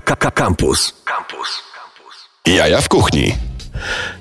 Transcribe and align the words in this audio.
Campus. 0.00 0.94
Campus. 1.04 1.62
Jaja 2.46 2.80
w 2.80 2.88
kuchni. 2.88 3.34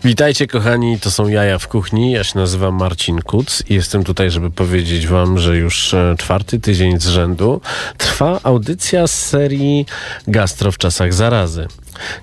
Witajcie 0.03 0.47
kochani, 0.47 0.99
to 0.99 1.11
są 1.11 1.27
Jaja 1.27 1.57
w 1.57 1.67
Kuchni. 1.67 2.11
Ja 2.11 2.23
się 2.23 2.39
nazywam 2.39 2.75
Marcin 2.75 3.21
Kuc 3.21 3.63
i 3.69 3.73
jestem 3.73 4.03
tutaj, 4.03 4.31
żeby 4.31 4.51
powiedzieć 4.51 5.07
wam, 5.07 5.39
że 5.39 5.57
już 5.57 5.93
e, 5.93 6.15
czwarty 6.17 6.59
tydzień 6.59 6.99
z 6.99 7.07
rzędu 7.07 7.61
trwa 7.97 8.39
audycja 8.43 9.07
z 9.07 9.25
serii 9.25 9.85
Gastro 10.27 10.71
w 10.71 10.77
czasach 10.77 11.13
zarazy. 11.13 11.67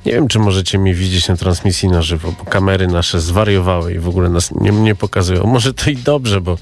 Nie 0.06 0.12
wiem, 0.12 0.29
czy 0.29 0.38
możecie 0.38 0.79
mnie 0.79 0.95
widzieć 0.95 1.29
na 1.29 1.36
transmisji 1.36 1.88
na 1.88 2.02
żywo, 2.02 2.32
bo 2.38 2.45
kamery 2.45 2.86
nasze 2.86 3.20
zwariowały 3.20 3.95
i 3.95 3.98
w 3.98 4.08
ogóle 4.08 4.29
nas 4.29 4.50
nie, 4.54 4.70
nie 4.70 4.95
pokazują. 4.95 5.45
Może 5.45 5.75
to 5.75 5.90
i 5.90 5.96
dobrze, 5.96 6.40
bo 6.40 6.58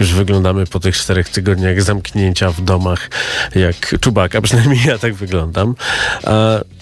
już 0.00 0.12
wyglądamy 0.12 0.66
po 0.66 0.80
tych 0.80 0.96
czterech 0.96 1.28
tygodniach 1.28 1.82
zamknięcia 1.82 2.50
w 2.50 2.60
domach 2.60 3.10
jak 3.54 4.00
czubaka, 4.00 4.40
przynajmniej 4.40 4.80
ja 4.86 4.98
tak 4.98 5.14
wyglądam. 5.14 5.74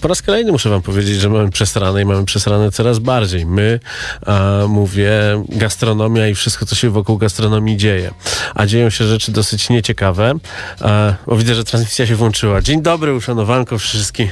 Po 0.07 0.09
raz 0.09 0.23
kolejny 0.23 0.53
muszę 0.53 0.71
wam 0.71 0.83
powiedzieć, 0.83 1.21
że 1.21 1.29
mamy 1.29 1.51
przesrane 1.51 2.03
i 2.03 2.05
mamy 2.05 2.25
przesrane 2.25 2.71
coraz 2.71 2.99
bardziej. 2.99 3.47
My, 3.47 3.81
a, 4.27 4.51
mówię, 4.69 5.13
gastronomia 5.49 6.29
i 6.29 6.35
wszystko, 6.35 6.67
co 6.67 6.75
się 6.75 6.91
wokół 6.91 7.19
gastronomii 7.19 7.77
dzieje. 7.77 8.11
A 8.55 8.67
dzieją 8.67 8.91
się 8.91 9.05
rzeczy 9.05 9.33
dosyć 9.33 9.71
nieciekawe. 9.71 10.35
A, 10.81 11.15
widzę, 11.37 11.55
że 11.55 11.65
transmisja 11.65 12.07
się 12.07 12.17
włączyła. 12.17 12.63
Dzień 12.63 12.83
dobry, 12.83 13.15
uszanowanko 13.15 13.79
wszystkim. 13.79 14.29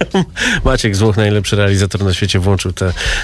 Maciek 0.64 0.96
Złoch, 0.96 1.16
najlepszy 1.16 1.56
realizator 1.56 2.04
na 2.04 2.14
świecie, 2.14 2.38
włączył 2.38 2.72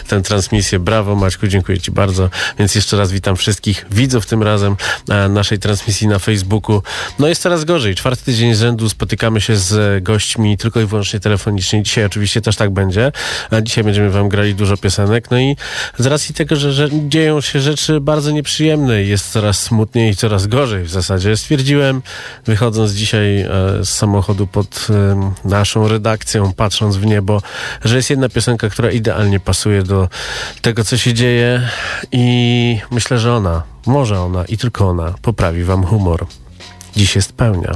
tę 0.08 0.22
transmisję. 0.24 0.78
Brawo 0.78 1.16
Maćku, 1.16 1.46
dziękuję 1.46 1.80
Ci 1.80 1.90
bardzo. 1.90 2.30
Więc 2.58 2.74
jeszcze 2.74 2.96
raz 2.96 3.12
witam 3.12 3.36
wszystkich 3.36 3.86
widzów 3.90 4.26
tym 4.26 4.42
razem 4.42 4.76
na 5.08 5.28
naszej 5.28 5.58
transmisji 5.58 6.08
na 6.08 6.18
Facebooku. 6.18 6.82
No 7.18 7.28
jest 7.28 7.42
coraz 7.42 7.64
gorzej. 7.64 7.94
Czwarty 7.94 8.24
tydzień 8.24 8.54
z 8.54 8.60
rzędu 8.60 8.88
spotykamy 8.88 9.40
się 9.40 9.56
z 9.56 10.04
gośćmi 10.04 10.56
tylko 10.56 10.80
i 10.80 10.86
wyłącznie 10.86 11.20
telefonicznie. 11.20 11.75
Dzisiaj 11.82 12.04
oczywiście 12.04 12.40
też 12.40 12.56
tak 12.56 12.70
będzie. 12.70 13.12
Dzisiaj 13.62 13.84
będziemy 13.84 14.10
Wam 14.10 14.28
grali 14.28 14.54
dużo 14.54 14.76
piosenek. 14.76 15.30
No 15.30 15.38
i 15.38 15.56
z 15.98 16.06
racji 16.06 16.34
tego, 16.34 16.56
że, 16.56 16.72
że 16.72 16.88
dzieją 17.08 17.40
się 17.40 17.60
rzeczy 17.60 18.00
bardzo 18.00 18.30
nieprzyjemne 18.30 19.02
jest 19.02 19.32
coraz 19.32 19.62
smutniej 19.62 20.10
i 20.10 20.16
coraz 20.16 20.46
gorzej 20.46 20.84
w 20.84 20.90
zasadzie, 20.90 21.36
stwierdziłem, 21.36 22.02
wychodząc 22.46 22.92
dzisiaj 22.92 23.40
e, 23.40 23.48
z 23.84 23.88
samochodu 23.88 24.46
pod 24.46 24.86
naszą 25.44 25.88
redakcją, 25.88 26.52
patrząc 26.52 26.96
w 26.96 27.06
niebo, 27.06 27.42
że 27.84 27.96
jest 27.96 28.10
jedna 28.10 28.28
piosenka, 28.28 28.68
która 28.68 28.90
idealnie 28.90 29.40
pasuje 29.40 29.82
do 29.82 30.08
tego, 30.62 30.84
co 30.84 30.96
się 30.96 31.14
dzieje 31.14 31.68
i 32.12 32.78
myślę, 32.90 33.18
że 33.18 33.34
ona, 33.34 33.62
może 33.86 34.20
ona 34.20 34.44
i 34.44 34.58
tylko 34.58 34.88
ona 34.88 35.14
poprawi 35.22 35.64
wam 35.64 35.84
humor. 35.84 36.26
Dziś 36.96 37.16
jest 37.16 37.32
pełnia. 37.32 37.72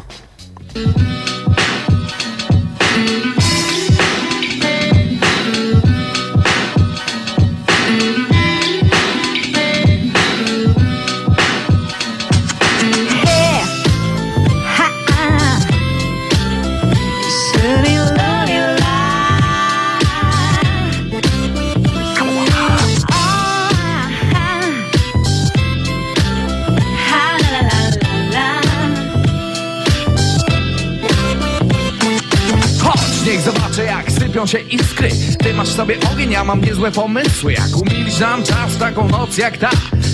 Sypią 34.41 34.47
się 34.47 34.59
iskry. 34.59 35.11
Ty 35.43 35.55
masz 35.55 35.69
sobie 35.69 35.97
ogień, 36.13 36.31
ja 36.31 36.45
mam 36.45 36.61
niezłe 36.61 36.93
pomysły. 36.93 37.53
Jak 37.53 37.77
umilić 37.77 38.19
nam 38.19 38.43
czas 38.43 38.77
taką 38.79 39.09
noc 39.09 39.39
jak 39.39 39.59
ta? 39.59 39.71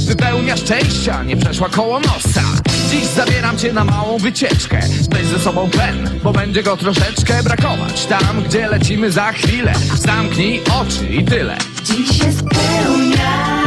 Wypełnia 0.07 0.57
szczęścia, 0.57 1.23
nie 1.23 1.37
przeszła 1.37 1.69
koło 1.69 2.01
nosa. 2.01 2.43
Dziś 2.91 3.05
zabieram 3.05 3.59
cię 3.59 3.73
na 3.73 3.85
małą 3.85 4.19
wycieczkę. 4.19 4.81
Weź 5.11 5.27
ze 5.27 5.39
sobą 5.39 5.71
pen, 5.71 6.11
bo 6.23 6.33
będzie 6.33 6.63
go 6.63 6.77
troszeczkę 6.77 7.43
brakować. 7.43 8.07
Tam, 8.07 8.43
gdzie 8.49 8.69
lecimy 8.69 9.13
za 9.13 9.33
chwilę. 9.33 9.73
Zamknij 9.95 10.61
oczy 10.81 11.07
i 11.07 11.25
tyle. 11.25 11.57
Dziś 11.85 12.19
jest 12.23 12.43
pełnia. 12.43 13.63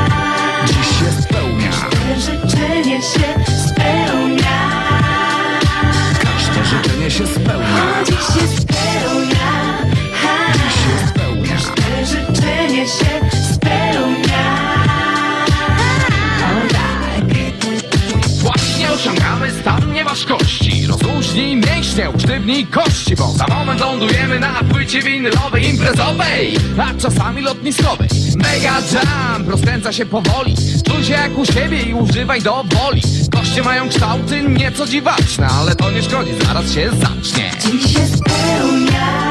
Dziś 0.68 1.02
jest 1.02 1.28
pełnia. 1.28 1.72
Każde 1.72 2.22
życzenie 2.22 3.02
się 3.02 3.46
spełnia. 3.70 4.70
Każde 6.22 6.66
życzenie 6.66 7.12
się 7.12 7.28
spełnia. 7.28 8.04
Dziś 8.06 8.16
się 8.16 8.60
stan 20.10 20.38
nieważkości 20.40 20.88
Rozluźnij 20.88 21.56
mięśnie, 21.56 22.10
usztywnij 22.10 22.66
kości 22.66 23.16
Bo 23.16 23.28
za 23.28 23.48
moment 23.48 23.80
lądujemy 23.80 24.40
na 24.40 24.54
płycie 24.72 25.02
winylowej 25.02 25.70
imprezowej 25.70 26.58
A 26.78 27.02
czasami 27.02 27.42
lotniskowej. 27.42 28.10
Mega 28.36 28.74
jump 28.92 29.50
rozkręca 29.50 29.94
się 29.94 30.06
powoli. 30.06 30.56
Czuj 30.86 31.04
się 31.04 31.14
jak 31.14 31.38
u 31.38 31.46
siebie 31.46 31.82
i 31.82 31.94
używaj 31.94 32.42
do 32.42 32.64
woli. 32.64 33.02
Koście 33.36 33.64
mają 33.64 33.90
kształty 33.90 34.42
nieco 34.42 34.88
dziwaczne 34.88 35.48
Ale 35.48 35.76
to 35.76 35.92
nie 35.92 36.04
szkodzi, 36.04 36.32
zaraz 36.46 36.74
się 36.74 36.90
zacznie. 36.90 37.52
Dziś 37.60 37.94
się 37.94 38.08
spełnia 38.08 39.29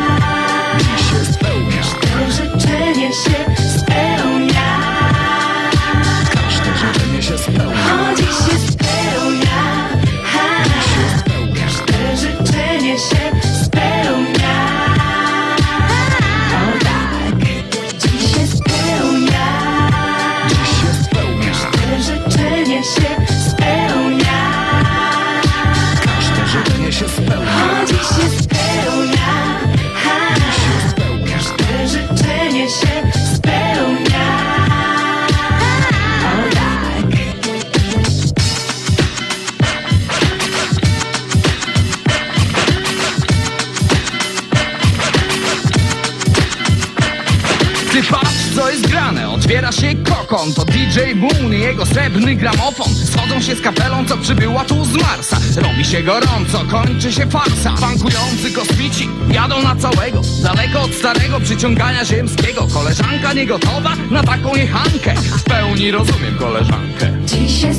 się 55.89 56.03
gorąco, 56.03 56.65
kończy 56.71 57.13
się 57.13 57.27
farsa. 57.27 57.75
Bankujący 57.81 58.53
kosmici 58.53 59.09
jadą 59.31 59.63
na 59.63 59.77
całego 59.77 60.21
Daleko 60.43 60.83
od 60.83 60.95
starego 60.95 61.41
przyciągania 61.41 62.05
ziemskiego. 62.05 62.67
Koleżanka 62.75 63.33
nie 63.33 63.47
gotowa 63.47 63.97
na 64.11 64.23
taką 64.23 64.55
jechankę. 64.55 65.15
W 65.15 65.43
pełni 65.45 65.91
rozumiem 65.91 66.39
koleżankę. 66.39 67.13
Dziś 67.25 67.61
się 67.61 67.75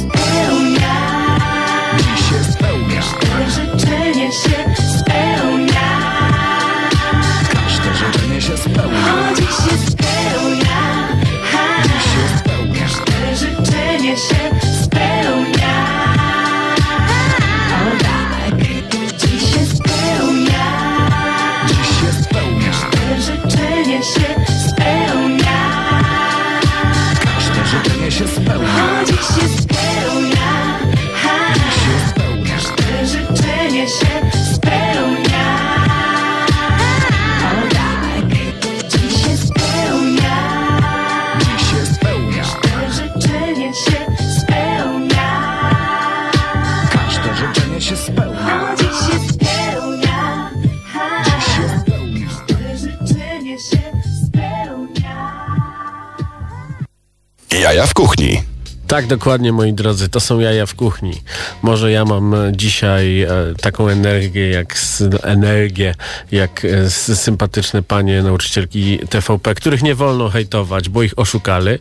Jaja 57.69 57.87
w 57.87 57.93
kuchni. 57.93 58.41
Tak, 58.87 59.07
dokładnie, 59.07 59.51
moi 59.51 59.73
drodzy, 59.73 60.09
to 60.09 60.19
są 60.19 60.39
jaja 60.39 60.65
w 60.65 60.75
kuchni. 60.75 61.13
Może 61.61 61.91
ja 61.91 62.05
mam 62.05 62.33
e, 62.33 62.51
dzisiaj 62.55 63.21
e, 63.21 63.29
taką 63.61 63.87
energię, 63.89 64.49
jak 64.49 64.73
s- 64.73 65.03
energię, 65.23 65.95
jak 66.31 66.65
e, 66.65 66.89
sympatyczne 67.15 67.83
panie 67.83 68.23
nauczycielki 68.23 68.99
TVP, 69.09 69.55
których 69.55 69.83
nie 69.83 69.95
wolno 69.95 70.29
hejtować, 70.29 70.89
bo 70.89 71.03
ich 71.03 71.19
oszukali. 71.19 71.71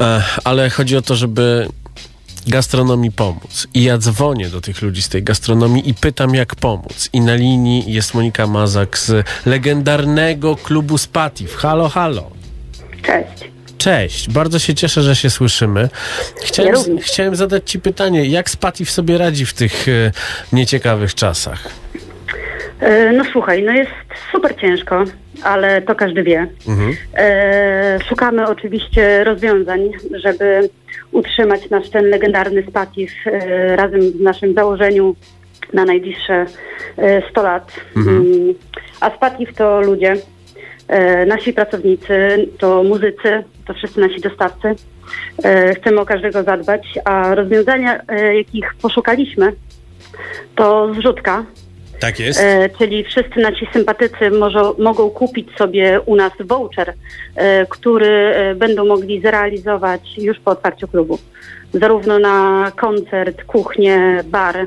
E, 0.00 0.22
ale 0.44 0.70
chodzi 0.70 0.96
o 0.96 1.02
to, 1.02 1.16
żeby 1.16 1.68
gastronomii 2.46 3.10
pomóc. 3.12 3.66
I 3.74 3.82
ja 3.82 3.98
dzwonię 3.98 4.48
do 4.48 4.60
tych 4.60 4.82
ludzi 4.82 5.02
z 5.02 5.08
tej 5.08 5.22
gastronomii 5.22 5.88
i 5.88 5.94
pytam, 5.94 6.34
jak 6.34 6.54
pomóc. 6.54 7.08
I 7.12 7.20
na 7.20 7.34
linii 7.34 7.92
jest 7.92 8.14
Monika 8.14 8.46
Mazak 8.46 8.98
z 8.98 9.26
legendarnego 9.46 10.56
klubu 10.56 10.98
Spatif. 10.98 11.56
Halo, 11.56 11.88
halo. 11.88 12.30
Cześć. 13.02 13.55
Cześć, 13.78 14.30
bardzo 14.30 14.58
się 14.58 14.74
cieszę, 14.74 15.02
że 15.02 15.16
się 15.16 15.30
słyszymy. 15.30 15.88
Chciałem, 16.44 16.74
Ja 16.74 17.02
chciałem 17.02 17.36
zadać 17.36 17.70
Ci 17.70 17.80
pytanie, 17.80 18.24
jak 18.26 18.50
Spatif 18.50 18.90
sobie 18.90 19.18
radzi 19.18 19.46
w 19.46 19.52
tych 19.54 19.88
e, 19.88 20.12
nieciekawych 20.52 21.14
czasach? 21.14 21.68
E, 22.80 23.12
No 23.12 23.24
słuchaj, 23.32 23.62
no 23.62 23.72
jest 23.72 23.90
super 24.32 24.56
ciężko, 24.56 25.04
ale 25.42 25.82
to 25.82 25.94
każdy 25.94 26.22
wie. 26.22 26.46
E, 27.14 27.98
szukamy 28.08 28.46
oczywiście 28.48 29.24
rozwiązań, 29.24 29.90
żeby 30.14 30.68
utrzymać 31.12 31.70
nasz 31.70 31.90
ten 31.90 32.04
legendarny 32.10 32.62
spatif 32.70 33.12
e, 33.26 33.76
razem 33.76 34.00
w 34.00 34.20
naszym 34.20 34.54
założeniu 34.54 35.16
na 35.72 35.84
najbliższe 35.84 36.46
e, 36.98 37.30
100 37.30 37.42
lat. 37.42 37.72
Mm, 37.96 38.54
A 39.00 39.10
spatif 39.16 39.54
to 39.54 39.80
ludzie, 39.80 40.16
nasi 41.26 41.52
pracownicy, 41.52 42.48
to 42.58 42.82
muzycy, 42.82 43.44
to 43.66 43.74
wszyscy 43.74 44.00
nasi 44.00 44.20
dostawcy. 44.20 44.74
E, 45.44 45.74
chcemy 45.74 46.00
o 46.00 46.06
każdego 46.06 46.42
zadbać, 46.42 46.98
a 47.04 47.34
rozwiązania, 47.34 48.00
e, 48.08 48.36
jakich 48.36 48.74
poszukaliśmy, 48.82 49.52
to 50.54 50.94
zrzutka, 50.94 51.44
Tak 52.00 52.20
jest. 52.20 52.40
E, 52.40 52.68
czyli 52.78 53.04
wszyscy 53.04 53.40
nasi 53.40 53.66
sympatycy 53.72 54.30
może, 54.30 54.60
mogą 54.78 55.10
kupić 55.10 55.48
sobie 55.58 56.00
u 56.00 56.16
nas 56.16 56.32
voucher, 56.44 56.94
e, 57.36 57.66
który 57.66 58.06
e, 58.06 58.54
będą 58.54 58.86
mogli 58.86 59.20
zrealizować 59.20 60.18
już 60.18 60.40
po 60.40 60.50
otwarciu 60.50 60.88
klubu. 60.88 61.18
Zarówno 61.72 62.18
na 62.18 62.72
koncert, 62.76 63.44
kuchnię, 63.44 64.24
bar, 64.24 64.56
e, 64.56 64.66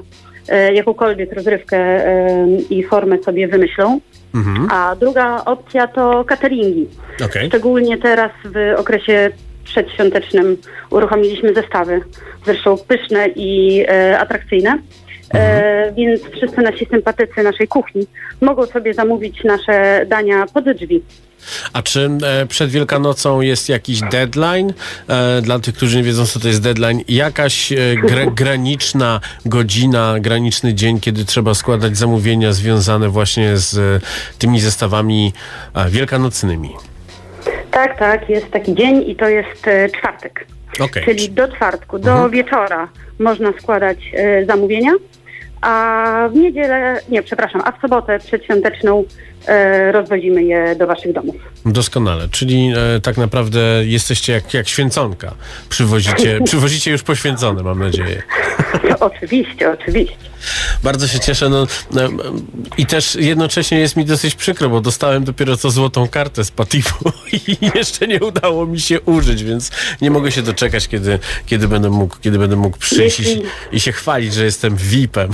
jakąkolwiek 0.73 1.33
rozrywkę 1.33 1.77
e, 1.77 2.47
i 2.69 2.83
formę 2.83 3.17
sobie 3.23 3.47
wymyślą. 3.47 3.99
Mhm. 4.35 4.67
A 4.71 4.95
druga 4.95 5.45
opcja 5.45 5.87
to 5.87 6.23
cateringi. 6.25 6.87
Okej. 7.25 7.47
Szczególnie 7.47 7.97
teraz 7.97 8.31
w 8.45 8.79
okresie 8.79 9.31
przedświątecznym 9.63 10.57
uruchomiliśmy 10.89 11.53
zestawy, 11.53 12.01
zresztą 12.45 12.77
pyszne 12.87 13.27
i 13.35 13.81
e, 13.87 14.19
atrakcyjne. 14.19 14.79
E, 15.33 15.91
więc 15.91 16.21
wszyscy 16.21 16.61
nasi 16.61 16.85
sympatycy 16.85 17.43
naszej 17.43 17.67
kuchni 17.67 18.07
mogą 18.41 18.65
sobie 18.65 18.93
zamówić 18.93 19.43
nasze 19.43 20.05
dania 20.07 20.45
pod 20.53 20.65
drzwi. 20.69 21.03
A 21.73 21.81
czy 21.81 22.09
e, 22.23 22.45
przed 22.45 22.69
Wielkanocą 22.69 23.41
jest 23.41 23.69
jakiś 23.69 24.01
deadline? 24.01 24.73
E, 25.09 25.41
dla 25.41 25.59
tych, 25.59 25.75
którzy 25.75 25.97
nie 25.97 26.03
wiedzą, 26.03 26.25
co 26.25 26.39
to 26.39 26.47
jest 26.47 26.61
deadline, 26.61 27.01
jakaś 27.07 27.73
gra, 28.03 28.25
graniczna 28.43 29.19
godzina, 29.45 30.15
graniczny 30.19 30.73
dzień, 30.73 30.99
kiedy 30.99 31.25
trzeba 31.25 31.53
składać 31.53 31.97
zamówienia 31.97 32.51
związane 32.51 33.09
właśnie 33.09 33.57
z 33.57 34.03
tymi 34.39 34.59
zestawami 34.59 35.33
wielkanocnymi. 35.89 36.69
Tak, 37.71 37.99
tak, 37.99 38.29
jest 38.29 38.51
taki 38.51 38.75
dzień 38.75 39.09
i 39.09 39.15
to 39.15 39.29
jest 39.29 39.65
czwartek. 39.97 40.45
Okej. 40.79 41.05
Czyli 41.05 41.29
do 41.29 41.47
czwartku, 41.47 41.99
do 41.99 42.29
wieczora 42.29 42.89
można 43.19 43.53
składać 43.61 43.97
zamówienia, 44.47 44.91
a 45.61 46.29
w 46.31 46.35
niedzielę, 46.35 46.99
nie, 47.09 47.23
przepraszam, 47.23 47.61
a 47.65 47.71
w 47.71 47.81
sobotę 47.81 48.19
przedświąteczną 48.19 49.03
rozwozimy 49.91 50.43
je 50.43 50.75
do 50.75 50.87
waszych 50.87 51.13
domów. 51.13 51.35
Doskonale, 51.65 52.27
czyli 52.31 52.73
e, 52.95 52.99
tak 53.01 53.17
naprawdę 53.17 53.59
jesteście 53.85 54.33
jak, 54.33 54.53
jak 54.53 54.67
święconka. 54.67 55.33
Przywozicie, 55.69 56.39
przywozicie 56.45 56.91
już 56.91 57.03
poświęcone, 57.03 57.63
mam 57.63 57.79
nadzieję. 57.79 58.23
No, 58.89 58.95
oczywiście, 59.09 59.71
oczywiście. 59.71 60.15
Bardzo 60.83 61.07
się 61.07 61.19
cieszę. 61.19 61.49
No, 61.49 61.67
no, 61.91 62.01
I 62.77 62.85
też 62.85 63.15
jednocześnie 63.15 63.79
jest 63.79 63.95
mi 63.95 64.05
dosyć 64.05 64.35
przykro, 64.35 64.69
bo 64.69 64.81
dostałem 64.81 65.23
dopiero 65.23 65.57
co 65.57 65.69
złotą 65.69 66.07
kartę 66.07 66.43
z 66.43 66.51
Patifu 66.51 67.11
i 67.47 67.57
jeszcze 67.75 68.07
nie 68.07 68.19
udało 68.19 68.65
mi 68.65 68.79
się 68.79 69.01
użyć, 69.01 69.43
więc 69.43 69.71
nie 70.01 70.11
mogę 70.11 70.31
się 70.31 70.41
doczekać, 70.41 70.87
kiedy, 70.87 71.19
kiedy, 71.45 71.67
będę, 71.67 71.89
mógł, 71.89 72.15
kiedy 72.21 72.39
będę 72.39 72.55
mógł 72.55 72.77
przyjść 72.77 73.19
i, 73.19 73.23
Jeśli- 73.23 73.43
i 73.71 73.79
się 73.79 73.91
chwalić, 73.91 74.33
że 74.33 74.45
jestem 74.45 74.75
VIP-em. 74.75 75.29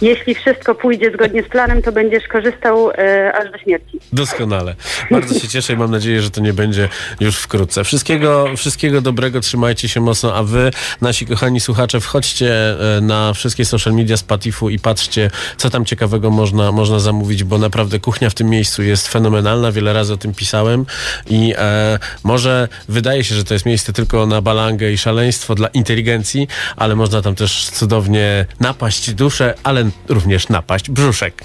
Jeśli 0.00 0.34
wszystko 0.34 0.74
pójdzie 0.74 1.10
zgodnie 1.10 1.42
z 1.42 1.48
planem, 1.48 1.82
to 1.82 1.92
będziesz 1.92 2.28
korzystał 2.28 2.90
e, 2.90 2.94
aż 3.34 3.52
do 3.52 3.58
śmierci. 3.58 4.00
Doskonale. 4.12 4.74
Bardzo 5.10 5.40
się 5.40 5.48
cieszę 5.48 5.72
i 5.72 5.76
mam 5.76 5.90
nadzieję, 5.90 6.22
że 6.22 6.30
to 6.30 6.40
nie 6.40 6.52
będzie 6.52 6.88
już 7.20 7.36
wkrótce. 7.36 7.84
Wszystkiego, 7.84 8.46
wszystkiego 8.56 9.00
dobrego, 9.00 9.40
trzymajcie 9.40 9.88
się 9.88 10.00
mocno, 10.00 10.34
a 10.34 10.42
wy, 10.42 10.70
nasi 11.00 11.26
kochani 11.26 11.60
słuchacze, 11.60 12.00
wchodźcie 12.00 12.52
e, 12.96 13.00
na 13.00 13.32
wszystkie 13.32 13.64
social 13.64 13.94
media 13.94 14.16
z 14.16 14.22
Patifu 14.22 14.70
i 14.70 14.78
patrzcie, 14.78 15.30
co 15.56 15.70
tam 15.70 15.84
ciekawego 15.84 16.30
można, 16.30 16.72
można 16.72 16.98
zamówić, 16.98 17.44
bo 17.44 17.58
naprawdę 17.58 17.98
kuchnia 17.98 18.30
w 18.30 18.34
tym 18.34 18.50
miejscu 18.50 18.82
jest 18.82 19.08
fenomenalna. 19.08 19.72
Wiele 19.72 19.92
razy 19.92 20.12
o 20.12 20.16
tym 20.16 20.34
pisałem 20.34 20.86
i 21.30 21.54
e, 21.58 21.98
może 22.24 22.68
wydaje 22.88 23.24
się, 23.24 23.34
że 23.34 23.44
to 23.44 23.54
jest 23.54 23.66
miejsce 23.66 23.92
tylko 23.92 24.26
na 24.26 24.40
balangę 24.40 24.92
i 24.92 24.98
szaleństwo 24.98 25.54
dla 25.54 25.68
inteligencji, 25.68 26.48
ale 26.76 26.96
można 26.96 27.22
tam 27.22 27.34
też 27.34 27.70
cudownie 27.70 28.46
napaść 28.60 29.14
duszę, 29.14 29.54
ale 29.62 29.90
również 30.08 30.48
napaść 30.48 30.90
brzuszek. 30.90 31.44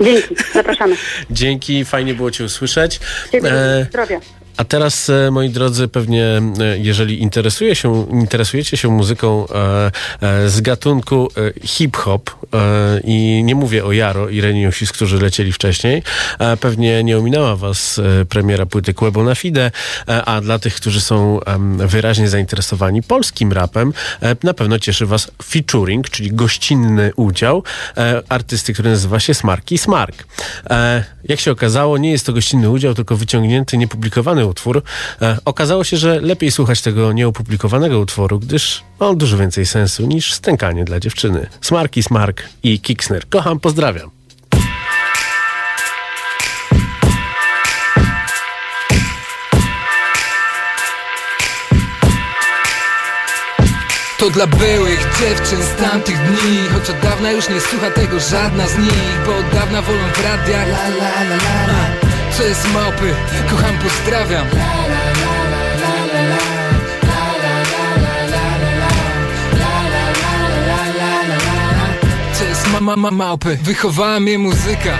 Dzięki, 0.00 0.36
zapraszamy. 0.54 0.96
Dzięki, 1.30 1.84
fajnie 1.84 2.14
było 2.14 2.30
Cię 2.30 2.44
usłyszeć. 2.44 3.00
Ciebie 3.32 3.52
E, 3.52 3.86
zdrowia. 3.88 4.20
A 4.56 4.64
teraz, 4.64 5.10
e, 5.10 5.30
moi 5.30 5.50
drodzy, 5.50 5.88
pewnie 5.88 6.24
e, 6.24 6.78
jeżeli 6.78 7.22
interesuje 7.22 7.74
się, 7.74 8.06
interesujecie 8.10 8.76
się 8.76 8.88
muzyką 8.88 9.46
e, 9.48 9.90
e, 10.20 10.48
z 10.48 10.60
gatunku 10.60 11.28
hip-hop 11.64 12.30
e, 12.30 13.00
i 13.04 13.42
nie 13.44 13.54
mówię 13.54 13.84
o 13.84 13.92
Jaro 13.92 14.28
i 14.28 14.40
Reniusis, 14.40 14.92
którzy 14.92 15.18
lecieli 15.18 15.52
wcześniej, 15.52 16.02
e, 16.38 16.56
pewnie 16.56 17.04
nie 17.04 17.18
ominęła 17.18 17.56
was 17.56 18.00
premiera 18.28 18.66
płyty 18.66 18.94
Kłebo 18.94 19.24
na 19.24 19.34
Fide, 19.34 19.70
a 20.06 20.40
dla 20.40 20.58
tych, 20.58 20.74
którzy 20.74 21.00
są 21.00 21.40
wyraźnie 21.76 22.28
zainteresowani 22.28 23.02
polskim 23.02 23.52
rapem, 23.52 23.92
na 24.42 24.54
pewno 24.54 24.78
cieszy 24.78 25.06
was 25.06 25.30
featuring, 25.44 26.10
czyli 26.10 26.32
gościnny 26.32 27.12
udział 27.16 27.62
artysty, 28.28 28.72
który 28.72 28.90
nazywa 28.90 29.20
się 29.20 29.34
Smarki 29.34 29.78
Smark. 29.78 30.24
Jak 31.28 31.40
się 31.40 31.50
okazało, 31.50 31.98
nie 31.98 32.10
jest 32.10 32.26
to 32.26 32.32
gościnny 32.32 32.70
udział, 32.70 32.94
tylko 32.94 33.16
wyciągnięty, 33.16 33.76
niepublikowany 33.76 34.41
utwór. 34.46 34.82
E, 35.22 35.38
okazało 35.44 35.84
się, 35.84 35.96
że 35.96 36.20
lepiej 36.20 36.50
słuchać 36.50 36.82
tego 36.82 37.12
nieopublikowanego 37.12 38.00
utworu, 38.00 38.38
gdyż 38.38 38.82
ma 39.00 39.08
on 39.08 39.16
dużo 39.16 39.36
więcej 39.36 39.66
sensu 39.66 40.06
niż 40.06 40.32
stękanie 40.32 40.84
dla 40.84 41.00
dziewczyny. 41.00 41.46
Smarki 41.60 42.02
Smark 42.02 42.42
i 42.62 42.80
Kiksner. 42.80 43.28
Kocham, 43.28 43.60
pozdrawiam. 43.60 44.10
To 54.22 54.30
dla 54.30 54.46
byłych 54.46 55.08
dziewczyn 55.20 55.62
z 55.62 55.74
tamtych 55.74 56.16
dni 56.16 56.58
Choć 56.72 56.90
od 56.90 57.00
dawna 57.00 57.32
już 57.32 57.48
nie 57.48 57.60
słucha 57.60 57.90
tego 57.90 58.20
żadna 58.20 58.68
z 58.68 58.78
nich 58.78 59.20
Bo 59.26 59.36
od 59.36 59.48
dawna 59.54 59.82
wolą 59.82 59.98
w 60.14 60.24
radiach 60.24 60.68
la, 60.68 60.88
la, 60.88 61.22
la, 61.22 61.36
la, 61.36 61.64
la. 61.66 62.01
Co 62.36 62.42
jest 62.42 62.72
małpy? 62.74 63.14
Kocham, 63.50 63.78
pozdrawiam 63.78 64.46
Co 72.32 72.44
jest 72.44 72.72
mama, 72.72 72.96
ma, 72.96 73.10
małpy? 73.10 73.58
Wychowała 73.62 74.20
mnie 74.20 74.38
muzyka. 74.38 74.98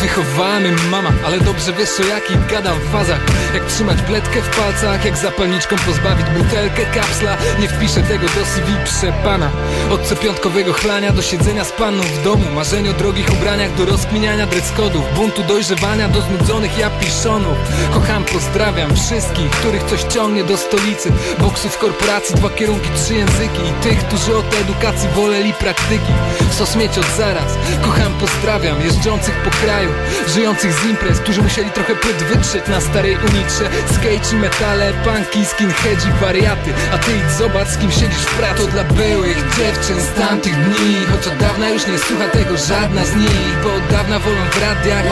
Wychowała 0.00 0.60
mnie 0.60 0.72
mama, 0.90 1.12
ale 1.26 1.40
dobrze 1.40 1.72
wiesz 1.72 2.00
o 2.00 2.04
jakich 2.04 2.46
gadam 2.46 2.80
fazach. 2.92 3.20
Jak 3.54 3.66
trzymać 3.66 4.02
bledkę 4.02 4.42
w 4.42 4.56
palcach, 4.56 5.04
jak 5.04 5.16
zapalniczką 5.16 5.76
pozbawić 5.86 6.26
butelkę 6.26 6.84
kapsla. 6.94 7.36
Nie 7.60 7.68
wpiszę 7.68 8.02
tego 8.02 8.26
do 8.26 8.44
CV 8.44 8.76
przepana 8.84 9.50
Od 9.90 10.02
co 10.02 10.16
piątkowego 10.16 10.72
chlania 10.72 11.12
do 11.12 11.22
siedzenia 11.22 11.64
z 11.64 11.72
panną 11.72 12.02
w 12.02 12.24
domu. 12.24 12.44
Marzeń 12.54 12.88
o 12.88 12.92
drogich 12.92 13.32
ubraniach 13.32 13.74
do 13.74 13.84
rozkminiania 13.84 14.46
dreckodów 14.46 15.14
Buntu 15.14 15.42
dojrzewania 15.42 16.08
do 16.08 16.20
znudzonych 16.22 16.78
japiszonów. 16.78 17.58
Kocham, 17.94 18.24
pozdrawiam 18.24 18.96
wszystkich, 18.96 19.50
których 19.50 19.82
coś 19.82 20.02
ciągnie 20.02 20.44
do 20.44 20.56
stolicy. 20.56 21.12
Boksów 21.38 21.78
korporacji, 21.78 22.34
dwa 22.34 22.50
kierunki, 22.50 22.88
trzy 22.96 23.14
języki. 23.14 23.60
I 23.70 23.82
tych, 23.82 23.98
którzy 23.98 24.36
od 24.36 24.54
edukacji 24.60 25.08
woleli 25.08 25.52
praktyki. 25.52 26.12
Sos 26.50 26.76
mieć 26.76 26.98
od 26.98 27.06
zaraz, 27.16 27.54
kocham, 27.82 28.12
pozdrawiam 28.12 28.80
Jeżdżących 28.80 29.34
po 29.34 29.50
kraju 29.50 29.89
Żyjących 30.34 30.72
z 30.72 30.84
imprez, 30.84 31.18
którzy 31.18 31.42
musieli 31.42 31.70
trochę 31.70 31.94
płyt 31.94 32.16
wytrzeć 32.16 32.68
na 32.68 32.80
starej 32.80 33.16
unitrze. 33.16 33.68
Skate 33.94 34.36
i 34.36 34.36
metale, 34.36 34.92
punki, 34.92 35.44
skinheadzi, 35.44 36.10
wariaty. 36.20 36.70
A 36.94 36.98
ty 36.98 37.10
idź 37.16 37.32
zobacz 37.38 37.68
z 37.68 37.78
kim 37.78 37.90
siedzisz 37.90 38.26
w 38.26 38.34
prato 38.38 38.66
dla 38.66 38.84
byłych 38.84 39.36
dziewczyn 39.56 40.00
z 40.00 40.12
tamtych 40.12 40.54
dni 40.64 40.96
Choć 41.10 41.26
od 41.26 41.38
dawna 41.38 41.68
już 41.68 41.86
nie 41.86 41.98
słucha 41.98 42.28
tego 42.28 42.56
żadna 42.56 43.04
z 43.04 43.16
nich 43.16 43.54
Bo 43.62 43.74
od 43.74 43.86
dawna 43.86 44.18
wolą 44.18 44.36
w 44.50 44.62
radiach. 44.62 45.04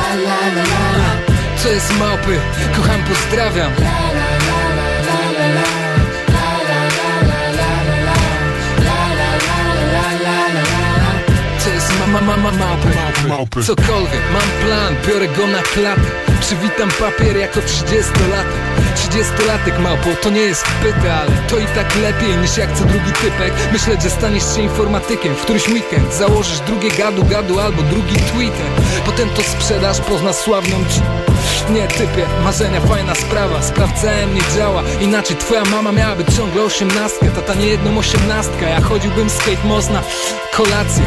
Co 1.62 1.68
jest 1.68 1.98
małpy? 1.98 2.40
Kocham, 2.76 3.00
pozdrawiam 3.02 3.72
Jest 12.08 12.20
mama, 12.20 12.36
mama, 12.36 12.58
małpy? 12.58 13.28
Małpy. 13.28 13.62
Cokolwiek, 13.62 14.22
mam 14.32 14.66
plan, 14.66 14.94
biorę 15.08 15.28
go 15.28 15.46
na 15.46 15.62
klatę 15.62 16.00
Przywitam 16.40 16.90
papier 16.90 17.36
jako 17.36 17.60
30-latek 17.60 18.68
30-latek 18.94 19.78
małpo, 19.78 20.08
to 20.22 20.30
nie 20.30 20.40
jest 20.40 20.64
pyta, 20.82 21.14
ale 21.14 21.30
to 21.50 21.58
i 21.58 21.66
tak 21.66 21.96
lepiej 21.96 22.36
niż 22.36 22.56
jak 22.56 22.72
co 22.72 22.84
drugi 22.84 23.12
typek. 23.12 23.52
Myślę, 23.72 24.00
że 24.00 24.10
staniesz 24.10 24.54
się 24.56 24.62
informatykiem. 24.62 25.34
W 25.34 25.42
któryś 25.42 25.68
weekend 25.68 26.14
Założysz 26.14 26.60
drugie 26.60 26.90
gadu 26.90 27.24
gadu 27.24 27.60
albo 27.60 27.82
drugi 27.82 28.14
Twitter 28.14 28.66
Potem 29.06 29.28
to 29.28 29.42
sprzedasz, 29.42 30.00
poznasz 30.00 30.36
sławną. 30.36 30.76
Nie 31.70 31.88
typie, 31.88 32.26
marzenia 32.44 32.80
fajna 32.80 33.14
sprawa. 33.14 33.62
Sprawdzałem, 33.62 34.34
nie 34.34 34.42
działa. 34.56 34.82
Inaczej 35.00 35.36
twoja 35.36 35.64
mama 35.64 35.92
miałaby 35.92 36.24
ciągle 36.36 36.62
osiemnastkę 36.62 37.30
Tata 37.30 37.54
nie 37.54 37.66
jedną 37.66 37.98
osiemnastkę. 37.98 38.70
Ja 38.70 38.80
chodziłbym 38.80 39.30
skate 39.30 39.64
most 39.64 39.90
na 39.90 40.02
kolację 40.52 41.06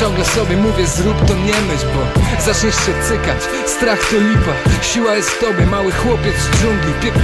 Ciągle 0.00 0.24
sobie 0.24 0.56
mówię 0.56 0.86
zrób 0.86 1.26
to 1.26 1.34
nie 1.34 1.60
myśl, 1.60 1.86
bo 1.94 2.22
zaczniesz 2.42 2.74
się 2.74 2.92
cykać. 3.08 3.42
Strach 3.66 3.98
to 4.10 4.16
lipa, 4.16 4.82
siła 4.82 5.14
jest 5.14 5.30
w 5.30 5.40
tobie. 5.40 5.66
Mały 5.66 5.92
chłopiec 5.92 6.36
z 6.36 6.50
dżungli, 6.50 6.92
piek 7.02 7.14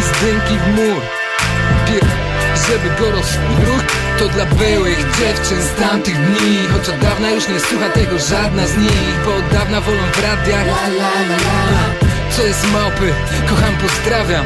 i 0.00 0.02
z 0.02 0.20
dynki 0.20 0.58
w 0.58 0.66
mur. 0.76 1.02
Piek, 1.86 2.04
żeby 2.68 2.88
go 3.00 3.10
rozruch 3.10 3.84
To 4.18 4.28
dla 4.28 4.46
byłych 4.46 4.98
dziewczyn 4.98 5.62
z 5.62 5.80
tamtych 5.80 6.16
dni. 6.16 6.68
Choć 6.72 6.88
od 6.88 6.98
dawna 6.98 7.30
już 7.30 7.48
nie 7.48 7.60
słucha 7.60 7.88
tego 7.88 8.18
żadna 8.18 8.66
z 8.66 8.76
nich 8.76 9.16
Bo 9.24 9.34
od 9.36 9.48
dawna 9.48 9.80
wolą 9.80 10.02
w 10.12 10.22
radiach. 10.22 10.66
Co 12.30 12.42
jest 12.42 12.72
małpy? 12.72 13.14
Kocham, 13.48 13.76
pozdrawiam 13.76 14.44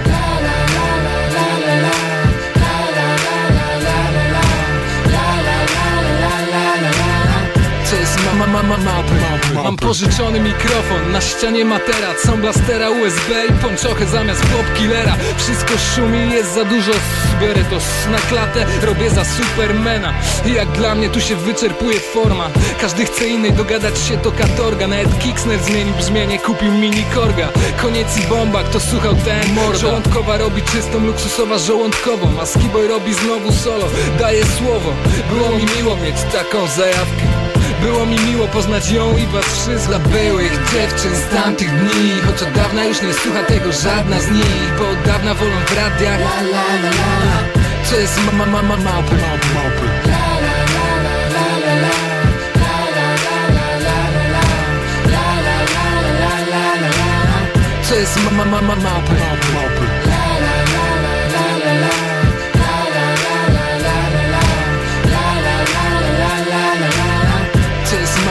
Mama, 8.38 8.62
mama, 8.62 8.76
małpy 8.76 9.54
Mam 9.54 9.76
pożyczony 9.76 10.40
mikrofon, 10.40 11.12
na 11.12 11.20
ścianie 11.20 11.64
materac 11.64 12.20
Są 12.26 12.40
blastera 12.40 12.90
USB 12.90 13.46
i 13.50 13.52
pończochę 13.52 14.06
zamiast 14.06 14.40
pop 14.40 14.78
killera. 14.78 15.16
Wszystko 15.36 15.72
szumi, 15.94 16.30
jest 16.32 16.54
za 16.54 16.64
dużo 16.64 16.92
Biorę 17.40 17.64
to 17.64 17.76
na 18.10 18.18
klatę, 18.18 18.66
robię 18.82 19.10
za 19.10 19.24
supermana. 19.24 20.14
I 20.46 20.52
jak 20.52 20.68
dla 20.68 20.94
mnie 20.94 21.10
tu 21.10 21.20
się 21.20 21.36
wyczerpuje 21.36 22.00
forma. 22.00 22.50
Każdy 22.80 23.04
chce 23.04 23.28
innej, 23.28 23.52
dogadać 23.52 23.98
się 23.98 24.16
to 24.18 24.32
katorga. 24.32 24.86
Nawet 24.86 25.18
Kicksner 25.18 25.58
zmienił 25.58 25.94
brzmienie, 25.94 26.38
kupił 26.38 26.72
mini 26.72 27.04
korga. 27.14 27.48
Koniec 27.82 28.18
i 28.18 28.22
bomba, 28.28 28.62
kto 28.62 28.80
słuchał 28.80 29.14
ten 29.14 29.54
morda 29.54 29.78
Żołądkowa 29.78 30.36
robi 30.36 30.62
czystą, 30.62 31.06
luksusowa 31.06 31.58
żołądkową. 31.58 32.40
A 32.40 32.46
Skiboy 32.46 32.88
robi 32.88 33.14
znowu 33.14 33.52
solo, 33.52 33.84
daje 34.18 34.44
słowo. 34.44 34.92
Było 35.30 35.50
mi 35.50 35.64
miło 35.76 35.96
mieć 35.96 36.16
taką 36.32 36.66
zajawkę 36.66 37.45
było 37.80 38.06
mi 38.06 38.18
miło 38.20 38.48
poznać 38.48 38.90
ją 38.90 39.16
i 39.16 39.26
was 39.26 39.44
wszystkich 39.44 39.88
Dla 39.88 39.98
byłych 39.98 40.52
dziewczyn 40.72 41.16
z 41.16 41.34
tamtych 41.34 41.70
dni 41.70 42.20
Choć 42.26 42.42
od 42.42 42.52
dawna 42.52 42.84
już 42.84 43.02
nie 43.02 43.12
słucha 43.14 43.42
tego 43.42 43.72
żadna 43.72 44.20
z 44.20 44.30
nich 44.30 44.70
Bo 44.78 44.90
od 44.90 45.02
dawna 45.02 45.34
wolą 45.34 45.56
w 45.66 45.76
radiach 45.76 46.20
A, 46.20 47.86
Co 47.90 47.96
jest 47.96 48.18
mama, 48.24 48.46
mama, 48.46 48.76
małpy 48.76 49.14
Małpy. 49.54 49.86
Co 57.88 57.94
jest 57.94 58.24
mama, 58.24 58.44
mama, 58.44 58.76
małpy 58.76 59.12
Małpy. 59.54 59.75
Co 59.75 59.75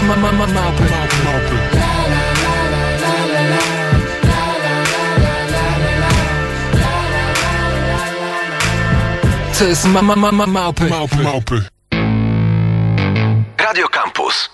jest 0.06 0.18
mama, 0.18 0.32
mama, 0.32 0.54
małpy 0.54 0.84
Małpy. 1.26 1.56
Co 9.54 9.66
jest 9.66 9.86
mama, 9.86 10.16
mama, 10.16 10.46
małpy 10.48 10.90
Małpy. 10.90 11.16
Małpy. 11.24 11.62
Radio 13.58 13.88
Campus. 13.90 14.50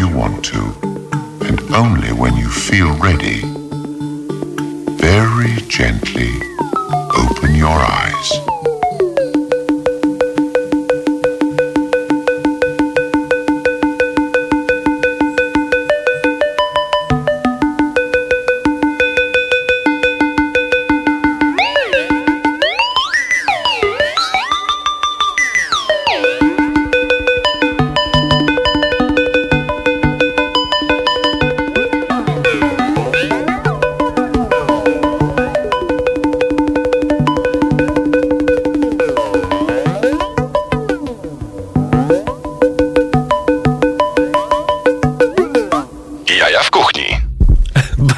You 0.00 0.08
want 0.08 0.42
to, 0.42 0.62
and 1.42 1.60
only 1.74 2.10
when 2.10 2.34
you 2.34 2.48
feel 2.48 2.90
ready, 2.96 3.59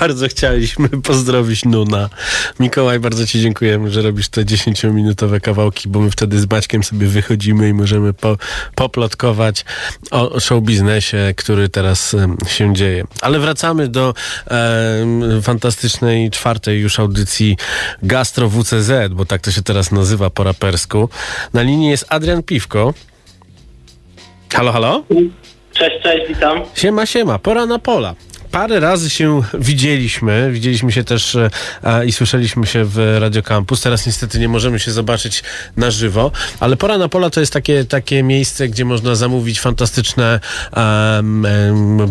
Bardzo 0.03 0.29
chcieliśmy 0.29 0.89
pozdrowić 1.09 1.65
Nuna. 1.65 2.09
Mikołaj, 2.61 3.01
bardzo 3.01 3.27
Ci 3.27 3.41
dziękujemy, 3.41 3.91
że 3.91 4.03
robisz 4.03 4.29
te 4.29 4.45
10-minutowe 4.45 5.41
kawałki, 5.41 5.89
bo 5.89 6.01
my 6.01 6.11
wtedy 6.11 6.41
z 6.41 6.51
Maćkiem 6.51 6.85
sobie 6.85 7.07
wychodzimy 7.07 7.69
i 7.69 7.75
możemy 7.75 8.13
po, 8.13 8.37
poplotkować 8.75 9.65
o, 10.11 10.41
show 10.41 10.63
biznesie, 10.63 11.35
który 11.37 11.69
teraz 11.69 12.17
się 12.47 12.75
dzieje. 12.75 13.05
Ale 13.21 13.39
wracamy 13.39 13.89
do 13.89 14.15
em, 14.47 15.43
fantastycznej 15.43 16.31
czwartej 16.31 16.81
już 16.81 16.99
audycji 16.99 17.57
Gastro 18.03 18.49
WCZ, 18.49 18.91
bo 19.11 19.25
tak 19.25 19.41
to 19.41 19.51
się 19.51 19.63
teraz 19.63 19.93
nazywa 19.93 20.31
po 20.31 20.45
rapersku. 20.45 21.09
Na 21.53 21.63
linii 21.63 21.91
jest 21.91 22.07
Adrian 22.09 22.43
Piwko. 22.43 22.95
Halo, 24.53 24.73
halo? 24.73 25.05
Cześć, 25.75 26.03
cześć, 26.03 26.29
witam. 26.29 26.63
Siema, 26.75 27.07
siema, 27.07 27.39
pora 27.39 27.67
na 27.67 27.79
pola. 27.79 28.15
Parę 28.53 28.81
razy 28.81 29.11
się 29.11 29.43
widzieliśmy, 29.55 30.51
widzieliśmy 30.53 30.93
się 30.93 31.05
też 31.05 31.35
e, 31.35 31.51
i 32.07 32.13
słyszeliśmy 32.13 32.67
się 32.67 32.85
w 32.85 33.17
Radio 33.21 33.43
Campus. 33.43 33.81
Teraz 33.81 34.07
niestety 34.07 34.39
nie 34.39 34.49
możemy 34.49 34.79
się 34.79 34.91
zobaczyć 34.91 35.43
na 35.77 35.91
żywo, 35.91 36.31
ale 36.61 36.77
Pora 36.77 36.99
na 36.99 37.09
Pola 37.09 37.31
to 37.31 37.41
jest 37.41 37.53
takie, 37.53 37.85
takie 37.85 38.23
miejsce, 38.23 38.69
gdzie 38.69 38.85
można 38.85 39.15
zamówić 39.15 39.61
fantastyczne 39.61 40.41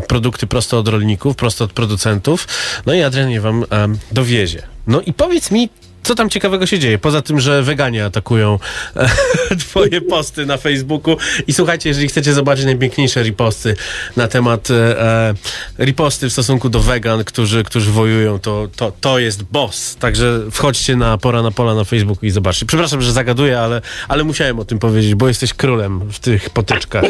produkty 0.08 0.48
prosto 0.48 0.80
od 0.80 0.88
rolników, 0.88 1.36
prosto 1.36 1.66
od 1.66 1.74
producentów. 1.74 2.48
No 2.86 2.94
i 2.94 3.02
Adrian 3.02 3.30
je 3.30 3.42
wam 3.42 3.66
dowiezie. 4.12 4.64
No 4.88 5.02
i 5.02 5.14
powiedz 5.14 5.52
mi, 5.52 5.70
co 6.04 6.16
tam 6.16 6.30
ciekawego 6.30 6.66
się 6.66 6.80
dzieje? 6.80 6.98
Poza 6.98 7.22
tym, 7.22 7.40
że 7.40 7.64
weganie 7.64 8.06
atakują 8.06 8.60
e, 8.96 9.08
twoje 9.66 10.02
posty 10.02 10.46
na 10.46 10.58
Facebooku. 10.58 11.18
I 11.48 11.54
słuchajcie, 11.54 11.90
jeżeli 11.90 12.08
chcecie 12.08 12.34
zobaczyć 12.34 12.66
najpiękniejsze 12.66 13.24
riposty 13.24 13.76
na 14.18 14.28
temat 14.28 14.72
e, 14.72 15.02
e, 15.02 15.34
riposty 15.80 16.30
w 16.30 16.32
stosunku 16.32 16.70
do 16.70 16.80
wegan, 16.80 17.24
którzy, 17.24 17.64
którzy 17.64 17.92
wojują, 17.92 18.40
to, 18.40 18.68
to, 18.76 18.92
to 19.02 19.20
jest 19.20 19.44
boss. 19.44 19.96
Także 19.96 20.40
wchodźcie 20.52 20.96
na 20.96 21.18
Pora 21.18 21.42
na 21.42 21.52
Pola 21.52 21.76
na 21.76 21.84
Facebooku 21.84 22.26
i 22.26 22.30
zobaczcie. 22.30 22.66
Przepraszam, 22.66 23.02
że 23.02 23.12
zagaduję, 23.12 23.60
ale, 23.60 23.82
ale 24.08 24.24
musiałem 24.24 24.60
o 24.60 24.66
tym 24.66 24.80
powiedzieć, 24.80 25.16
bo 25.16 25.28
jesteś 25.28 25.54
królem 25.54 26.00
w 26.12 26.20
tych 26.20 26.50
potyczkach. 26.50 27.06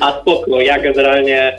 A 0.00 0.20
spoko, 0.20 0.60
ja 0.60 0.82
generalnie 0.82 1.58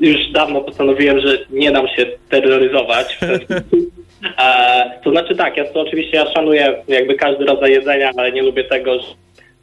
już 0.00 0.32
dawno 0.32 0.60
postanowiłem, 0.60 1.20
że 1.20 1.38
nie 1.50 1.72
dam 1.72 1.88
się 1.88 2.06
terroryzować. 2.28 3.18
e, 4.38 4.90
to 5.04 5.10
znaczy 5.10 5.36
tak, 5.36 5.56
ja 5.56 5.64
to 5.64 5.80
oczywiście 5.80 6.16
ja 6.16 6.32
szanuję 6.32 6.74
jakby 6.88 7.14
każdy 7.14 7.44
rodzaj 7.44 7.72
jedzenia, 7.72 8.10
ale 8.16 8.32
nie 8.32 8.42
lubię 8.42 8.64
tego, 8.64 8.98
że 9.00 9.06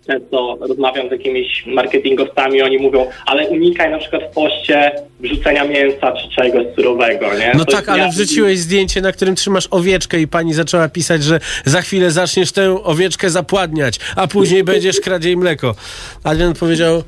często 0.08 0.58
rozmawiam 0.62 1.10
z 1.10 1.12
jakimiś 1.12 1.66
marketingowcami, 1.66 2.62
oni 2.62 2.78
mówią, 2.78 3.08
ale 3.26 3.48
unikaj 3.48 3.92
na 3.92 3.98
przykład 3.98 4.24
w 4.24 4.34
poście 4.34 4.92
wrzucenia 5.20 5.66
mięsa 5.66 6.12
czy 6.12 6.30
czegoś 6.36 6.66
surowego, 6.76 7.38
nie? 7.40 7.52
No 7.58 7.66
To 7.66 7.72
tak, 7.72 7.90
ale 7.90 8.00
ja- 8.04 8.10
wrzuciłeś 8.10 8.60
zdjęcie, 8.60 9.02
na 9.02 9.12
którym 9.12 9.36
trzymasz 9.36 9.68
owieczkę 9.72 10.20
i 10.20 10.28
pani 10.28 10.54
zaczęła 10.54 10.90
pisać, 10.90 11.24
że 11.24 11.40
za 11.66 11.82
chwilę 11.82 12.12
zaczniesz 12.12 12.52
tę 12.52 12.84
owieczkę 12.84 13.30
zapładniać, 13.30 14.00
a 14.16 14.28
później 14.28 14.64
będziesz 14.64 15.00
kraść 15.02 15.26
jej 15.26 15.38
mleko. 15.38 15.76
Adrian 16.24 16.54
powiedział, 16.54 17.04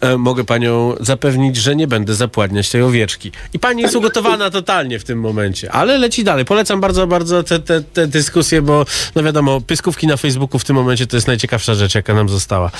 e, 0.00 0.16
mogę 0.16 0.44
panią 0.44 0.94
zapewnić, 1.00 1.56
że 1.56 1.76
nie 1.76 1.86
będę 1.86 2.14
zapładniać 2.14 2.70
tej 2.70 2.82
owieczki. 2.82 3.32
I 3.52 3.58
pani 3.58 3.82
jest 3.82 3.96
ugotowana 3.96 4.50
totalnie 4.50 4.98
w 4.98 5.04
tym 5.04 5.20
momencie, 5.20 5.72
ale 5.72 5.98
leci 5.98 6.24
dalej. 6.24 6.44
Polecam 6.44 6.80
bardzo, 6.80 7.06
bardzo 7.06 7.42
te, 7.42 7.58
te, 7.58 7.82
te 7.82 8.06
dyskusje, 8.06 8.62
bo 8.62 8.86
no 9.14 9.22
wiadomo, 9.22 9.60
pyskówki 9.60 10.06
na 10.06 10.16
Facebooku 10.16 10.58
w 10.58 10.64
tym 10.64 10.76
momencie 10.76 11.06
to 11.06 11.16
jest 11.16 11.26
najciekawsza 11.26 11.74
rzecz, 11.74 11.94
jaka 11.94 12.14
nam 12.14 12.28
została. 12.28 12.70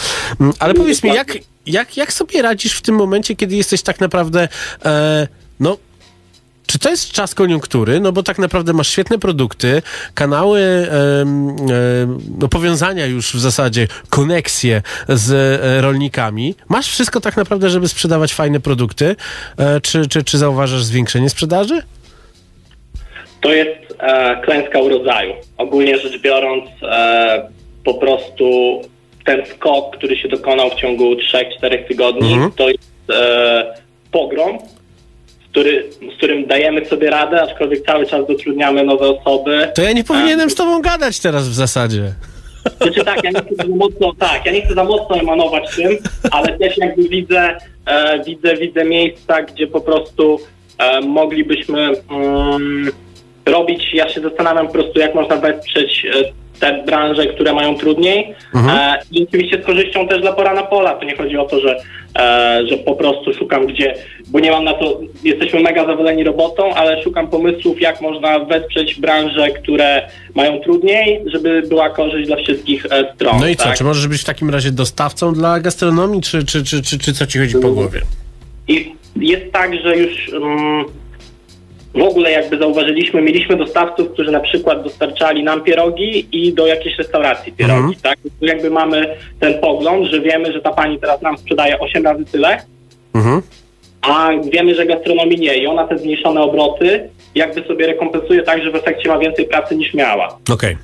Mm, 0.41 0.53
Ale 0.59 0.75
powiedz 0.75 1.03
mi, 1.03 1.15
jak, 1.15 1.39
jak, 1.67 1.97
jak 1.97 2.13
sobie 2.13 2.43
radzisz 2.43 2.73
w 2.73 2.83
tym 2.83 2.95
momencie, 2.95 3.37
kiedy 3.37 3.57
jesteś 3.57 3.83
tak 3.83 4.01
naprawdę, 4.01 4.49
e, 4.85 5.29
no, 5.61 5.77
czy 6.71 6.79
to 6.79 6.91
jest 6.91 7.13
czas 7.13 7.35
koniunktury? 7.35 8.01
No 8.01 8.13
bo 8.13 8.23
tak 8.23 8.39
naprawdę 8.39 8.73
masz 8.73 8.89
świetne 8.89 9.19
produkty, 9.19 9.83
kanały, 10.15 10.61
em, 10.61 11.57
no 12.39 12.49
powiązania 12.49 13.07
już 13.07 13.35
w 13.35 13.41
zasadzie, 13.41 13.89
koneksje 14.11 14.83
z 15.09 15.31
e, 15.63 15.81
rolnikami. 15.81 16.55
Masz 16.69 16.89
wszystko 16.89 17.21
tak 17.21 17.37
naprawdę, 17.37 17.71
żeby 17.71 17.89
sprzedawać 17.89 18.35
fajne 18.35 18.61
produkty. 18.61 19.17
E, 19.59 19.81
czy, 19.81 20.09
czy, 20.09 20.25
czy 20.25 20.39
zauważasz 20.39 20.85
zwiększenie 20.85 21.31
sprzedaży? 21.31 21.83
To 23.41 23.53
jest 23.53 23.95
e, 23.99 24.41
klęska 24.45 24.79
urodzaju. 24.81 25.35
Ogólnie 25.59 25.99
rzecz 25.99 26.21
biorąc, 26.21 26.65
e, 26.83 27.49
po 27.85 27.95
prostu 27.95 28.81
ten 29.25 29.47
skok, 29.47 29.97
który 29.97 30.17
się 30.17 30.29
dokonał 30.29 30.71
w 30.71 30.75
ciągu 30.75 31.15
3-4 31.15 31.89
tygodni, 31.89 32.33
Mhm. 32.33 32.53
to 32.53 32.69
jest 32.69 32.91
e, 33.11 33.75
pogrom, 34.13 34.59
który, 35.51 35.91
z 36.15 36.17
którym 36.17 36.47
dajemy 36.47 36.87
sobie 36.87 37.11
radę, 37.11 37.43
aczkolwiek 37.43 37.87
cały 37.87 38.07
czas 38.07 38.27
dotrudniamy 38.27 38.85
nowe 38.85 39.09
osoby. 39.09 39.69
To 39.75 39.83
ja 39.83 39.93
nie 39.93 40.05
powinienem 40.05 40.51
z 40.51 40.55
tobą 40.55 40.83
gadać 40.83 41.21
teraz 41.21 41.49
w 41.49 41.55
zasadzie. 41.55 42.13
Znaczy 42.81 43.05
tak, 43.05 43.25
ja 43.25 43.31
nie 43.31 43.41
chcę 43.41 43.55
za 43.57 43.77
mocno, 43.77 44.13
tak, 44.19 44.47
ja 44.47 44.53
nie 44.53 44.63
chcę 44.63 44.75
za 44.75 44.85
mocno 44.85 45.17
emanować 45.17 45.77
tym, 45.77 45.99
ale 46.31 46.59
też 46.59 46.79
jakby 46.79 47.09
widzę, 47.09 47.57
e, 47.87 48.25
widzę, 48.25 48.57
widzę 48.57 48.85
miejsca, 48.85 49.43
gdzie 49.43 49.67
po 49.67 49.81
prostu 49.81 50.41
e, 50.79 51.01
moglibyśmy 51.01 51.93
mm, 52.11 52.91
robić, 53.47 53.95
ja 53.95 54.09
się 54.09 54.21
zastanawiam 54.21 54.67
po 54.67 54.73
prostu, 54.73 54.99
jak 54.99 55.15
można 55.15 55.37
wesprzeć 55.37 56.07
e, 56.07 56.33
te 56.61 56.83
branże, 56.87 57.27
które 57.27 57.53
mają 57.53 57.75
trudniej 57.75 58.35
e, 58.55 58.99
i 59.13 59.23
oczywiście 59.23 59.63
z 59.63 59.67
korzyścią 59.67 60.09
też 60.09 60.21
dla 60.21 60.33
pora 60.33 60.55
na 60.55 60.63
pola, 60.63 60.95
to 60.95 61.05
nie 61.05 61.17
chodzi 61.17 61.37
o 61.37 61.45
to, 61.45 61.61
że, 61.61 61.77
e, 62.19 62.67
że 62.67 62.77
po 62.77 62.95
prostu 62.95 63.35
szukam 63.35 63.67
gdzie, 63.67 63.95
bo 64.29 64.41
nie 64.41 64.51
mam 64.51 64.65
na 64.65 64.75
to, 64.75 65.01
jesteśmy 65.25 65.61
mega 65.61 65.87
zawoleni 65.87 66.25
robotą, 66.25 66.75
ale 66.75 67.03
szukam 67.03 67.29
pomysłów, 67.29 67.81
jak 67.81 68.01
można 68.01 68.39
wesprzeć 68.39 69.01
branże, 69.01 69.51
które 69.51 70.09
mają 70.35 70.61
trudniej, 70.61 71.21
żeby 71.27 71.63
była 71.69 71.91
korzyść 71.91 72.27
dla 72.27 72.37
wszystkich 72.37 72.87
e, 72.91 73.13
stron. 73.15 73.41
No 73.41 73.49
i 73.49 73.57
co, 73.57 73.65
tak? 73.65 73.77
czy 73.77 73.85
możesz 73.85 74.09
być 74.09 74.21
w 74.21 74.25
takim 74.25 74.51
razie 74.51 74.71
dostawcą 74.71 75.35
dla 75.35 75.61
gastronomii, 75.61 76.21
czy, 76.23 76.45
czy, 76.45 76.65
czy, 76.65 76.83
czy, 76.83 76.99
czy 76.99 77.13
co 77.13 77.27
ci 77.27 77.39
chodzi 77.39 77.55
po 77.63 77.71
głowie? 77.71 78.01
I 78.69 78.95
jest 79.17 79.53
tak, 79.53 79.75
że 79.75 79.97
już 79.97 80.29
mm, 80.33 80.85
w 81.95 82.03
ogóle 82.03 82.31
jakby 82.31 82.59
zauważyliśmy, 82.59 83.23
mieliśmy 83.23 83.57
dostawców, 83.57 84.13
którzy 84.13 84.31
na 84.31 84.41
przykład 84.41 84.83
dostarczali 84.83 85.43
nam 85.45 85.63
pierogi 85.63 86.27
i 86.33 86.53
do 86.53 86.67
jakiejś 86.67 86.99
restauracji 86.99 87.53
pierogi, 87.53 87.79
Mhm. 87.79 87.95
tak? 88.03 88.19
Tu 88.41 88.47
jakby 88.47 88.71
mamy 88.71 89.17
ten 89.41 89.61
pogląd, 89.61 90.07
że 90.07 90.21
wiemy, 90.21 90.53
że 90.53 90.61
ta 90.61 90.71
pani 90.71 90.99
teraz 90.99 91.23
nam 91.23 91.39
sprzedaje 91.39 91.79
8 91.81 92.05
razy 92.05 92.25
tyle, 92.25 92.59
Mhm. 93.15 93.43
a 94.03 94.31
wiemy, 94.53 94.75
że 94.75 94.87
gastronomii 94.87 95.39
nie 95.41 95.57
i 95.59 95.67
ona 95.67 95.87
te 95.87 95.99
zmniejszone 95.99 96.41
obroty 96.41 97.09
jakby 97.35 97.63
sobie 97.63 97.87
rekompensuje 97.87 98.43
tak, 98.43 98.63
że 98.63 98.71
w 98.71 98.75
efekcie 98.75 99.09
ma 99.09 99.19
więcej 99.19 99.45
pracy 99.45 99.77
niż 99.77 99.95
miała. 99.95 100.39
Okej. 100.53 100.77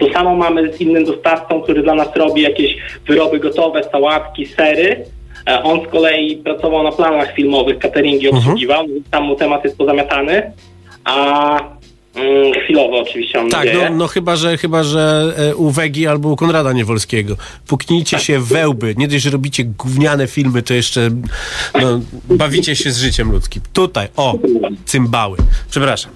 To 0.00 0.12
samo 0.12 0.36
mamy 0.36 0.72
z 0.72 0.80
innym 0.80 1.04
dostawcą, 1.04 1.60
który 1.62 1.82
dla 1.82 1.94
nas 1.94 2.16
robi 2.16 2.42
jakieś 2.42 2.76
wyroby 3.06 3.38
gotowe, 3.38 3.84
sałatki, 3.92 4.46
sery. 4.46 5.04
E, 5.46 5.62
On 5.62 5.86
z 5.86 5.90
kolei 5.90 6.36
pracował 6.36 6.82
na 6.82 6.92
planach 6.92 7.34
filmowych, 7.34 7.78
cateringi 7.78 8.28
obsługiwał, 8.28 8.86
tam 9.10 9.24
mu 9.24 9.36
temat 9.36 9.64
jest 9.64 9.78
pozamiatany, 9.78 10.52
a 11.04 11.60
mm, 12.14 12.52
chwilowo 12.64 13.00
oczywiście 13.00 13.38
mam 13.38 13.50
Tak, 13.50 13.68
no, 13.74 13.96
no 13.96 14.06
chyba, 14.06 14.36
że 14.36 14.56
chyba, 14.56 14.82
że 14.82 15.34
e, 15.36 15.56
u 15.56 15.70
Wegi 15.70 16.06
albo 16.06 16.28
u 16.28 16.36
Konrada 16.36 16.72
Niewolskiego. 16.72 17.36
Puknijcie 17.66 18.18
się 18.18 18.38
w 18.38 18.48
wełby. 18.48 18.94
Nie 18.96 19.08
dość, 19.08 19.24
że 19.24 19.30
robicie 19.30 19.64
gówniane 19.64 20.26
filmy, 20.26 20.62
to 20.62 20.74
jeszcze 20.74 21.10
no, 21.82 22.00
bawicie 22.28 22.76
się 22.76 22.90
z 22.90 22.98
życiem 22.98 23.32
ludzkim. 23.32 23.62
Tutaj, 23.72 24.08
o, 24.16 24.34
cymbały. 24.84 25.36
Przepraszam. 25.70 26.12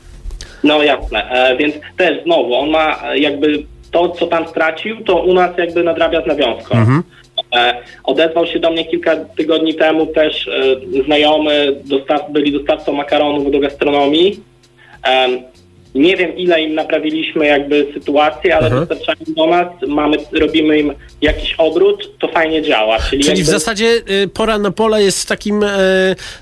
No 0.64 0.82
jasne, 0.82 1.30
e, 1.30 1.56
więc 1.56 1.74
też 1.96 2.24
znowu, 2.24 2.54
on 2.54 2.70
ma 2.70 3.02
e, 3.02 3.18
jakby 3.18 3.64
to, 3.90 4.08
co 4.08 4.26
tam 4.26 4.48
stracił, 4.48 5.04
to 5.04 5.22
u 5.22 5.34
nas 5.34 5.58
jakby 5.58 5.84
nadrabia 5.84 6.22
z 6.22 6.26
nawiązką. 6.26 6.74
E, 6.74 7.02
odezwał 8.05 8.47
się 8.47 8.61
do 8.61 8.71
mnie 8.71 8.85
kilka 8.85 9.17
tygodni 9.17 9.75
temu 9.75 10.07
też 10.07 10.49
e, 10.49 11.03
znajomy, 11.05 11.77
dostaw, 11.85 12.21
byli 12.33 12.53
dostawcą 12.53 12.93
makaronów 12.93 13.53
do 13.53 13.59
gastronomii. 13.61 14.40
Em, 15.03 15.43
nie 15.95 16.17
wiem, 16.17 16.37
ile 16.37 16.62
im 16.62 16.75
naprawiliśmy 16.75 17.47
jakby 17.47 17.87
sytuację, 17.95 18.57
ale 18.57 18.67
Mhm. 18.67 18.87
dostarczają 18.87 19.35
do 19.37 19.47
nas, 19.47 19.67
mamy, 19.87 20.17
robimy 20.33 20.79
im 20.79 20.93
jakiś 21.23 21.55
obrót, 21.59 22.19
to 22.19 22.29
fajnie 22.29 22.62
działa. 22.62 22.99
Czyli, 23.11 23.25
Czyli 23.25 23.35
w 23.35 23.38
jakby- 23.38 23.53
zasadzie 23.53 23.87
y, 24.25 24.29
pora 24.29 24.59
na 24.59 24.71
pole 24.71 25.03
jest 25.03 25.29
takim 25.29 25.62
e, 25.62 25.69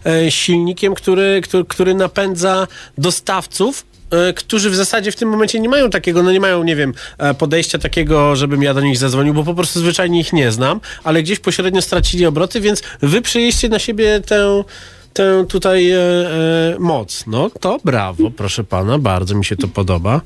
e, 0.06 0.30
silnikiem, 0.30 0.94
który, 0.94 1.40
który, 1.44 1.64
który 1.64 1.94
napędza 1.94 2.66
dostawców. 2.98 3.91
E, 4.12 4.32
Którzy 4.32 4.70
w 4.70 4.74
zasadzie 4.76 5.12
w 5.12 5.16
tym 5.16 5.28
momencie 5.28 5.60
nie 5.60 5.68
mają 5.68 5.90
takiego, 5.90 6.22
no 6.22 6.32
nie 6.32 6.40
mają, 6.40 6.62
nie 6.62 6.76
wiem, 6.76 6.94
e, 7.18 7.34
podejścia 7.34 7.78
takiego, 7.78 8.36
żebym 8.36 8.62
ja 8.62 8.74
do 8.74 8.80
nich 8.80 8.98
zadzwonił, 8.98 9.34
bo 9.34 9.44
po 9.44 9.54
prostu 9.54 9.80
zwyczajnie 9.80 10.20
ich 10.20 10.32
nie 10.32 10.52
znam, 10.52 10.80
ale 11.04 11.22
gdzieś 11.22 11.38
pośrednio 11.38 11.82
stracili 11.82 12.26
obroty, 12.26 12.60
więc 12.60 12.82
wy 13.02 13.22
przyjęliście 13.22 13.68
na 13.68 13.78
siebie 13.78 14.20
tę, 14.20 14.64
tę 15.12 15.44
tutaj 15.48 15.90
e, 15.90 15.98
e, 15.98 16.76
moc. 16.78 17.24
No 17.26 17.50
to 17.60 17.78
brawo, 17.84 18.30
proszę 18.30 18.64
pana, 18.64 18.98
bardzo 18.98 19.34
mi 19.34 19.44
się 19.44 19.56
to 19.56 19.68
podoba. 19.68 20.20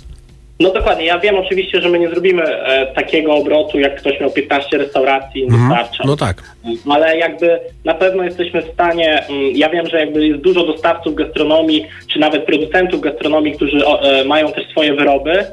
No 0.61 0.71
dokładnie, 0.71 1.05
ja 1.05 1.19
wiem 1.19 1.37
oczywiście, 1.37 1.81
że 1.81 1.89
my 1.89 1.99
nie 1.99 2.09
zrobimy 2.09 2.43
e, 2.43 2.87
takiego 2.87 3.35
obrotu, 3.35 3.79
jak 3.79 3.97
ktoś 3.97 4.21
miał 4.21 4.31
15 4.31 4.79
restauracji 4.79 5.43
i 5.43 5.49
dostarcza. 5.49 6.05
No 6.07 6.17
tak. 6.17 6.43
Ale 6.91 7.19
jakby 7.19 7.61
na 7.85 7.95
pewno 7.95 8.23
jesteśmy 8.23 8.63
w 8.63 8.73
stanie, 8.73 9.27
mm, 9.29 9.57
ja 9.57 9.69
wiem, 9.69 9.87
że 9.87 10.01
jakby 10.01 10.27
jest 10.27 10.41
dużo 10.41 10.67
dostawców 10.67 11.15
gastronomii, 11.15 11.87
czy 12.13 12.19
nawet 12.19 12.45
producentów 12.45 13.01
gastronomii, 13.01 13.53
którzy 13.53 13.87
o, 13.87 14.03
e, 14.03 14.25
mają 14.25 14.53
też 14.53 14.69
swoje 14.69 14.95
wyroby 14.95 15.45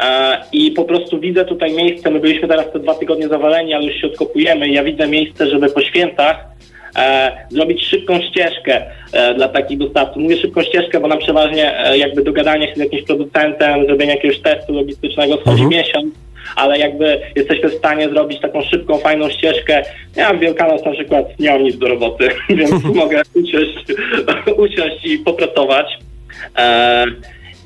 e, 0.00 0.42
i 0.52 0.70
po 0.70 0.84
prostu 0.84 1.20
widzę 1.20 1.44
tutaj 1.44 1.72
miejsce, 1.72 2.10
my 2.10 2.20
byliśmy 2.20 2.48
teraz 2.48 2.72
te 2.72 2.78
dwa 2.78 2.94
tygodnie 2.94 3.28
zawaleni, 3.28 3.74
ale 3.74 3.84
już 3.84 4.00
się 4.00 4.06
odkopujemy 4.06 4.68
ja 4.68 4.84
widzę 4.84 5.08
miejsce, 5.08 5.50
żeby 5.50 5.70
po 5.70 5.80
świętach 5.80 6.36
zrobić 7.48 7.84
szybką 7.84 8.20
ścieżkę 8.20 8.82
e, 9.12 9.34
dla 9.34 9.48
takich 9.48 9.78
dostawców. 9.78 10.22
Mówię 10.22 10.36
szybką 10.36 10.62
ścieżkę, 10.62 11.00
bo 11.00 11.08
nam 11.08 11.18
przeważnie 11.18 11.84
e, 11.84 11.98
jakby 11.98 12.22
dogadanie 12.22 12.68
się 12.68 12.74
z 12.74 12.78
jakimś 12.78 13.02
producentem, 13.02 13.86
zrobienie 13.86 14.14
jakiegoś 14.14 14.40
testu 14.40 14.72
logistycznego 14.72 15.36
schodzi 15.36 15.66
miesiąc, 15.66 16.14
ale 16.56 16.78
jakby 16.78 17.20
jesteśmy 17.36 17.68
w 17.68 17.74
stanie 17.74 18.08
zrobić 18.08 18.40
taką 18.40 18.62
szybką, 18.62 18.98
fajną 18.98 19.30
ścieżkę. 19.30 19.82
Ja 20.16 20.32
w 20.32 20.38
Wielkanoc 20.38 20.84
na 20.84 20.92
przykład 20.92 21.38
nie 21.38 21.50
mam 21.50 21.62
nic 21.62 21.78
do 21.78 21.88
roboty, 21.88 22.28
więc 22.48 22.84
mogę 22.94 23.22
usiąść, 23.34 23.84
usiąść 24.56 25.06
i 25.06 25.18
popracować. 25.18 25.98
E, 26.58 27.04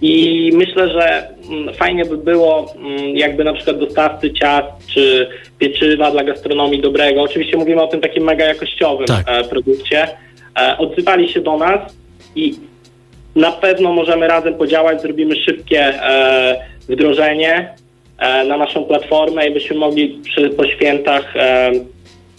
I 0.03 0.51
myślę, 0.55 0.89
że 0.89 1.29
mm, 1.51 1.75
fajnie 1.75 2.05
by 2.05 2.19
było, 2.19 2.75
mm, 2.77 3.17
jakby 3.17 3.45
na 3.45 3.53
przykład 3.53 3.79
dostawcy 3.79 4.33
ciast 4.33 4.87
czy 4.95 5.29
pieczywa 5.59 6.11
dla 6.11 6.25
gastronomii 6.25 6.81
dobrego, 6.81 7.23
oczywiście 7.23 7.57
mówimy 7.57 7.83
o 7.83 7.87
tym 7.87 8.01
takim 8.01 8.25
mega 8.25 8.45
jakościowym 8.45 9.07
Tak. 9.07 9.25
e, 9.27 9.45
produkcie, 9.45 10.09
e, 10.61 10.79
odzywali 10.79 11.29
się 11.29 11.41
do 11.41 11.57
nas 11.57 11.81
i 12.37 12.55
na 13.37 13.53
pewno 13.53 13.93
możemy 13.93 14.29
razem 14.29 14.55
podziałać, 14.55 15.03
zrobimy 15.03 15.37
szybkie 15.37 15.81
e, 15.81 16.67
wdrożenie 16.89 17.75
na 18.49 18.57
naszą 18.57 18.85
platformę 18.85 19.49
i 19.49 19.55
byśmy 19.55 19.77
mogli 19.77 20.21
przy, 20.25 20.51
po 20.51 20.67
świętach 20.67 21.35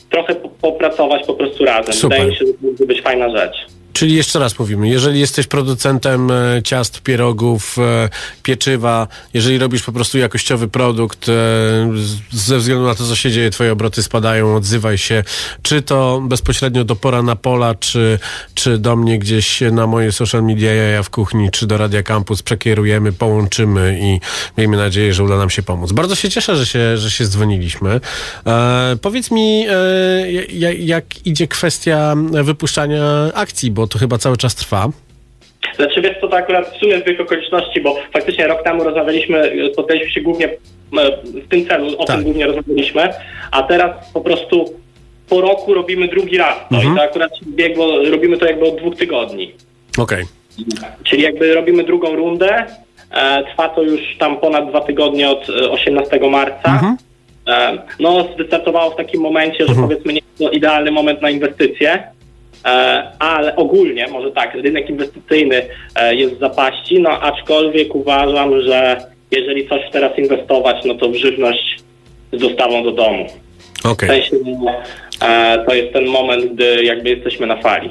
trochę 0.10 0.36
po, 0.36 0.49
popracować 0.49 1.26
po 1.26 1.34
prostu 1.34 1.65
razem. 1.65 1.93
Super. 1.93 2.17
Wydaje 2.17 2.32
mi 2.32 2.38
się, 2.38 2.45
że 2.45 2.78
to 2.78 2.86
być 2.86 3.02
fajna 3.02 3.30
rzecz. 3.38 3.56
Czyli 3.93 4.15
jeszcze 4.15 4.39
raz 4.39 4.60
mówimy, 4.60 4.89
jeżeli 4.89 5.19
jesteś 5.19 5.47
producentem 5.47 6.32
e, 6.32 6.62
ciast, 6.63 7.01
pierogów, 7.01 7.75
e, 7.79 8.10
pieczywa, 8.43 9.08
jeżeli 9.34 9.58
robisz 9.58 9.84
po 9.84 9.91
prostu 9.91 10.17
jakościowy 10.17 10.67
produkt, 10.67 11.29
e, 11.29 11.32
ze 12.32 12.58
względu 12.58 12.86
na 12.86 12.95
to, 12.95 13.08
co 13.08 13.15
się 13.15 13.32
dzieje, 13.32 13.49
twoje 13.49 13.71
obroty 13.71 14.03
spadają, 14.03 14.56
odzywaj 14.56 14.97
się, 14.97 15.23
czy 15.62 15.82
to 15.82 16.21
bezpośrednio 16.25 16.84
do 16.84 16.95
Pora 16.95 17.21
na 17.21 17.36
Pola, 17.36 17.75
czy, 17.75 18.19
czy 18.53 18.77
do 18.77 18.95
mnie 18.95 19.19
gdzieś 19.19 19.62
na 19.71 19.88
moje 19.88 20.12
social 20.12 20.43
media, 20.43 20.73
jaja 20.73 21.03
w 21.03 21.10
kuchni, 21.10 21.51
czy 21.51 21.67
do 21.67 21.77
Radia 21.77 22.03
Campus, 22.03 22.41
przekierujemy, 22.41 23.12
połączymy 23.12 23.99
i 24.01 24.19
miejmy 24.58 24.77
nadzieję, 24.77 25.13
że 25.13 25.23
uda 25.23 25.38
nam 25.38 25.49
się 25.49 25.63
pomóc. 25.63 25.91
Bardzo 25.91 26.15
się 26.15 26.29
cieszę, 26.29 26.56
że 26.56 26.65
się, 26.65 26.97
że 26.97 27.12
się 27.12 27.25
dzwoniliśmy. 27.25 27.99
E, 28.45 28.97
powiedz 29.01 29.32
mi, 29.32 29.65
e, 29.69 30.32
jak 30.73 31.27
idzie 31.27 31.47
kwestia 31.47 32.15
wypuszczania 32.43 33.03
akcji, 33.34 33.71
bo 33.71 33.82
to 33.87 33.99
chyba 33.99 34.17
cały 34.17 34.37
czas 34.37 34.55
trwa. 34.55 34.89
Znaczy 35.75 36.01
wiesz 36.01 36.17
co, 36.21 36.27
to 36.27 36.37
akurat 36.37 36.67
w 36.75 36.77
sumie 36.79 36.99
zbieg 36.99 37.19
okoliczności, 37.21 37.81
bo 37.81 37.95
faktycznie 38.13 38.47
rok 38.47 38.63
temu 38.63 38.83
rozmawialiśmy, 38.83 39.51
spotkaliśmy 39.73 40.09
się 40.11 40.21
głównie 40.21 40.45
e, 40.47 40.57
w 41.23 41.47
tym 41.49 41.65
celu, 41.67 41.97
o 41.97 42.05
Tak. 42.05 42.15
tym 42.15 42.23
głównie 42.25 42.47
rozmawialiśmy, 42.47 43.09
a 43.51 43.63
teraz 43.63 44.11
po 44.13 44.21
prostu 44.21 44.73
po 45.29 45.41
roku 45.41 45.73
robimy 45.73 46.07
drugi 46.07 46.37
raz 46.37 46.55
to 46.69 46.75
Mhm. 46.75 46.93
i 46.93 46.97
to 46.97 47.03
akurat 47.03 47.37
się 47.39 47.45
zbiegło, 47.45 47.87
robimy 48.11 48.37
to 48.37 48.45
jakby 48.45 48.67
od 48.67 48.75
dwóch 48.77 48.95
tygodni. 48.95 49.51
Okej. 49.97 50.23
Czyli 51.03 51.21
jakby 51.23 51.53
robimy 51.53 51.83
drugą 51.83 52.15
rundę, 52.15 52.65
e, 53.11 53.43
trwa 53.43 53.69
to 53.69 53.81
już 53.81 54.01
tam 54.19 54.37
ponad 54.37 54.69
dwa 54.69 54.81
tygodnie 54.81 55.29
od 55.29 55.49
e, 55.49 55.69
18 55.71 56.29
marca. 56.29 56.95
E, 57.47 57.77
no 57.99 58.27
wystartowało 58.37 58.91
w 58.91 58.95
takim 58.95 59.21
momencie, 59.21 59.67
że 59.67 59.75
powiedzmy 59.75 60.13
nie 60.13 60.19
jest 60.19 60.37
to 60.37 60.49
idealny 60.49 60.91
moment 60.91 61.21
na 61.21 61.29
inwestycje, 61.29 61.91
e, 61.93 62.03
ale 63.19 63.56
ogólnie, 63.56 64.08
może 64.08 64.32
tak, 64.32 64.56
rynek 64.56 64.89
inwestycyjny 64.89 65.62
e, 65.95 66.15
jest 66.15 66.36
w 66.36 66.39
zapaści, 66.39 66.99
no 66.99 67.10
aczkolwiek 67.10 67.95
uważam, 67.95 68.62
że 68.62 68.97
jeżeli 69.32 69.69
coś 69.69 69.82
teraz 69.91 70.17
inwestować, 70.17 70.86
no 70.86 70.95
to 70.95 71.10
w 71.10 71.15
żywność 71.15 71.80
z 72.34 72.39
dostawą 72.39 72.84
do 72.84 72.91
domu. 72.91 73.26
Okej. 73.84 74.10
W 74.10 74.12
sensie, 74.12 74.36
e, 75.21 75.63
to 75.67 75.73
jest 75.73 75.93
ten 75.93 76.06
moment, 76.06 76.54
gdy 76.54 76.84
jakby 76.84 77.10
jesteśmy 77.10 77.47
na 77.47 77.62
fali. 77.62 77.89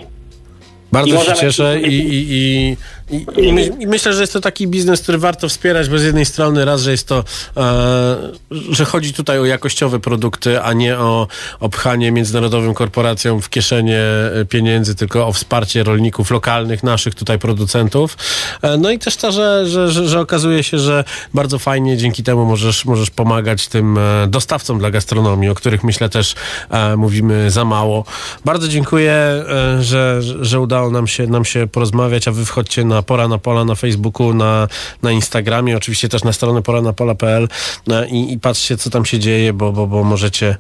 Bardzo 0.93 1.17
I 1.17 1.19
się 1.19 1.33
cieszę 1.33 1.81
i, 1.81 1.99
i, 1.99 2.27
i, 2.31 2.77
i, 3.12 3.27
i, 3.37 3.53
my, 3.53 3.66
i 3.66 3.87
myślę, 3.87 4.12
że 4.12 4.20
jest 4.20 4.33
to 4.33 4.40
taki 4.40 4.68
biznes, 4.68 5.01
który 5.01 5.18
warto 5.18 5.48
wspierać, 5.48 5.88
bo 5.88 5.98
z 5.98 6.03
jednej 6.03 6.25
strony 6.25 6.64
raz, 6.64 6.83
że 6.83 6.90
jest 6.90 7.09
to, 7.09 7.25
e, 7.57 8.33
że 8.70 8.85
chodzi 8.85 9.12
tutaj 9.12 9.38
o 9.38 9.44
jakościowe 9.44 10.01
produkty, 10.01 10.61
a 10.62 10.72
nie 10.72 10.98
o 10.98 11.29
opchanie 11.61 12.12
międzynarodowym 12.12 12.75
korporacjom 12.75 13.42
w 13.42 13.51
kieszenie 13.51 14.01
e, 14.40 14.44
pieniędzy, 14.44 14.94
tylko 14.94 15.27
o 15.27 15.33
wsparcie 15.33 15.85
rolników 15.85 16.31
lokalnych, 16.31 16.83
naszych 16.83 17.14
tutaj 17.14 17.38
producentów. 17.38 18.16
E, 18.62 18.77
no 18.77 18.90
i 18.90 18.98
też 18.98 19.16
to, 19.16 19.33
że, 19.33 19.66
że, 19.66 19.88
że, 19.88 20.09
że 20.09 20.20
okazuje 20.20 20.62
się, 20.64 20.79
że 20.79 21.05
bardzo 21.35 21.59
fajnie 21.59 21.96
dzięki 21.96 22.22
temu 22.22 22.44
możesz, 22.44 22.85
możesz 22.85 23.11
pomagać 23.11 23.68
tym 23.68 23.98
e, 23.98 24.27
dostawcom 24.29 24.79
dla 24.79 24.90
gastronomii, 24.90 25.48
o 25.48 25.55
których 25.55 25.85
myślę 25.85 26.09
też 26.09 26.35
e, 26.70 26.96
mówimy 26.96 27.51
za 27.51 27.64
mało. 27.64 28.05
Bardzo 28.44 28.68
dziękuję, 28.68 29.12
e, 29.12 29.83
że, 29.83 30.22
że 30.22 30.61
udało 30.61 30.90
nam 30.90 31.07
się, 31.07 31.27
nam 31.27 31.44
się 31.44 31.66
porozmawiać, 31.66 32.29
a 32.29 32.33
wy 32.33 32.44
wchodźcie 32.44 32.85
na 32.85 33.02
Pora 33.03 33.29
na 33.29 33.38
Pola 33.38 33.65
na 33.65 33.75
Facebooku, 33.75 34.35
na, 34.35 34.69
na 35.03 35.12
Instagramie, 35.12 35.77
oczywiście 35.77 36.09
też 36.09 36.25
na 36.25 36.33
stronę 36.33 36.62
poranapola.pl 36.62 37.49
e, 37.91 38.09
i, 38.09 38.33
i 38.33 38.38
patrzcie, 38.38 38.77
co 38.77 38.91
tam 38.91 39.05
się 39.05 39.19
dzieje, 39.19 39.53
bo, 39.53 39.73
bo, 39.73 39.87
bo 39.87 40.05
możecie 40.05 40.57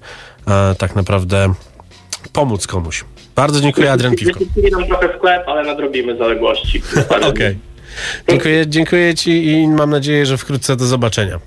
e, 0.48 0.74
tak 0.78 0.96
naprawdę 0.96 1.54
pomóc 2.32 2.66
komuś. 2.66 3.04
Bardzo 3.36 3.60
dziękuję, 3.60 3.92
Adrian 3.92 4.14
Piwko. 4.14 4.40
Nam 4.72 4.86
trochę 4.86 5.18
sklep, 5.18 5.48
ale 5.48 5.64
nadrobimy 5.64 6.16
zaległości. 6.16 6.82
Okej. 7.30 7.58
Dziękuję, 8.28 8.66
dziękuję 8.66 9.14
ci 9.14 9.46
i 9.46 9.68
mam 9.68 9.90
nadzieję, 9.90 10.26
że 10.26 10.36
wkrótce 10.36 10.76
do 10.76 10.84
zobaczenia. 10.84 11.38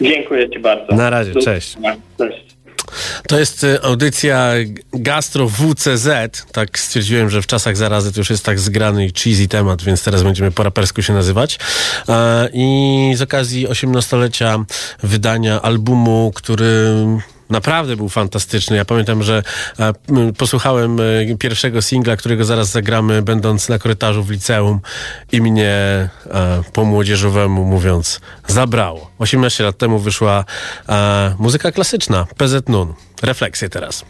Dziękuję 0.00 0.50
Ci 0.50 0.58
bardzo. 0.58 0.94
Na 0.94 1.10
razie, 1.10 1.34
cześć. 1.34 1.76
Cześć. 2.18 2.43
To 3.28 3.38
jest 3.38 3.64
y, 3.64 3.82
audycja 3.82 4.52
Gastro 4.92 5.48
WCZ. 5.48 6.08
Tak 6.52 6.78
stwierdziłem, 6.78 7.30
że 7.30 7.42
w 7.42 7.46
czasach 7.46 7.76
zarazy 7.76 8.12
to 8.12 8.20
już 8.20 8.30
jest 8.30 8.44
tak 8.44 8.60
zgrany 8.60 9.06
i 9.06 9.12
cheesy 9.12 9.48
temat, 9.48 9.82
więc 9.82 10.04
teraz 10.04 10.22
będziemy 10.22 10.50
po 10.50 10.62
rapersku 10.62 11.02
się 11.02 11.12
nazywać. 11.12 11.58
E, 12.08 12.48
I 12.52 13.12
z 13.16 13.22
okazji 13.22 13.68
18-lecia 13.68 14.64
wydania 15.02 15.62
albumu, 15.62 16.32
który 16.34 16.94
naprawdę 17.54 17.96
był 17.96 18.08
fantastyczny. 18.08 18.76
Ja 18.76 18.84
pamiętam, 18.84 19.22
że 19.22 19.42
e, 19.78 19.92
posłuchałem 20.38 21.00
e, 21.00 21.36
pierwszego 21.38 21.82
singla, 21.82 22.16
którego 22.16 22.44
zaraz 22.44 22.68
zagramy, 22.68 23.22
będąc 23.22 23.68
na 23.68 23.78
korytarzu 23.78 24.22
w 24.22 24.30
liceum 24.30 24.80
i 25.32 25.40
mnie 25.40 25.70
e, 25.70 26.08
po 26.72 26.84
młodzieżowemu 26.84 27.64
mówiąc 27.64 28.20
zabrało. 28.46 29.10
18 29.18 29.64
lat 29.64 29.78
temu 29.78 29.98
wyszła 29.98 30.44
muzyka 31.38 31.72
klasyczna, 31.72 32.26
PZ 32.36 32.68
Nun. 32.68 32.94
Refleksje 33.22 33.68
teraz. 33.68 34.04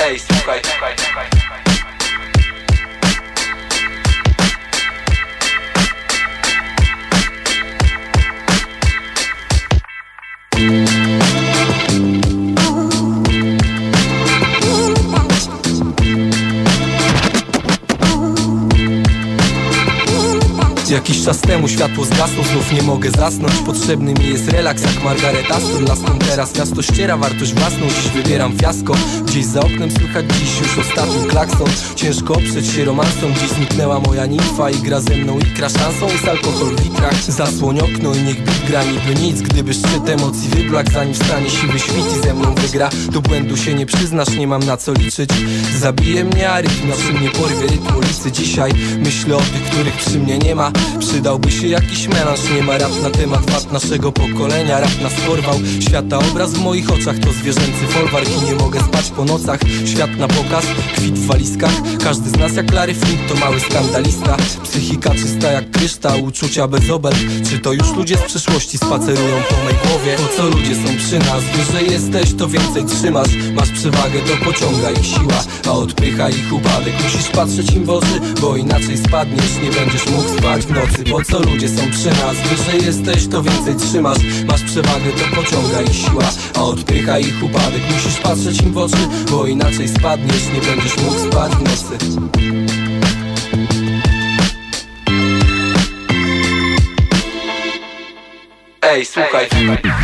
Ej, 0.00 0.18
słuchaj, 0.18 0.60
słuchaj, 0.64 0.93
Jakiś 20.94 21.24
czas 21.24 21.40
temu 21.40 21.68
światło 21.68 22.04
zgasło, 22.04 22.44
znów 22.44 22.72
nie 22.72 22.82
mogę 22.82 23.10
zasnąć. 23.10 23.54
Potrzebny 23.66 24.14
mi 24.14 24.28
jest 24.28 24.48
relaks 24.48 24.82
jak 24.82 25.04
Margaret 25.04 25.50
Aston 25.50 25.84
Laską 25.84 26.18
teraz 26.18 26.58
miasto 26.58 26.82
ściera 26.82 27.16
wartość 27.16 27.54
własną. 27.54 27.86
Dziś 27.88 28.08
wybieram 28.08 28.58
fiasko. 28.58 28.94
Gdzieś 29.26 29.44
za 29.44 29.60
oknem 29.60 29.90
słychać 29.90 30.26
dziś 30.26 30.60
już 30.60 30.78
ostatni 30.78 31.26
klakson. 31.28 31.68
Ciężko 31.96 32.34
oprzeć 32.34 32.66
się 32.66 32.84
romansom 32.84 33.34
Dziś 33.34 33.50
zniknęła 33.50 34.00
moja 34.00 34.26
nimfa 34.26 34.70
i 34.70 34.76
gra 34.76 35.00
ze 35.00 35.16
mną 35.16 35.38
ikra 35.38 35.68
szansą. 35.68 36.06
Jest 36.08 36.28
alkohol 36.28 36.76
w 36.76 36.84
litrach 36.84 37.22
Zasłoń 37.22 37.80
okno 37.80 38.14
i 38.14 38.22
niech 38.22 38.44
bit 38.44 38.66
gra 38.68 38.84
niby 38.84 39.20
nic 39.20 39.42
Gdyby 39.42 39.74
szczyt 39.74 40.08
emocji 40.08 40.48
wyblak 40.48 40.90
Zanim 40.90 41.14
wstanie 41.14 41.50
siwy 41.50 41.78
świt 41.78 42.16
i 42.18 42.26
ze 42.26 42.34
mną 42.34 42.54
wygra. 42.54 42.90
Do 43.12 43.20
błędu 43.20 43.56
się 43.56 43.74
nie 43.74 43.86
przyznasz, 43.86 44.36
nie 44.38 44.46
mam 44.46 44.62
na 44.62 44.76
co 44.76 44.92
liczyć. 44.92 45.30
Zabije 45.80 46.24
mnie 46.24 46.50
a 46.50 46.60
rytm 46.60 46.88
na 46.88 46.96
przy 46.96 47.12
mnie 47.12 47.30
porwie 47.30 47.62
rytm 47.62 47.96
ulicy. 47.96 48.32
Dzisiaj 48.32 48.72
myślę 48.98 49.36
o 49.36 49.40
tych, 49.40 49.62
których 49.62 49.96
przy 49.96 50.18
mnie 50.18 50.38
nie 50.38 50.54
ma 50.54 50.72
Przydałby 51.00 51.50
się 51.50 51.66
jakiś 51.66 52.08
melanż. 52.08 52.40
Nie 52.54 52.62
ma 52.62 52.78
rap 52.78 53.02
na 53.02 53.10
temat 53.10 53.50
wad 53.50 53.72
naszego 53.72 54.12
pokolenia. 54.12 54.80
Rap 54.80 55.00
nas 55.02 55.12
porwał. 55.26 55.58
Świata 55.80 56.18
obraz 56.18 56.52
w 56.52 56.62
moich 56.62 56.90
oczach 56.90 57.18
to 57.18 57.32
zwierzęcy 57.32 57.86
folwark 57.88 58.28
I 58.42 58.44
nie 58.44 58.54
mogę 58.54 58.80
spać 58.80 59.10
po 59.10 59.24
nocach. 59.24 59.60
Świat 59.86 60.16
na 60.18 60.28
pokaz, 60.28 60.64
kwit 60.96 61.18
w 61.18 61.26
walizkach. 61.26 61.72
Każdy 62.04 62.30
z 62.30 62.36
nas 62.36 62.56
jak 62.56 62.72
Larry 62.72 62.94
Flint 62.94 63.28
to 63.28 63.34
mały 63.34 63.60
skandalista. 63.60 64.36
Psychika 64.62 65.10
czysta 65.10 65.52
jak 65.52 65.70
kryształ, 65.70 66.24
uczucia 66.24 66.68
bez 66.68 66.90
obelg. 66.90 67.16
Czy 67.50 67.58
to 67.58 67.72
już 67.72 67.92
ludzie 67.96 68.16
z 68.16 68.22
przyszłości 68.22 68.78
spacerują 68.78 69.36
po 69.50 69.56
mej 69.64 69.74
głowie? 69.74 70.16
Po 70.16 70.36
co 70.36 70.48
ludzie 70.48 70.74
są 70.74 70.96
przy 70.98 71.18
nas? 71.18 71.44
Wyżej 71.54 71.90
jesteś 71.90 72.34
to 72.34 72.48
więcej 72.48 72.84
trzymasz. 72.84 73.28
Masz 73.54 73.70
przewagę 73.70 74.20
to 74.20 74.44
pociąga 74.44 74.90
ich 74.90 75.06
siła. 75.06 75.44
A 75.66 75.70
odpycha 75.72 76.28
ich 76.30 76.52
upadek. 76.52 76.94
Musisz 77.02 77.28
patrzeć 77.28 77.70
im 77.70 77.84
w 77.84 77.90
oczy, 77.90 78.20
bo 78.40 78.56
inaczej 78.56 78.98
spadniesz. 78.98 79.54
Nie 79.62 79.70
będziesz 79.70 80.06
mógł 80.06 80.38
spać 80.38 80.66
nocy 80.74 81.04
Po 81.10 81.22
co 81.22 81.38
ludzie 81.38 81.68
są 81.68 81.90
przy 81.90 82.08
nas? 82.08 82.36
Wyżej 82.48 82.86
jesteś 82.86 83.26
to 83.28 83.42
więcej 83.42 83.76
trzymasz. 83.76 84.18
Masz 84.46 84.62
przewagę 84.62 85.10
to 85.18 85.36
pociąga 85.36 85.82
ich 85.82 85.94
siła. 85.94 86.30
A 86.54 86.62
odpycha 86.62 87.18
ich 87.18 87.42
upadek. 87.42 87.82
Musisz 87.92 88.20
patrzeć 88.20 88.62
im 88.62 88.72
w 88.72 88.78
oczy, 88.78 89.08
bo 89.30 89.46
inaczej 89.46 89.88
spadniesz 89.88 90.46
Nie 90.54 90.60
będziesz 90.60 90.96
mógł 90.96 91.18
spać 91.18 91.52
w 91.52 91.62
nocy 91.62 92.83
Ej, 98.90 99.06
słuchaj, 99.06 99.46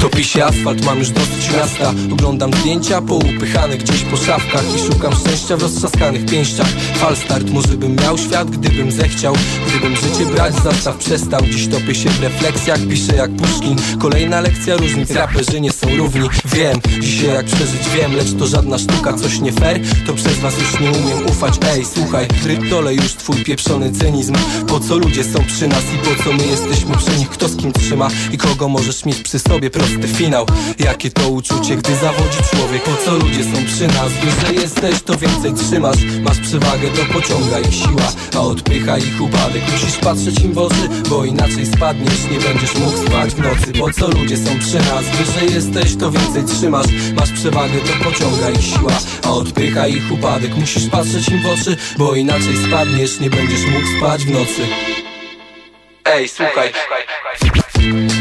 topi 0.00 0.24
się 0.24 0.44
asfalt, 0.44 0.84
mam 0.84 0.98
już 0.98 1.10
dosyć 1.10 1.50
miasta. 1.56 1.92
Oglądam 2.12 2.54
zdjęcia 2.54 3.02
poupychane 3.02 3.76
gdzieś 3.76 4.02
po 4.02 4.16
szafkach 4.16 4.64
I 4.76 4.92
szukam 4.92 5.14
szczęścia 5.14 5.56
w 5.56 5.62
roztrzaskanych 5.62 6.26
pięściach. 6.26 6.66
Falstart, 6.94 7.50
może 7.50 7.68
bym 7.68 7.96
miał 7.96 8.18
świat, 8.18 8.50
gdybym 8.50 8.90
zechciał. 8.92 9.34
Gdybym 9.68 9.96
życie 9.96 10.32
brać, 10.32 10.54
zastaw 10.54 10.96
przestał. 10.96 11.40
Dziś 11.42 11.68
topię 11.68 11.94
się 11.94 12.08
w 12.10 12.22
refleksjach, 12.22 12.78
piszę 12.90 13.16
jak 13.16 13.30
Puszkin. 13.30 13.76
Kolejna 14.00 14.40
lekcja 14.40 14.76
różnic, 14.76 15.10
raperzy 15.10 15.60
nie 15.60 15.72
są 15.72 15.96
równi. 15.96 16.28
Wiem, 16.44 16.80
dzisiaj 17.00 17.28
jak 17.28 17.46
przeżyć 17.46 17.88
wiem, 17.96 18.16
lecz 18.16 18.38
to 18.38 18.46
żadna 18.46 18.78
sztuka 18.78 19.12
Coś 19.12 19.40
nie 19.40 19.52
fair, 19.52 19.80
to 20.06 20.14
przez 20.14 20.38
was 20.38 20.58
już 20.58 20.80
nie 20.80 20.90
umiem 20.90 21.26
ufać. 21.26 21.54
Ej, 21.74 21.84
słuchaj, 21.94 22.26
dole 22.70 22.94
już 22.94 23.14
twój 23.14 23.36
pieprzony 23.36 23.92
cynizm. 23.92 24.34
Po 24.68 24.80
co 24.80 24.96
ludzie 24.96 25.24
są 25.24 25.44
przy 25.44 25.68
nas 25.68 25.84
i 25.94 25.98
po 25.98 26.24
co 26.24 26.32
my 26.32 26.46
jesteśmy 26.46 26.96
przy 26.96 27.18
nich? 27.18 27.28
Kto 27.28 27.48
z 27.48 27.56
kim 27.56 27.72
trzyma 27.72 28.08
i 28.32 28.38
kogo 28.38 28.69
możesz 28.70 29.04
mieć 29.04 29.18
przy 29.18 29.38
sobie 29.38 29.70
prosty 29.70 30.08
finał. 30.08 30.46
Jakie 30.78 31.10
to 31.10 31.28
uczucie, 31.28 31.76
gdy 31.76 31.96
zawodzi 31.96 32.38
człowiek? 32.50 32.82
Po 32.82 32.96
co 33.04 33.14
ludzie 33.14 33.44
są 33.44 33.66
przy 33.66 33.86
nas, 33.86 34.12
wyżej 34.12 34.56
jesteś 34.56 35.02
to 35.02 35.16
więcej 35.16 35.54
trzymasz. 35.54 35.96
Masz 36.22 36.38
przewagę, 36.38 36.88
to 36.88 37.12
pociąga 37.12 37.58
ich 37.58 37.74
siła. 37.74 38.12
A 38.36 38.40
odpycha 38.40 38.98
ich 38.98 39.22
upadek. 39.22 39.62
Musisz 39.72 39.96
patrzeć 39.96 40.40
im 40.40 40.52
w 40.52 40.58
oczy, 40.58 40.88
bo 41.08 41.24
inaczej 41.24 41.66
spadniesz. 41.66 42.24
Nie 42.30 42.38
będziesz 42.38 42.74
mógł 42.74 43.06
spać 43.06 43.34
w 43.34 43.38
nocy. 43.38 43.72
Po 43.80 43.92
co 43.92 44.08
ludzie 44.08 44.36
są 44.36 44.58
przy 44.58 44.78
nas, 44.78 45.04
wyżej 45.04 45.54
jesteś 45.54 45.96
to 45.96 46.10
więcej 46.10 46.44
trzymasz. 46.44 46.86
Masz 47.16 47.32
przewagę, 47.32 47.74
to 47.80 48.04
pociąga 48.04 48.50
ich 48.50 48.64
siła. 48.64 48.98
A 49.24 49.30
odpycha 49.30 49.86
ich 49.86 50.12
upadek. 50.12 50.56
Musisz 50.56 50.86
patrzeć 50.88 51.28
im 51.28 51.42
w 51.42 51.46
oczy, 51.46 51.76
bo 51.98 52.14
inaczej 52.14 52.56
spadniesz. 52.66 53.20
Nie 53.20 53.30
będziesz 53.30 53.66
mógł 53.66 53.86
spać 53.98 54.24
w 54.24 54.30
nocy. 54.30 54.62
Ej, 56.04 56.28
słuchaj. 56.28 56.72
Po 56.72 58.19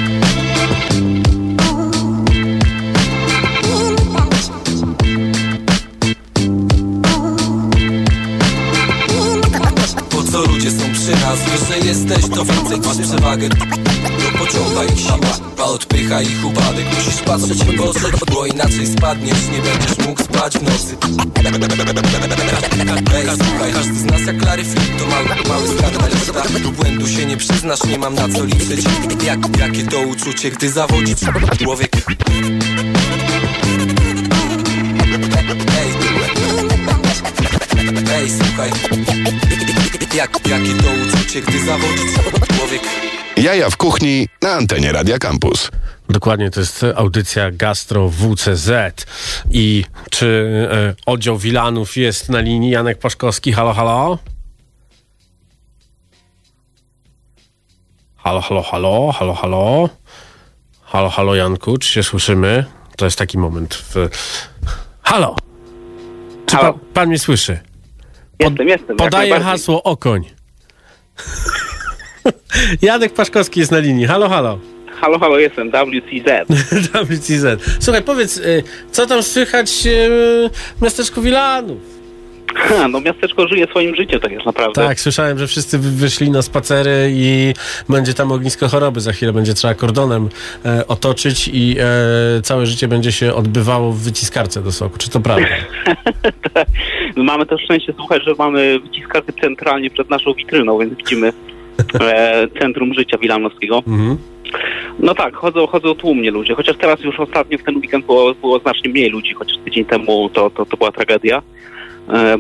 są 11.10 11.16
przy 11.16 11.26
nas? 11.26 11.40
Wyżej 11.40 11.88
jesteś, 11.88 12.36
to 12.36 12.46
więcej 12.46 12.80
masz 12.80 12.98
przewagę. 12.98 13.50
To 13.50 14.38
pociąga 14.38 14.84
ich 14.84 15.00
siła, 15.00 15.38
a 15.58 15.64
odpycha 15.64 16.22
ich 16.22 16.46
upadek. 16.46 16.86
Musisz 16.96 17.22
patrzeć 17.22 17.64
w 17.64 17.82
oczy, 17.82 18.12
bo 18.34 18.46
inaczej 18.46 18.88
spadniesz. 18.88 19.38
Nie 19.52 19.62
będziesz 19.62 20.08
mógł 20.08 20.24
spać 20.24 20.58
w 20.58 20.64
nocy. 20.64 20.98
Ej, 23.16 23.26
słuchaj, 23.38 23.74
każdy 23.74 23.96
z 23.96 24.04
nas 24.04 24.22
jak 24.28 24.46
Larry 24.46 24.64
Flint 24.64 25.00
To 25.00 25.06
mały, 25.08 25.26
mały 25.48 25.78
skandalista 25.78 26.60
Do 26.64 26.72
błędu 26.72 27.08
się 27.08 27.26
nie 27.26 27.38
przyznasz, 27.38 27.84
nie 27.84 27.98
mam 27.98 28.16
na 28.16 28.30
co 28.30 28.46
liczyć. 28.46 28.86
Jak, 29.24 29.58
Jakie 29.60 29.84
to 29.84 30.00
uczucie, 30.00 30.52
gdy 30.52 30.70
zawodzi 30.70 31.16
człowiek? 31.64 31.92
Ej, 38.12 38.30
słuchaj 38.30 38.72
jak, 40.16 40.48
Jakie 40.48 40.74
to 40.74 40.90
uczucie, 41.08 41.42
gdy 41.42 41.66
zawodzi 41.66 42.04
człowiek 42.58 42.82
Jaja 43.38 43.70
w 43.70 43.78
kuchni 43.78 44.28
na 44.42 44.52
antenie 44.52 44.92
Radia 44.92 45.18
Campus. 45.20 45.72
Dokładnie, 46.10 46.52
to 46.52 46.60
jest 46.60 46.86
audycja 46.96 47.52
Gastro 47.52 48.10
WCZ. 48.10 48.72
I 49.52 49.86
czy 50.12 50.54
e, 50.72 50.96
oddział 51.06 51.38
Wilanów 51.38 51.98
jest 51.98 52.30
na 52.30 52.40
linii? 52.40 52.72
Janek 52.72 53.00
Paszkowski, 53.00 53.52
halo, 53.52 53.74
halo? 53.74 54.18
Halo, 58.18 58.42
halo, 58.42 58.62
halo, 58.62 59.12
halo, 59.12 59.34
halo? 59.34 59.90
Halo, 60.84 61.10
halo, 61.10 61.36
Janku, 61.36 61.78
czy 61.78 61.90
się 61.90 62.04
słyszymy? 62.04 62.66
To 62.96 63.06
jest 63.06 63.18
taki 63.18 63.38
moment 63.38 63.76
w... 63.76 64.10
Halo! 65.02 65.36
Czy 66.46 66.56
Halo. 66.56 66.74
pan, 66.74 66.82
pan 66.94 67.08
mnie 67.08 67.20
słyszy? 67.20 67.60
Jestem, 68.40 68.68
jestem. 68.68 68.90
jak 68.90 68.98
Podaję 68.98 69.40
hasło 69.40 69.84
Okoń. 69.84 70.26
Janek 72.82 73.14
Paszkowski 73.14 73.60
jest 73.60 73.72
na 73.72 73.80
linii. 73.80 74.06
Halo, 74.06 74.30
halo. 74.30 74.60
Halo, 75.02 75.20
halo, 75.20 75.40
jestem 75.40 75.72
WCZ. 75.72 76.48
WCZ. 77.10 77.46
Słuchaj, 77.80 78.04
powiedz, 78.04 78.38
y, 78.38 78.64
co 78.92 79.06
tam 79.06 79.24
słychać 79.24 79.86
y, 79.86 80.10
w 80.78 80.82
miasteczku 80.82 81.22
Wilanów? 81.22 81.99
Ha, 82.56 82.88
no 82.88 83.02
miasteczko 83.02 83.48
żyje 83.48 83.68
swoim 83.68 83.96
życiem 83.96 84.20
tak 84.20 84.32
jest 84.32 84.46
naprawdę. 84.46 84.88
Tak, 84.88 85.00
słyszałem, 85.00 85.40
że 85.40 85.48
wszyscy 85.48 85.80
wy- 85.80 85.92
wyszli 85.92 86.30
na 86.32 86.42
spacery 86.42 87.10
i 87.14 87.54
będzie 87.90 88.14
tam 88.14 88.32
ognisko 88.32 88.68
choroby. 88.68 89.02
Za 89.02 89.12
chwilę 89.12 89.34
będzie 89.34 89.54
trzeba 89.54 89.74
kordonem 89.74 90.30
e, 90.66 90.88
otoczyć 90.88 91.50
i 91.54 91.76
e, 91.80 92.42
całe 92.42 92.66
życie 92.66 92.88
będzie 92.88 93.12
się 93.12 93.34
odbywało 93.34 93.92
w 93.92 94.00
wyciskarce 94.00 94.62
do 94.62 94.72
soku. 94.72 94.98
Czy 94.98 95.10
to 95.10 95.20
prawda? 95.20 95.48
No, 97.16 97.24
mamy 97.24 97.46
też 97.46 97.62
szczęście 97.62 97.94
słuchać, 97.94 98.24
że 98.26 98.34
mamy 98.38 98.80
wyciskarkę 98.80 99.34
centralnie 99.42 99.90
przed 99.90 100.10
naszą 100.10 100.34
witryną, 100.34 100.80
więc 100.80 100.94
widzimy 100.94 101.34
e, 102.02 102.48
centrum 102.60 102.94
życia 102.94 103.18
wilanowskiego. 103.18 103.84
Mhm. 103.88 104.18
No 105.00 105.16
tak, 105.16 105.36
chodzą, 105.36 105.68
chodzą 105.68 105.96
tłumnie 105.96 106.32
ludzie, 106.32 106.56
chociaż 106.56 106.78
teraz 106.78 107.00
już 107.04 107.20
ostatnio 107.20 107.58
w 107.58 107.64
ten 107.64 107.78
weekend 107.78 108.06
było, 108.06 108.34
było 108.34 108.60
znacznie 108.60 108.90
mniej 108.92 109.10
ludzi, 109.10 109.34
chociaż 109.34 109.58
tydzień 109.66 109.86
temu 109.86 110.30
to, 110.34 110.50
to, 110.50 110.66
to 110.66 110.78
była 110.78 110.92
tragedia, 110.92 111.42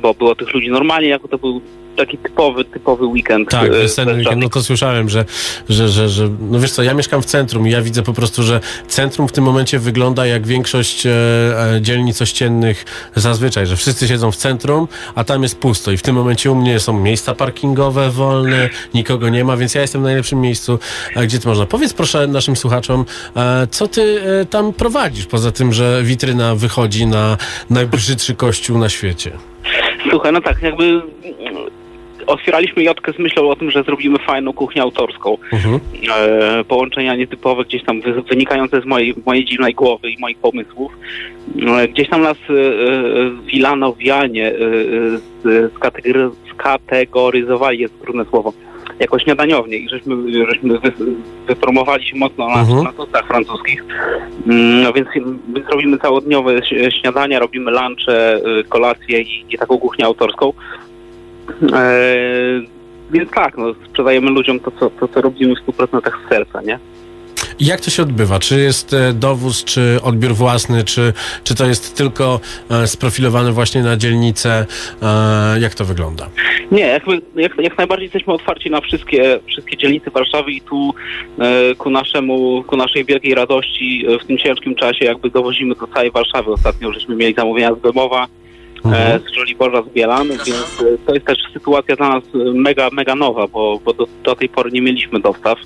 bo 0.01 0.13
było 0.13 0.35
tych 0.35 0.53
ludzi 0.53 0.69
normalnie, 0.69 1.07
jako 1.07 1.27
to 1.27 1.37
był 1.37 1.61
taki 1.97 2.17
typowy, 2.17 2.65
typowy 2.65 3.05
weekend. 3.05 3.49
Tak, 3.49 3.67
e, 3.67 3.69
bez 3.69 3.97
weekend. 3.97 4.41
No 4.41 4.49
to 4.49 4.63
słyszałem, 4.63 5.09
że, 5.09 5.25
że, 5.69 5.89
że, 5.89 6.09
że. 6.09 6.29
No 6.39 6.59
wiesz 6.59 6.71
co, 6.71 6.83
ja 6.83 6.93
mieszkam 6.93 7.21
w 7.21 7.25
centrum 7.25 7.67
i 7.67 7.71
ja 7.71 7.81
widzę 7.81 8.03
po 8.03 8.13
prostu, 8.13 8.43
że 8.43 8.59
centrum 8.87 9.27
w 9.27 9.31
tym 9.31 9.43
momencie 9.43 9.79
wygląda 9.79 10.25
jak 10.25 10.47
większość 10.47 11.05
e, 11.05 11.11
e, 11.11 11.81
dzielnic 11.81 12.21
ościennych 12.21 12.85
zazwyczaj, 13.15 13.65
że 13.65 13.75
wszyscy 13.75 14.07
siedzą 14.07 14.31
w 14.31 14.35
centrum, 14.35 14.87
a 15.15 15.23
tam 15.23 15.43
jest 15.43 15.59
pusto. 15.59 15.91
I 15.91 15.97
w 15.97 16.01
tym 16.01 16.15
momencie 16.15 16.51
u 16.51 16.55
mnie 16.55 16.79
są 16.79 16.99
miejsca 16.99 17.35
parkingowe 17.35 18.09
wolne, 18.09 18.69
nikogo 18.93 19.29
nie 19.29 19.43
ma, 19.43 19.57
więc 19.57 19.75
ja 19.75 19.81
jestem 19.81 20.01
w 20.01 20.03
najlepszym 20.03 20.41
miejscu, 20.41 20.79
e, 21.15 21.27
gdzie 21.27 21.39
to 21.39 21.49
można. 21.49 21.65
Powiedz 21.65 21.93
proszę 21.93 22.27
naszym 22.27 22.55
słuchaczom, 22.55 23.05
e, 23.35 23.67
co 23.71 23.87
ty 23.87 24.21
e, 24.41 24.45
tam 24.45 24.73
prowadzisz, 24.73 25.25
poza 25.25 25.51
tym, 25.51 25.73
że 25.73 26.03
witryna 26.03 26.55
wychodzi 26.55 27.07
na 27.07 27.37
najbrzydszy 27.69 28.35
kościół 28.35 28.77
na 28.77 28.89
świecie. 28.89 29.31
Słuchaj, 30.09 30.33
no 30.33 30.41
tak, 30.41 30.61
jakby 30.61 31.01
otwieraliśmy 32.29 32.83
Jotkę 32.83 33.13
z 33.13 33.19
myślą 33.19 33.49
o 33.49 33.55
tym, 33.55 33.71
że 33.71 33.83
zrobimy 33.83 34.19
fajną 34.19 34.53
kuchnię 34.53 34.81
autorską. 34.81 35.37
Mhm. 35.53 35.79
E, 36.17 36.63
połączenia 36.63 37.15
nietypowe 37.15 37.63
gdzieś 37.65 37.83
tam 37.83 38.01
wy, 38.01 38.21
wynikające 38.21 38.81
z 38.81 38.85
mojej, 38.85 39.13
mojej 39.25 39.45
dziwnej 39.45 39.73
głowy 39.73 40.09
i 40.11 40.19
moich 40.19 40.37
pomysłów. 40.37 40.91
E, 41.77 41.87
gdzieś 41.87 42.09
tam 42.09 42.21
nas 42.21 42.37
e, 42.49 42.53
e, 42.53 43.31
Wilanowianie 43.45 44.47
e, 44.47 44.51
e, 44.51 44.57
z- 45.43 45.73
skategory, 45.75 46.29
skategoryzowali, 46.53 47.79
jest 47.79 48.01
trudne 48.01 48.25
słowo, 48.25 48.53
jako 48.99 49.19
śniadaniownię 49.19 49.77
i 49.77 49.89
żeśmy, 49.89 50.15
żeśmy 50.49 50.79
wy, 50.79 50.91
wypromowali 51.47 52.05
się 52.07 52.15
mocno 52.17 52.47
na, 52.47 52.59
Mhm. 52.61 52.83
na 52.83 52.93
tostach 52.93 53.27
francuskich. 53.27 53.83
Mm, 54.47 54.83
No 54.83 54.93
więc, 54.93 55.07
więc 55.55 55.67
robimy 55.71 55.97
całodniowe 55.97 56.61
śniadania, 57.01 57.39
robimy 57.39 57.71
lunche, 57.71 58.41
kolacje 58.69 59.21
i, 59.21 59.45
i 59.49 59.57
taką 59.57 59.77
kuchnię 59.77 60.05
autorską. 60.05 60.53
E, 61.73 62.61
więc 63.11 63.31
tak, 63.31 63.57
no, 63.57 63.73
sprzedajemy 63.89 64.31
ludziom 64.31 64.59
to 64.59 64.71
co, 64.71 64.89
to, 64.89 65.07
co 65.07 65.21
robimy 65.21 65.55
w 65.55 65.71
100% 65.71 66.11
z 66.25 66.29
serca, 66.29 66.61
nie? 66.61 66.79
I 67.59 67.65
Jak 67.65 67.81
to 67.81 67.89
się 67.89 68.03
odbywa? 68.03 68.39
Czy 68.39 68.59
jest 68.59 68.93
e, 68.93 69.13
dowóz, 69.13 69.63
czy 69.63 69.99
odbiór 70.03 70.33
własny, 70.33 70.83
czy, 70.83 71.13
czy 71.43 71.55
to 71.55 71.65
jest 71.65 71.97
tylko 71.97 72.39
e, 72.69 72.87
sprofilowane 72.87 73.51
właśnie 73.51 73.83
na 73.83 73.97
dzielnicę? 73.97 74.65
Jak 75.59 75.75
to 75.75 75.85
wygląda? 75.85 76.29
Nie, 76.71 76.81
jakby, 76.81 77.21
jak, 77.35 77.57
jak 77.57 77.77
najbardziej 77.77 78.05
jesteśmy 78.05 78.33
otwarci 78.33 78.69
na 78.69 78.81
wszystkie, 78.81 79.39
wszystkie 79.47 79.77
dzielnice 79.77 80.11
Warszawy 80.11 80.51
i 80.51 80.61
tu 80.61 80.93
ku, 81.77 81.89
naszemu, 81.89 82.63
ku 82.63 82.77
naszej 82.77 83.05
wielkiej 83.05 83.35
radości 83.35 84.05
w 84.23 84.27
tym 84.27 84.37
ciężkim 84.37 84.75
czasie 84.75 85.05
jakby 85.05 85.29
dowozimy 85.29 85.75
do 85.75 85.87
całej 85.87 86.11
Warszawy. 86.11 86.51
Ostatnio 86.51 86.93
żeśmy 86.93 87.15
mieli 87.15 87.33
zamówienia 87.33 87.75
z 87.75 87.79
Bemowa, 87.79 88.27
e, 88.85 89.19
z 89.19 89.33
Żoliborza, 89.33 89.81
z 89.81 89.89
Bielan, 89.93 90.27
więc 90.27 90.81
e, 90.81 90.97
to 91.05 91.13
jest 91.13 91.25
też 91.25 91.37
sytuacja 91.53 91.95
dla 91.95 92.09
nas 92.09 92.23
e, 92.23 92.37
mega, 92.53 92.89
mega 92.91 93.15
nowa, 93.15 93.47
bo, 93.47 93.79
bo 93.85 93.93
do, 93.93 94.07
do 94.23 94.35
tej 94.35 94.49
pory 94.49 94.71
nie 94.71 94.81
mieliśmy 94.81 95.19
dostaw. 95.19 95.57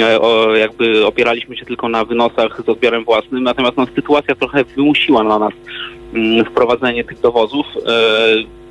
E, 0.00 0.20
O, 0.20 0.54
jakby 0.54 1.06
opieraliśmy 1.06 1.56
się 1.56 1.64
tylko 1.64 1.88
na 1.88 2.04
wynosach 2.04 2.62
z 2.66 2.68
odbiorem 2.68 3.04
własnym, 3.04 3.42
natomiast 3.42 3.76
no, 3.76 3.86
sytuacja 3.94 4.34
trochę 4.34 4.64
wymusiła 4.64 5.22
na 5.22 5.38
nas 5.38 5.52
mm, 6.14 6.44
wprowadzenie 6.44 7.04
tych 7.04 7.20
dowozów. 7.20 7.66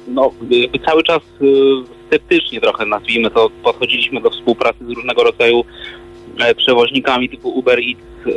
No, 0.08 0.32
cały 0.86 1.04
czas 1.04 1.22
sceptycznie 2.08 2.62
trochę 2.62 2.86
nazwijmy 2.86 3.32
to, 3.32 3.50
podchodziliśmy 3.64 4.22
do 4.22 4.30
współpracy 4.30 4.86
z 4.86 4.90
różnego 4.90 5.24
rodzaju 5.24 5.66
przewoźnikami 6.58 7.30
typu 7.30 7.50
Uber 7.50 7.80
Eats 7.80 8.02
e, 8.28 8.32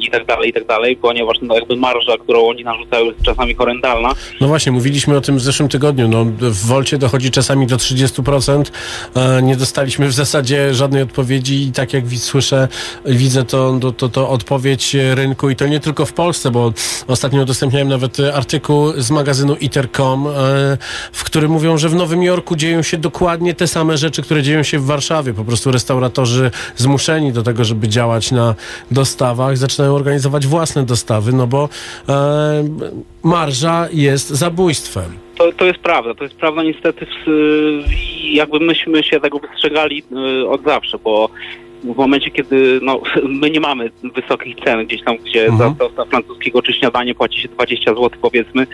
i 0.00 0.10
tak 0.10 0.26
dalej, 0.26 0.50
i 0.50 0.52
tak 0.52 0.66
dalej, 0.66 0.96
ponieważ 0.96 1.36
no, 1.42 1.54
jakby 1.54 1.76
marża, 1.76 2.18
którą 2.18 2.48
oni 2.48 2.64
narzucają 2.64 3.04
jest 3.04 3.22
czasami 3.22 3.54
horrendalna. 3.54 4.14
No 4.40 4.48
właśnie, 4.48 4.72
mówiliśmy 4.72 5.16
o 5.16 5.20
tym 5.20 5.36
w 5.36 5.40
zeszłym 5.40 5.68
tygodniu. 5.68 6.08
No, 6.08 6.24
w 6.40 6.66
Wolcie 6.66 6.98
dochodzi 6.98 7.30
czasami 7.30 7.66
do 7.66 7.76
30%. 7.76 8.62
E, 9.16 9.42
nie 9.42 9.56
dostaliśmy 9.56 10.06
w 10.08 10.12
zasadzie 10.12 10.74
żadnej 10.74 11.02
odpowiedzi 11.02 11.62
i 11.62 11.72
tak 11.72 11.92
jak 11.92 12.04
słyszę, 12.16 12.68
widzę 13.04 13.44
to, 13.44 13.78
to, 13.80 13.92
to, 13.92 14.08
to 14.08 14.28
odpowiedź 14.28 14.96
rynku 15.14 15.50
i 15.50 15.56
to 15.56 15.66
nie 15.66 15.80
tylko 15.80 16.06
w 16.06 16.12
Polsce, 16.12 16.50
bo 16.50 16.72
ostatnio 17.06 17.42
udostępniałem 17.42 17.88
nawet 17.88 18.16
artykuł 18.34 18.92
z 18.96 19.10
magazynu 19.10 19.56
iter.com, 19.60 20.26
e, 20.26 20.30
w 21.12 21.24
którym 21.24 21.50
mówią, 21.50 21.78
że 21.78 21.88
w 21.88 21.94
Nowym 21.94 22.22
Jorku 22.22 22.56
dzieją 22.56 22.82
się 22.82 22.96
dokładnie 22.96 23.54
te 23.54 23.66
same 23.66 23.96
rzeczy, 23.96 24.22
które 24.22 24.42
dzieją 24.42 24.62
się 24.62 24.78
w 24.78 24.84
Warszawie. 24.84 25.34
Po 25.34 25.44
prostu 25.44 25.70
restauratorzy 25.70 26.50
zmuszeni 26.90 27.32
do 27.32 27.42
tego, 27.42 27.64
żeby 27.64 27.88
działać 27.88 28.32
na 28.32 28.54
dostawach, 28.90 29.56
zaczynają 29.56 29.94
organizować 29.94 30.46
własne 30.46 30.82
dostawy, 30.82 31.32
no 31.32 31.46
bo 31.46 31.68
e, 32.08 32.64
marża 33.22 33.88
jest 33.92 34.28
zabójstwem. 34.28 35.18
To, 35.38 35.52
to 35.52 35.64
jest 35.64 35.78
prawda, 35.78 36.14
to 36.14 36.24
jest 36.24 36.36
prawda 36.36 36.62
niestety 36.62 37.06
w, 37.06 37.30
jakby 38.24 38.60
myśmy 38.60 39.02
się 39.02 39.20
tego 39.20 39.38
wystrzegali 39.38 40.02
y, 40.42 40.48
od 40.48 40.62
zawsze, 40.64 40.98
bo 40.98 41.30
w 41.84 41.96
momencie, 41.96 42.30
kiedy 42.30 42.80
no, 42.82 43.00
my 43.40 43.50
nie 43.50 43.60
mamy 43.60 43.90
wysokich 44.16 44.56
cen 44.64 44.86
gdzieś 44.86 45.02
tam, 45.04 45.16
gdzie 45.16 45.46
Mhm. 45.46 45.70
za 45.74 45.84
dostaw 45.84 46.08
francuskiego 46.08 46.62
czy 46.62 46.72
śniadanie 46.72 47.14
płaci 47.14 47.40
się 47.40 47.48
20 47.48 47.90
zł 47.94 48.10
powiedzmy, 48.22 48.66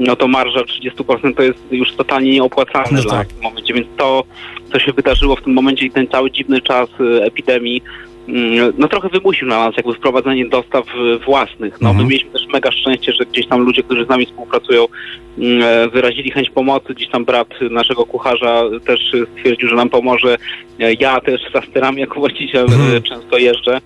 no 0.00 0.16
to 0.16 0.28
marża 0.28 0.60
30% 0.60 1.34
to 1.34 1.42
jest 1.42 1.58
już 1.70 1.92
totalnie 1.92 2.30
nieopłacalne 2.30 3.00
No 3.04 3.10
tak. 3.10 3.28
w 3.28 3.32
tym 3.32 3.42
momencie, 3.42 3.74
więc 3.74 3.86
to, 3.96 4.24
co 4.72 4.78
się 4.78 4.92
wydarzyło 4.92 5.36
w 5.36 5.42
tym 5.42 5.52
momencie 5.52 5.86
i 5.86 5.90
ten 5.90 6.08
cały 6.08 6.30
dziwny 6.30 6.60
czas 6.60 6.88
y, 7.00 7.22
epidemii, 7.24 7.82
no 8.78 8.88
trochę 8.88 9.08
wymusił 9.08 9.48
na 9.48 9.58
nas 9.64 9.76
jakby 9.76 9.94
wprowadzenie 9.94 10.46
dostaw 10.48 10.84
własnych. 11.26 11.80
No 11.80 11.88
Mhm. 11.88 11.96
my 12.06 12.10
mieliśmy 12.12 12.30
też 12.30 12.46
mega 12.52 12.72
szczęście, 12.72 13.12
że 13.12 13.24
gdzieś 13.26 13.46
tam 13.46 13.60
ludzie, 13.60 13.82
którzy 13.82 14.04
z 14.04 14.08
nami 14.08 14.26
współpracują, 14.26 14.86
mm, 15.38 15.62
e, 15.62 15.88
wyrazili 15.88 16.30
chęć 16.30 16.50
pomocy. 16.50 16.94
Gdzieś 16.94 17.08
tam 17.08 17.24
brat 17.24 17.48
naszego 17.70 18.06
kucharza 18.06 18.62
też 18.86 19.12
stwierdził, 19.38 19.68
że 19.68 19.74
nam 19.76 19.90
pomoże. 19.90 20.36
E, 20.80 20.92
Ja 20.94 21.20
też 21.20 21.40
za 21.54 21.62
sterami 21.62 22.00
jako 22.00 22.20
właściciel 22.20 22.62
Mhm. 22.64 22.96
e, 22.96 23.00
często 23.00 23.38
jeżdżę. 23.38 23.80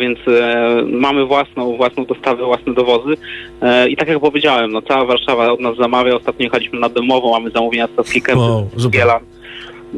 Więc 0.00 0.18
e, 0.28 0.82
mamy 0.86 1.26
własną, 1.26 1.76
własną 1.76 2.04
dostawę, 2.04 2.44
własne 2.44 2.74
dowozy. 2.74 3.14
E, 3.62 3.88
I 3.88 3.96
tak 3.96 4.08
jak 4.08 4.20
powiedziałem, 4.20 4.72
no 4.72 4.82
cała 4.82 5.04
Warszawa 5.04 5.52
od 5.52 5.60
nas 5.60 5.76
zamawia. 5.76 6.14
Ostatnio 6.16 6.44
jechaliśmy 6.44 6.80
na 6.80 6.88
Dymową, 6.88 7.30
mamy 7.32 7.50
zamówienia 7.50 7.88
z 8.04 8.12
Kępy, 8.12 8.36
Wow, 8.36 8.68
z. 8.76 8.86
Bielan. 8.86 9.20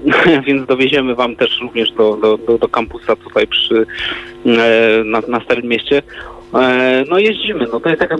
Więc 0.46 0.66
dowieziemy 0.66 1.14
wam 1.14 1.36
też 1.36 1.60
również 1.62 1.92
do, 1.92 2.16
do, 2.16 2.38
do, 2.38 2.58
do 2.58 2.68
kampusa 2.68 3.16
tutaj 3.16 3.46
przy, 3.46 3.86
e, 4.46 5.04
na, 5.04 5.20
na 5.28 5.40
Starym 5.40 5.66
Mieście. 5.66 6.02
E, 6.54 7.04
No 7.10 7.18
jeździmy, 7.18 7.66
no 7.72 7.80
to 7.80 7.88
jest 7.88 8.00
taka 8.00 8.16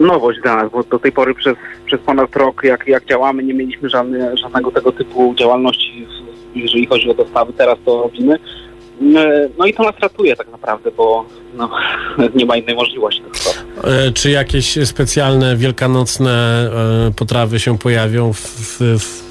nowość 0.00 0.40
dla 0.40 0.56
nas, 0.56 0.72
bo 0.72 0.82
do 0.82 0.98
tej 0.98 1.12
pory 1.12 1.34
przez, 1.34 1.56
przez 1.86 2.00
ponad 2.00 2.36
rok 2.36 2.64
jak, 2.64 2.86
jak 2.86 3.06
działamy 3.06 3.42
nie 3.44 3.54
mieliśmy 3.54 3.88
żadne, 3.88 4.36
żadnego 4.36 4.70
tego 4.70 4.92
typu 4.92 5.34
działalności, 5.38 6.06
jeżeli 6.54 6.86
chodzi 6.86 7.10
o 7.10 7.14
dostawy, 7.14 7.52
teraz 7.52 7.78
to 7.84 8.02
robimy. 8.02 8.34
E, 9.16 9.48
No 9.58 9.66
i 9.66 9.74
to 9.74 9.82
nas 9.82 9.98
ratuje 10.00 10.36
tak 10.36 10.50
naprawdę, 10.52 10.90
bo 10.90 11.26
no, 11.54 11.70
nie 12.34 12.46
ma 12.46 12.56
innej 12.56 12.74
możliwości. 12.74 13.22
Czy 14.14 14.30
jakieś 14.30 14.78
specjalne 14.84 15.56
wielkanocne 15.56 16.70
potrawy 17.16 17.60
się 17.60 17.78
pojawią 17.78 18.32
w, 18.32 18.40
w, 18.78 19.23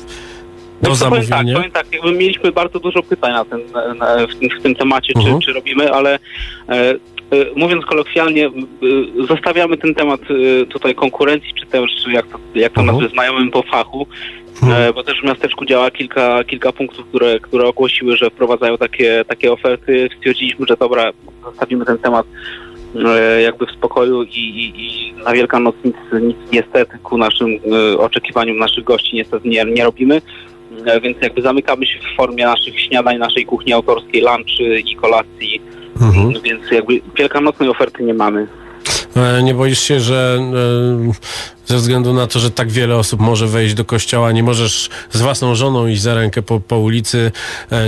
do 0.81 0.89
No 0.89 0.95
to 0.95 1.05
powiem 1.05 1.21
tak, 1.21 1.29
zamówienia? 1.29 1.55
powiem 1.57 1.71
tak, 1.71 1.93
jakby 1.93 2.11
mieliśmy 2.11 2.51
bardzo 2.51 2.79
dużo 2.79 3.03
pytań 3.03 3.31
na 3.31 3.45
ten, 3.45 3.61
na, 3.97 4.27
w, 4.27 4.35
tym, 4.35 4.49
w 4.59 4.63
tym 4.63 4.75
temacie, 4.75 5.13
Mhm. 5.15 5.39
czy, 5.39 5.45
czy 5.45 5.53
robimy, 5.53 5.91
ale 5.93 6.19
e, 6.69 6.91
e, 6.91 6.95
mówiąc 7.55 7.85
kolokwialnie, 7.85 8.45
e, 8.47 8.51
zostawiamy 9.27 9.77
ten 9.77 9.95
temat 9.95 10.21
e, 10.21 10.65
tutaj 10.65 10.95
konkurencji, 10.95 11.53
czy 11.59 11.65
też 11.65 11.91
jak 12.07 12.27
to, 12.27 12.37
jak 12.55 12.73
to 12.73 12.81
Mhm. 12.81 12.97
nazwy 12.97 13.13
znajomym 13.13 13.51
po 13.51 13.63
fachu, 13.63 14.07
Mhm. 14.63 14.93
bo 14.93 15.03
też 15.03 15.21
w 15.21 15.23
miasteczku 15.23 15.65
działa 15.65 15.91
kilka, 15.91 16.43
kilka 16.43 16.71
punktów, 16.71 17.05
które, 17.07 17.39
które 17.39 17.65
ogłosiły, 17.67 18.17
że 18.17 18.29
wprowadzają 18.29 18.77
takie, 18.77 19.25
takie 19.27 19.51
oferty. 19.51 20.09
Stwierdziliśmy, 20.17 20.65
że 20.69 20.77
dobra, 20.77 21.11
zostawimy 21.45 21.85
ten 21.85 21.97
temat 21.97 22.25
jakby 23.43 23.65
w 23.65 23.71
spokoju 23.71 24.23
i, 24.23 24.27
i, 24.39 24.73
i 24.85 25.13
na 25.23 25.31
Wielkanoc 25.33 25.75
nic, 25.85 25.95
nic 26.21 26.37
niestety 26.51 26.97
ku 27.03 27.17
naszym 27.17 27.49
oczekiwaniom 27.97 28.57
naszych 28.57 28.83
gości 28.83 29.15
niestety 29.15 29.49
nie, 29.49 29.65
nie 29.65 29.83
robimy. 29.83 30.21
E, 30.85 31.01
Więc 31.01 31.17
jakby 31.21 31.41
zamykamy 31.41 31.85
się 31.87 31.99
w 31.99 32.17
formie 32.17 32.45
naszych 32.45 32.79
śniadań, 32.81 33.17
naszej 33.17 33.45
kuchni 33.45 33.73
autorskiej, 33.73 34.21
lunchy 34.21 34.79
i 34.79 34.95
kolacji, 34.95 35.61
Mhm. 36.01 36.33
więc 36.43 36.71
jakby 36.71 37.01
wielkanocnej 37.17 37.69
oferty 37.69 38.03
nie 38.03 38.13
mamy. 38.13 38.47
E, 39.15 39.43
Nie 39.43 39.53
boisz 39.53 39.79
się, 39.79 39.99
że 39.99 40.39
e, 41.09 41.13
ze 41.65 41.77
względu 41.77 42.13
na 42.13 42.27
to, 42.27 42.39
że 42.39 42.51
tak 42.51 42.71
wiele 42.71 42.95
osób 42.95 43.19
może 43.19 43.47
wejść 43.47 43.73
do 43.73 43.85
kościoła, 43.85 44.31
nie 44.31 44.43
możesz 44.43 44.89
z 45.11 45.21
własną 45.21 45.55
żoną 45.55 45.87
iść 45.87 46.01
za 46.01 46.15
rękę 46.15 46.41
po, 46.41 46.59
po 46.59 46.77
ulicy, 46.79 47.31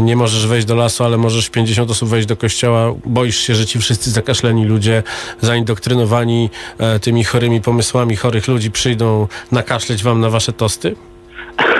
nie 0.02 0.16
możesz 0.16 0.48
wejść 0.48 0.68
do 0.68 0.76
lasu, 0.76 1.04
ale 1.04 1.18
możesz 1.18 1.50
50 1.50 1.92
osób 1.92 2.10
wejść 2.10 2.28
do 2.28 2.38
kościoła. 2.38 2.94
Boisz 3.06 3.38
się, 3.40 3.56
że 3.56 3.66
ci 3.66 3.80
wszyscy 3.80 4.12
zakaszleni 4.12 4.66
ludzie, 4.66 5.04
zaindoktrynowani 5.42 6.50
tymi 7.02 7.24
chorymi 7.24 7.62
pomysłami 7.62 8.16
chorych 8.16 8.48
ludzi 8.48 8.72
przyjdą 8.72 9.28
nakaszleć 9.52 10.04
wam 10.04 10.20
na 10.22 10.30
wasze 10.30 10.54
tosty? 10.54 10.96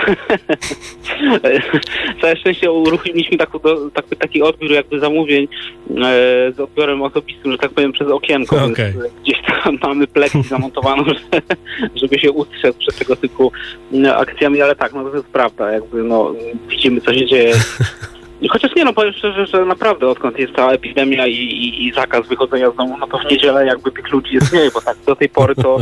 Całe 2.20 2.36
szczęście 2.36 2.72
uruchomiliśmy 2.72 3.38
taki, 3.38 3.58
taki, 3.94 4.16
taki 4.16 4.42
odbiór 4.42 4.70
jakby 4.70 5.00
zamówień 5.00 5.48
e, 5.90 6.52
z 6.52 6.60
odbiorem 6.60 7.02
osobistym, 7.02 7.52
że 7.52 7.58
tak 7.58 7.70
powiem, 7.70 7.92
przez 7.92 8.08
okienko, 8.08 8.56
Okej. 8.56 8.92
więc 8.92 9.04
e, 9.04 9.10
gdzieś 9.22 9.38
tam 9.42 9.78
mamy 9.82 10.06
pleki 10.06 10.42
zamontowaną, 10.48 11.04
że, 11.04 11.40
żeby 11.94 12.18
się 12.18 12.32
ustrzec 12.32 12.76
przed 12.76 12.98
tego 12.98 13.16
typu 13.16 13.52
akcjami, 14.16 14.62
ale 14.62 14.76
tak, 14.76 14.92
no 14.92 15.10
to 15.10 15.16
jest 15.16 15.28
prawda, 15.28 15.72
jakby 15.72 16.02
no 16.02 16.34
widzimy 16.68 17.00
co 17.00 17.14
się 17.14 17.26
dzieje. 17.26 17.54
Chociaż 18.50 18.76
nie 18.76 18.84
no, 18.84 18.92
powiem 18.92 19.12
szczerze, 19.12 19.46
że 19.46 19.64
naprawdę 19.64 20.08
odkąd 20.08 20.38
jest 20.38 20.52
ta 20.52 20.70
epidemia 20.70 21.26
i, 21.26 21.34
i, 21.34 21.86
i 21.86 21.92
zakaz 21.92 22.28
wychodzenia 22.28 22.70
z 22.70 22.76
domu, 22.76 22.96
no 22.98 23.06
to 23.06 23.18
w 23.18 23.30
niedzielę 23.30 23.66
jakby 23.66 23.92
tych 23.92 24.12
ludzi 24.12 24.34
jest 24.34 24.52
mniej, 24.52 24.70
bo 24.74 24.80
tak 24.80 24.96
do 25.06 25.16
tej 25.16 25.28
pory 25.28 25.54
to 25.54 25.78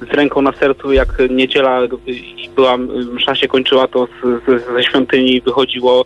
z 0.00 0.14
ręką 0.14 0.42
na 0.42 0.52
sercu, 0.52 0.92
jak 0.92 1.08
niedziela 1.30 1.80
i 2.06 2.50
była, 2.56 2.76
msza 3.12 3.34
się 3.34 3.48
kończyła, 3.48 3.88
to 3.88 4.06
z, 4.06 4.44
z, 4.44 4.74
ze 4.74 4.82
świątyni 4.82 5.40
wychodziło 5.40 6.04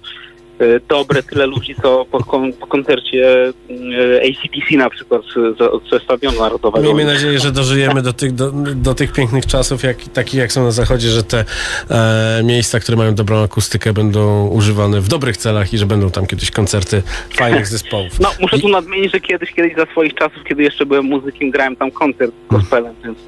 e, 0.59 0.80
dobre 0.88 1.22
tyle 1.22 1.47
ludzi, 1.47 1.74
co 1.82 2.07
po, 2.11 2.24
kon, 2.24 2.53
po 2.53 2.66
koncercie 2.66 3.49
e, 3.49 4.20
ACDC 4.28 4.76
na 4.76 4.91
przykład 4.91 5.22
ze, 5.59 5.68
ze 5.91 6.05
Stadionu 6.05 6.38
Narodowego. 6.38 6.84
Miejmy 6.84 7.12
nadzieję, 7.12 7.38
że 7.38 7.53
dożyjemy 7.53 8.03
do 8.03 8.12
tych, 8.12 8.32
do, 8.32 8.53
do 8.74 8.95
tych 8.95 9.12
pięknych 9.12 9.47
czasów, 9.47 9.82
jak, 9.82 9.97
takich 10.05 10.34
jak 10.34 10.53
są 10.53 10.64
na 10.64 10.70
zachodzie, 10.70 11.09
że 11.09 11.22
te 11.22 11.45
e, 11.91 12.43
miejsca, 12.45 12.80
które 12.80 12.99
mają 12.99 13.14
dobrą 13.14 13.43
akustykę, 13.43 13.93
będą 13.93 14.49
używane 14.49 15.01
w 15.01 15.09
dobrych 15.09 15.36
celach 15.36 15.72
i 15.72 15.78
że 15.78 15.86
będą 15.86 16.11
tam 16.11 16.26
kiedyś 16.26 16.51
koncerty 16.51 17.03
fajnych 17.34 17.66
zespołów. 17.76 18.20
No, 18.20 18.28
muszę 18.41 18.59
tu 18.59 18.68
nadmienić, 18.68 19.12
że 19.12 19.20
kiedyś, 19.20 19.53
kiedyś 19.53 19.76
za 19.76 19.86
swoich 19.86 20.14
czasów, 20.14 20.45
kiedy 20.49 20.62
jeszcze 20.62 20.86
byłem 20.86 21.05
muzykiem, 21.05 21.51
grałem 21.51 21.76
tam 21.76 21.91
koncert 21.91 22.32
z 22.47 22.53
gospelem, 22.55 22.95
więc... 23.05 23.18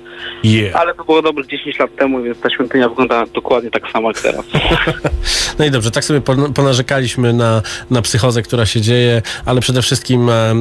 Yeah. 0.45 0.77
Ale 0.77 0.95
to 0.95 1.05
było 1.05 1.23
dobrych 1.23 1.47
10 1.47 1.79
lat 1.79 1.97
temu, 1.97 2.23
więc 2.23 2.41
ta 2.41 2.51
świątynia 2.51 2.89
wygląda 2.89 3.27
dokładnie 3.27 3.71
tak 3.71 3.91
samo 3.91 4.09
jak 4.09 4.21
teraz. 4.21 4.45
No 5.59 5.65
i 5.65 5.71
dobrze, 5.71 5.91
tak 5.91 6.05
sobie 6.05 6.21
pon- 6.21 6.53
ponarzekaliśmy 6.53 7.33
na, 7.33 7.63
na 7.91 8.03
psychozę, 8.03 8.43
która 8.43 8.67
się 8.67 8.81
dzieje, 8.81 9.23
ale 9.47 9.61
przede 9.61 9.83
wszystkim 9.83 10.29
e, 10.31 10.55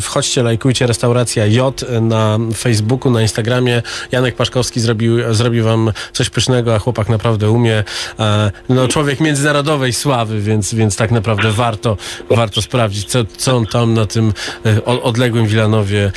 wchodźcie, 0.00 0.42
lajkujcie 0.42 0.86
Restauracja 0.86 1.46
J 1.46 1.84
na 2.00 2.38
Facebooku, 2.56 3.12
na 3.12 3.22
Instagramie. 3.22 3.82
Janek 4.12 4.36
Paszkowski 4.36 4.80
zrobił, 4.80 5.34
zrobił 5.34 5.64
wam 5.64 5.92
coś 6.12 6.30
pysznego, 6.30 6.74
a 6.74 6.78
chłopak 6.78 7.08
naprawdę 7.08 7.50
umie. 7.50 7.84
E, 8.18 8.50
no 8.68 8.88
człowiek 8.88 9.20
międzynarodowej 9.20 9.92
sławy, 9.92 10.40
więc, 10.40 10.74
więc 10.74 10.96
tak 10.96 11.10
naprawdę 11.10 11.50
warto, 11.50 11.96
warto 12.30 12.62
sprawdzić, 12.62 13.08
co, 13.08 13.24
co 13.24 13.56
on 13.56 13.66
tam 13.66 13.94
na 13.94 14.06
tym 14.06 14.32
e, 14.66 14.84
odległym 14.84 15.46
Wilanowie 15.46 16.12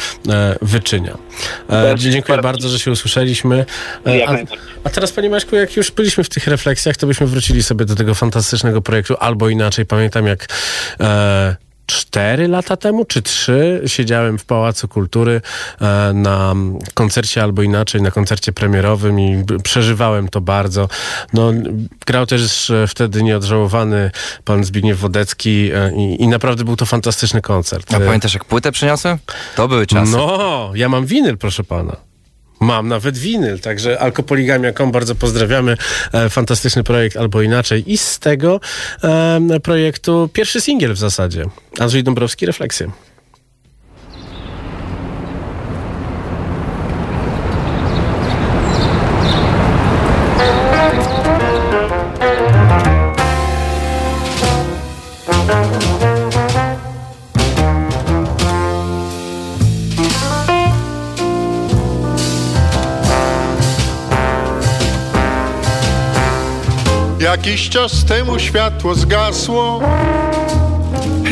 wyczynia. 0.61 1.17
Dziękuję 1.95 2.37
bardzo, 2.37 2.62
że 2.69 2.79
się 2.79 2.91
usłyszeliśmy. 2.91 3.65
E, 4.07 4.29
a, 4.29 4.37
a 4.83 4.89
teraz, 4.89 5.11
panie 5.11 5.29
Maćku, 5.29 5.55
jak 5.55 5.75
już 5.75 5.91
byliśmy 5.91 6.23
w 6.23 6.29
tych 6.29 6.47
refleksjach, 6.47 6.97
to 6.97 7.07
byśmy 7.07 7.27
wrócili 7.27 7.63
sobie 7.63 7.85
do 7.85 7.95
tego 7.95 8.15
fantastycznego 8.15 8.81
projektu, 8.81 9.15
albo 9.19 9.49
inaczej. 9.49 9.85
Pamiętam, 9.85 10.25
jak 10.25 10.47
e, 10.99 11.55
cztery 11.85 12.47
lata 12.47 12.77
temu, 12.77 13.05
czy 13.05 13.21
trzy, 13.21 13.81
siedziałem 13.85 14.37
w 14.37 14.45
Pałacu 14.45 14.87
Kultury 14.87 15.41
e, 15.81 16.11
na 16.13 16.53
koncercie, 16.93 17.43
albo 17.43 17.61
inaczej, 17.61 18.01
na 18.01 18.11
koncercie 18.11 18.53
premierowym 18.53 19.19
i 19.19 19.43
przeżywałem 19.63 20.27
to 20.27 20.41
bardzo. 20.41 20.87
No, 21.33 21.51
grał 22.05 22.25
też 22.25 22.69
e, 22.69 22.87
wtedy 22.87 23.23
nieodżałowany 23.23 24.11
pan 24.45 24.63
Zbigniew 24.63 24.99
Wodecki 24.99 25.71
e, 25.73 25.91
i, 25.95 26.23
i 26.23 26.27
naprawdę 26.27 26.63
był 26.63 26.75
to 26.75 26.85
fantastyczny 26.85 27.41
koncert. 27.41 27.93
A 27.93 27.99
pamiętasz 27.99 28.33
jak 28.33 28.45
płytę 28.45 28.71
przyniosłem? 28.71 29.17
To 29.55 29.67
były 29.67 29.87
czasy. 29.87 30.11
no, 30.11 30.71
ja 30.75 30.89
mam 30.89 31.05
winyl, 31.05 31.37
proszę 31.37 31.63
pana. 31.63 32.12
Mam 32.63 32.87
nawet 32.87 33.17
winyl, 33.17 33.59
także 33.59 33.99
alkopoligamia.com 33.99 34.91
bardzo 34.91 35.15
pozdrawiamy. 35.15 35.77
E, 36.13 36.29
fantastyczny 36.29 36.83
projekt, 36.83 37.17
albo 37.17 37.41
inaczej. 37.41 37.91
I 37.91 37.97
z 37.97 38.19
tego 38.19 38.59
e, 39.03 39.59
projektu 39.63 40.29
pierwszy 40.33 40.61
singiel 40.61 40.93
w 40.93 40.97
zasadzie. 40.97 41.45
Andrzej 41.79 42.03
Dąbrowski, 42.03 42.45
Refleksje. 42.45 42.91
Jakiś 67.45 67.69
czas 67.69 68.05
temu 68.05 68.39
światło 68.39 68.95
zgasło. 68.95 69.81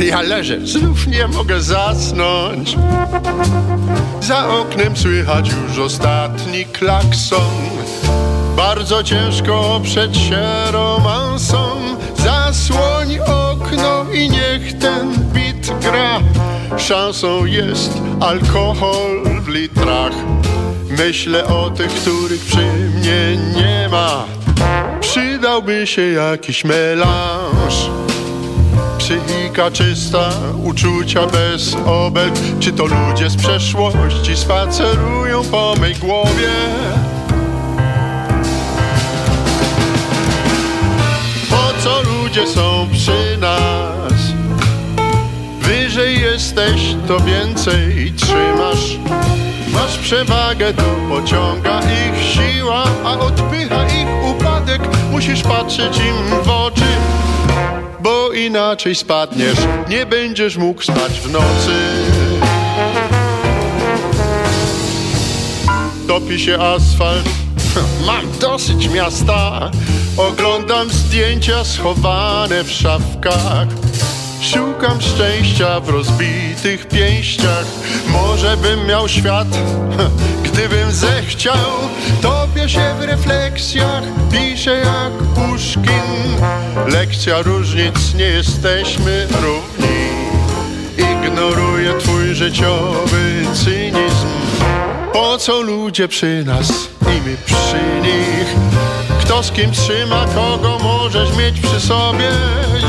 Ja 0.06 0.22
leżę, 0.22 0.68
znów 0.68 1.08
nie 1.08 1.28
mogę 1.28 1.62
zasnąć. 1.62 2.76
Za 4.22 4.50
oknem 4.50 4.98
słychać 4.98 5.50
już 5.50 5.80
ostatni 5.80 6.66
klakson. 6.66 7.52
Bardzo 8.58 9.04
ciężko 9.04 9.76
oprzeć 9.76 10.18
się 10.18 10.42
romansom. 10.72 11.98
Zasłoń 12.18 13.20
okno 13.20 14.06
i 14.14 14.30
niech 14.30 14.78
ten 14.80 15.14
bit 15.34 15.72
gra. 15.82 16.20
Szansą 16.78 17.46
jest 17.46 17.92
alkohol 18.20 19.24
w 19.42 19.48
litrach. 19.48 20.14
Myślę 20.98 21.46
o 21.46 21.70
tych, 21.70 21.92
których 21.92 22.46
przy 22.46 22.66
mnie 22.66 23.38
nie 23.56 23.90
ma. 23.92 24.41
Przydałby 25.12 25.88
się 25.88 26.02
jakiś 26.02 26.64
melanż. 26.64 27.90
Psychika 28.98 29.72
czysta, 29.72 30.30
uczucia 30.64 31.28
bez 31.28 31.76
obelg 31.86 32.34
Czy 32.60 32.72
to 32.72 32.86
ludzie 32.86 33.30
z 33.30 33.36
przeszłości 33.36 34.36
spacerują 34.36 35.44
po 35.44 35.76
mej 35.82 35.96
głowie? 35.96 36.52
Po 41.50 41.84
co 41.84 42.02
ludzie 42.02 42.48
są 42.48 42.88
przy 42.94 43.38
nas? 43.38 44.14
Wyżej 45.62 46.22
jesteś, 46.22 46.82
to 47.08 47.20
więcej 47.20 48.14
trzymasz 48.18 49.00
Masz 49.74 49.98
przewagę, 49.98 50.74
to 50.74 50.84
pociąga 51.10 51.80
ich 51.80 52.24
siła 52.24 52.84
A 53.06 53.20
odpycha 53.20 53.86
ich 53.86 54.31
Musisz 55.12 55.42
patrzeć 55.44 55.98
im 55.98 56.44
w 56.44 56.50
oczy 56.50 56.86
bo 58.04 58.32
inaczej 58.32 58.96
spadniesz, 58.96 59.58
nie 59.90 60.06
będziesz 60.06 60.58
mógł 60.58 60.82
spać 60.82 61.20
w 61.20 61.32
nocy. 61.32 61.72
Topi 66.08 66.40
się 66.40 66.60
asfalt, 66.60 67.30
mam 68.08 68.40
dosyć 68.40 68.90
miasta. 68.90 69.72
Oglądam 70.18 70.90
zdjęcia 70.90 71.64
schowane 71.64 72.64
w 72.64 72.72
szafkach. 72.72 73.68
Szukam 74.42 75.02
szczęścia 75.02 75.80
w 75.80 75.90
rozbitych 75.90 76.88
pięściach. 76.88 77.66
Może 78.08 78.58
bym 78.58 78.86
miał 78.88 79.10
świat, 79.10 79.48
gdybym 80.46 80.92
zechciał. 80.92 81.70
Topię 82.22 82.70
się 82.70 82.96
w 83.00 83.04
refleksjach, 83.04 84.04
piszę 84.32 84.72
jak 84.72 85.14
Puszkin. 85.14 85.92
Lekcja 86.88 87.42
różnic, 87.42 88.14
nie 88.16 88.26
jesteśmy 88.26 89.28
równi. 89.32 90.02
Ignoruję 90.98 91.94
twój 92.00 92.36
życiowy 92.36 93.46
cynizm. 93.54 94.41
Po 95.14 95.38
co 95.38 95.62
ludzie 95.62 96.08
przy 96.08 96.44
nas 96.46 96.70
i 97.02 97.22
my 97.22 97.38
przy 97.46 98.02
nich? 98.02 98.56
Kto 99.22 99.44
z 99.44 99.52
kim 99.52 99.72
trzyma, 99.72 100.26
kogo 100.36 100.78
możesz 100.84 101.38
mieć 101.38 101.62
przy 101.62 101.80
sobie? 101.88 102.32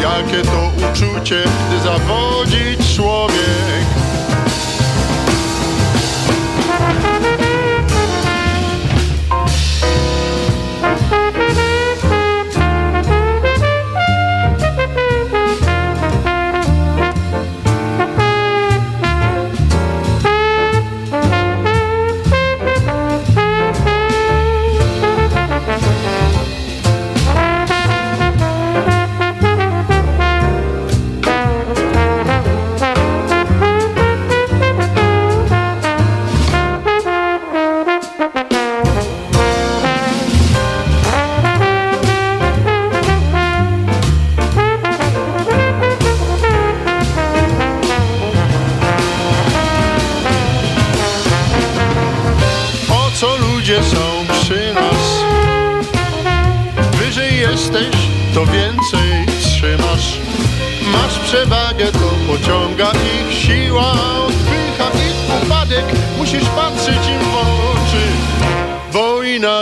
Jakie 0.02 0.42
to 0.42 0.70
uczucie, 0.76 1.42
gdy 1.68 1.80
zawodzi 1.80 2.94
człowiek? 2.96 4.01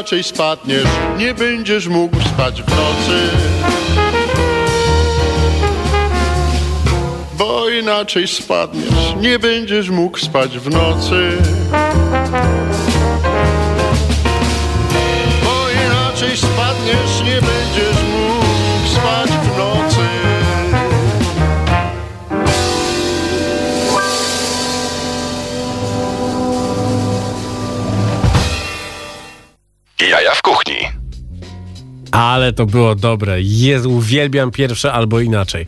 inaczej 0.01 0.25
spadniesz, 0.25 0.89
nie 1.19 1.35
będziesz 1.35 1.89
mógł 1.89 2.17
spać 2.21 2.63
w 2.63 2.69
nocy. 2.69 3.29
Bo 7.39 7.69
inaczej 7.69 8.29
spadniesz, 8.29 9.15
nie 9.21 9.39
będziesz 9.39 9.91
mógł 9.91 10.19
spać 10.19 10.59
w 10.59 10.71
nocy. 10.71 11.37
Ale 32.21 32.53
to 32.53 32.67
było 32.67 32.95
dobre. 32.95 33.37
Jezu, 33.41 33.91
uwielbiam 33.91 34.51
pierwsze 34.51 34.93
albo 34.93 35.21
inaczej. 35.21 35.67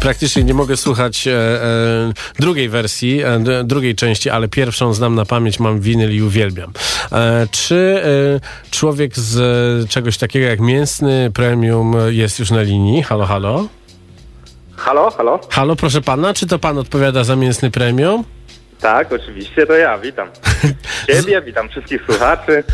Praktycznie 0.00 0.44
nie 0.44 0.54
mogę 0.54 0.76
słuchać 0.76 1.28
e, 1.28 1.32
e, 1.32 2.12
drugiej 2.38 2.68
wersji, 2.68 3.22
e, 3.22 3.64
drugiej 3.64 3.94
części, 3.94 4.30
ale 4.30 4.48
pierwszą 4.48 4.94
znam 4.94 5.14
na 5.14 5.24
pamięć, 5.24 5.60
mam 5.60 5.80
winyl 5.80 6.16
i 6.16 6.22
uwielbiam. 6.22 6.72
E, 7.12 7.46
czy 7.50 8.02
e, 8.04 8.70
człowiek 8.70 9.18
z 9.18 9.36
e, 9.84 9.88
czegoś 9.88 10.18
takiego 10.18 10.46
jak 10.46 10.60
mięsny 10.60 11.30
premium 11.34 11.94
jest 12.08 12.38
już 12.38 12.50
na 12.50 12.62
linii? 12.62 13.02
Halo, 13.02 13.26
halo? 13.26 13.68
Halo, 14.76 15.10
halo? 15.10 15.40
Halo, 15.50 15.76
proszę 15.76 16.00
pana, 16.00 16.34
czy 16.34 16.46
to 16.46 16.58
pan 16.58 16.78
odpowiada 16.78 17.24
za 17.24 17.36
mięsny 17.36 17.70
premium? 17.70 18.24
Tak, 18.80 19.12
oczywiście, 19.12 19.66
to 19.66 19.72
ja, 19.72 19.98
witam. 19.98 20.28
Ciebie, 21.06 21.42
witam 21.42 21.68
wszystkich 21.68 22.02
słuchaczy. 22.06 22.64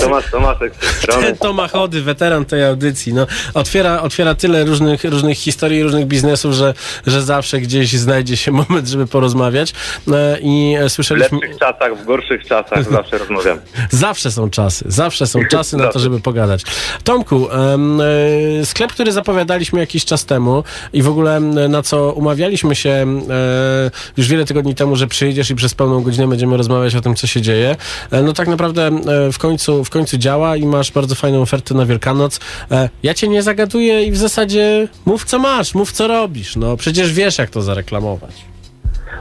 Tomasz 0.00 0.30
Tomaszek 0.30 0.74
z 0.74 0.78
tej 0.78 0.88
strony. 0.88 1.36
Tomasz 1.36 1.72
Chody, 1.72 2.02
weteran 2.02 2.44
tej 2.44 2.64
audycji, 2.64 3.14
no, 3.14 3.26
otwiera, 3.54 4.02
otwiera 4.02 4.34
tyle 4.34 4.64
różnych, 4.64 5.04
różnych 5.04 5.38
historii, 5.38 5.82
różnych 5.82 6.06
biznesów, 6.06 6.52
że, 6.52 6.74
że 7.06 7.22
zawsze 7.22 7.60
gdzieś 7.60 7.92
znajdzie 7.92 8.36
się 8.36 8.50
moment, 8.68 8.88
żeby 8.88 9.06
porozmawiać. 9.06 9.74
E, 10.12 10.38
I 10.40 10.74
e, 10.80 10.88
W 10.88 10.92
słyszeliśmy... 10.92 11.38
lepszych 11.38 11.58
czasach, 11.58 11.98
w 11.98 12.04
gorszych 12.04 12.46
czasach 12.46 12.90
zawsze 12.92 13.18
rozmawiam. 13.18 13.58
Zawsze 13.90 14.30
są 14.30 14.50
czasy, 14.50 14.84
zawsze 14.88 15.26
są 15.26 15.40
czasy 15.50 15.76
na 15.76 15.88
to, 15.88 15.98
żeby 15.98 16.20
pogadać. 16.20 16.62
Tomku, 17.04 17.48
e, 17.50 18.64
sklep, 18.64 18.92
który 18.92 19.12
zapowiadaliśmy 19.12 19.80
jakiś 19.80 20.04
czas 20.04 20.24
temu 20.24 20.64
i 20.92 21.02
w 21.02 21.08
ogóle 21.08 21.40
na 21.68 21.82
co 21.82 22.12
umawialiśmy 22.12 22.74
się 22.74 22.90
e, 22.90 23.90
już 24.16 24.28
wiele 24.28 24.44
tygodni 24.44 24.74
temu, 24.74 24.96
że 24.96 25.06
przyjdziesz 25.34 25.50
i 25.50 25.54
przez 25.54 25.74
pełną 25.74 26.02
godzinę 26.02 26.28
będziemy 26.28 26.56
rozmawiać 26.56 26.94
o 26.94 27.00
tym, 27.00 27.14
co 27.14 27.26
się 27.26 27.40
dzieje, 27.42 27.76
e, 28.10 28.22
no 28.22 28.32
tak 28.32 28.48
naprawdę 28.48 28.82
e, 28.86 29.32
w 29.32 29.38
końcu, 29.38 29.84
w 29.84 29.90
końcu 29.90 30.18
działa 30.18 30.56
i 30.56 30.66
masz 30.66 30.92
bardzo 30.92 31.14
fajną 31.14 31.42
ofertę 31.42 31.74
na 31.74 31.86
Wielkanoc. 31.86 32.40
E, 32.70 32.88
ja 33.02 33.14
cię 33.14 33.28
nie 33.28 33.42
zagaduję 33.42 34.02
i 34.04 34.10
w 34.10 34.16
zasadzie 34.16 34.88
mów, 35.06 35.24
co 35.24 35.38
masz, 35.38 35.74
mów, 35.74 35.92
co 35.92 36.06
robisz. 36.08 36.56
No 36.56 36.76
przecież 36.76 37.12
wiesz, 37.12 37.38
jak 37.38 37.50
to 37.50 37.62
zareklamować. 37.62 38.44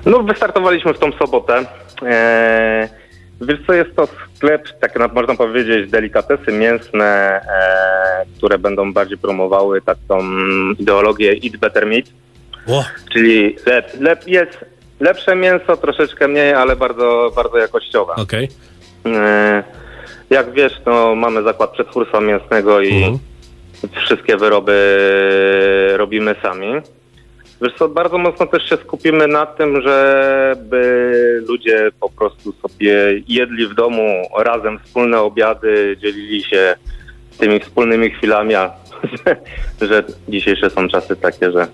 No, 0.05 0.23
wystartowaliśmy 0.23 0.93
w 0.93 0.99
tą 0.99 1.11
sobotę. 1.11 1.65
Eee, 2.05 2.87
wiesz 3.41 3.59
co, 3.67 3.73
jest 3.73 3.95
to 3.95 4.07
sklep, 4.35 4.79
tak 4.79 4.99
na- 4.99 5.07
można 5.07 5.35
powiedzieć, 5.35 5.91
delikatesy 5.91 6.51
mięsne, 6.51 7.05
e, 7.05 8.25
które 8.37 8.57
będą 8.57 8.93
bardziej 8.93 9.17
promowały 9.17 9.81
taką 9.81 10.23
ideologię 10.79 11.31
Eat 11.31 11.57
Better 11.57 11.85
Meat. 11.87 12.05
O. 12.67 12.83
Czyli 13.13 13.55
lep, 13.65 13.93
lep, 13.99 14.27
jest 14.27 14.65
lepsze 15.03 15.35
mięso, 15.35 15.77
troszeczkę 15.77 16.27
mniej, 16.27 16.53
ale 16.53 16.75
bardzo, 16.75 17.31
bardzo 17.35 17.57
jakościowe. 17.57 18.13
Okej. 18.15 18.49
E, 19.05 19.63
Jak 20.29 20.53
wiesz, 20.53 20.73
no, 20.85 21.15
mamy 21.15 21.43
zakład 21.43 21.71
przetwórstwa 21.71 22.21
mięsnego 22.21 22.81
i 22.81 23.17
wszystkie 24.05 24.37
wyroby 24.37 24.77
robimy 25.97 26.35
sami. 26.41 26.73
Wiesz 27.61 27.73
co, 27.79 27.89
bardzo 27.89 28.17
mocno 28.17 28.47
też 28.47 28.69
się 28.69 28.77
skupimy 28.77 29.27
na 29.27 29.45
tym, 29.45 29.81
żeby 29.81 31.43
ludzie 31.47 31.91
po 31.99 32.09
prostu 32.09 32.53
sobie 32.61 33.21
jedli 33.27 33.67
w 33.67 33.73
domu 33.73 34.27
razem 34.37 34.79
wspólne 34.79 35.19
obiady, 35.19 35.97
dzielili 36.01 36.43
się 36.43 36.75
tymi 37.37 37.59
wspólnymi 37.59 38.11
chwilami, 38.11 38.55
a 38.55 38.71
że 39.89 40.03
dzisiejsze 40.29 40.69
są 40.69 40.87
czasy 40.87 41.15
takie, 41.15 41.51
że 41.51 41.67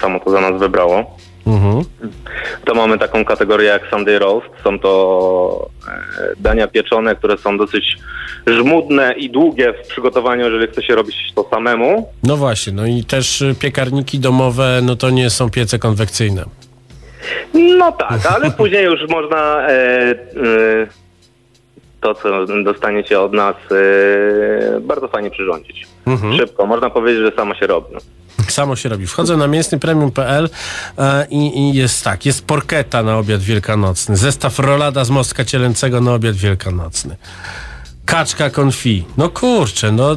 samo 0.00 0.20
to 0.20 0.30
za 0.30 0.40
nas 0.40 0.60
wybrało. 0.60 1.16
Mhm. 1.46 1.84
To 2.64 2.74
mamy 2.74 2.98
taką 2.98 3.24
kategorię 3.24 3.66
jak 3.68 3.82
Sunday 3.90 4.18
Roast. 4.18 4.46
Są 4.64 4.78
to 4.78 5.68
e, 5.88 5.92
dania 6.36 6.68
pieczone, 6.68 7.16
które 7.16 7.38
są 7.38 7.58
dosyć 7.58 7.98
żmudne 8.46 9.12
i 9.12 9.30
długie 9.30 9.72
w 9.72 9.88
przygotowaniu, 9.88 10.44
jeżeli 10.44 10.72
chce 10.72 10.82
się 10.82 10.94
robić 10.94 11.32
to 11.34 11.48
samemu. 11.50 12.08
No 12.22 12.36
właśnie, 12.36 12.72
no 12.72 12.86
i 12.86 13.04
też 13.04 13.42
y, 13.42 13.54
piekarniki 13.60 14.18
domowe, 14.18 14.80
no 14.82 14.96
to 14.96 15.10
nie 15.10 15.30
są 15.30 15.50
piece 15.50 15.78
konwekcyjne. 15.78 16.44
No 17.54 17.92
tak, 17.92 18.26
ale 18.26 18.50
później 18.58 18.84
już 18.84 19.00
można 19.08 19.68
e, 19.68 19.72
e, 19.72 20.16
to, 22.00 22.14
co 22.14 22.46
dostaniecie 22.64 23.20
od 23.20 23.32
nas, 23.32 23.56
e, 24.76 24.80
bardzo 24.80 25.08
fajnie 25.08 25.30
przyrządzić. 25.30 25.86
Mhm. 26.06 26.36
Szybko, 26.36 26.66
można 26.66 26.90
powiedzieć, 26.90 27.22
że 27.22 27.32
samo 27.36 27.54
się 27.54 27.66
robi. 27.66 27.86
No. 27.94 28.00
Samo 28.48 28.76
się 28.76 28.88
robi. 28.88 29.06
Wchodzę 29.06 29.36
na 29.36 29.46
mięsnypremium.pl 29.46 30.48
e, 30.98 31.26
i, 31.30 31.58
i 31.58 31.74
jest 31.74 32.04
tak, 32.04 32.26
jest 32.26 32.46
porketa 32.46 33.02
na 33.02 33.18
obiad 33.18 33.40
wielkanocny, 33.40 34.16
zestaw 34.16 34.58
rolada 34.58 35.04
z 35.04 35.10
mostka 35.10 35.44
cielęcego 35.44 36.00
na 36.00 36.14
obiad 36.14 36.36
wielkanocny. 36.36 37.16
Kaczka 38.06 38.50
konfi. 38.50 39.04
No 39.16 39.28
kurczę, 39.28 39.92
no... 39.92 40.16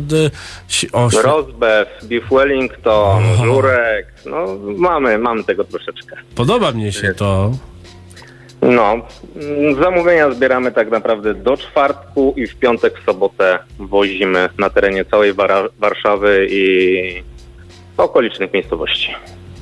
O, 0.93 1.09
Rozbew, 1.23 1.87
beef 2.03 2.23
wellington, 2.31 3.23
żurek, 3.43 4.13
no 4.25 4.45
mamy, 4.77 5.17
mamy 5.17 5.43
tego 5.43 5.63
troszeczkę. 5.63 6.15
podoba 6.35 6.71
mnie 6.71 6.91
się 6.91 7.13
to. 7.13 7.51
No, 8.69 9.01
mm, 9.35 9.83
zamówienia 9.83 10.31
zbieramy 10.31 10.71
tak 10.71 10.91
naprawdę 10.91 11.33
do 11.33 11.57
czwartku 11.57 12.33
i 12.37 12.47
w 12.47 12.55
piątek, 12.55 12.99
w 13.01 13.05
sobotę 13.05 13.59
wozimy 13.79 14.49
na 14.57 14.69
terenie 14.69 15.05
całej 15.05 15.33
Warszawy 15.79 16.47
i 16.51 17.23
okolicznych 17.97 18.53
miejscowości. 18.53 19.15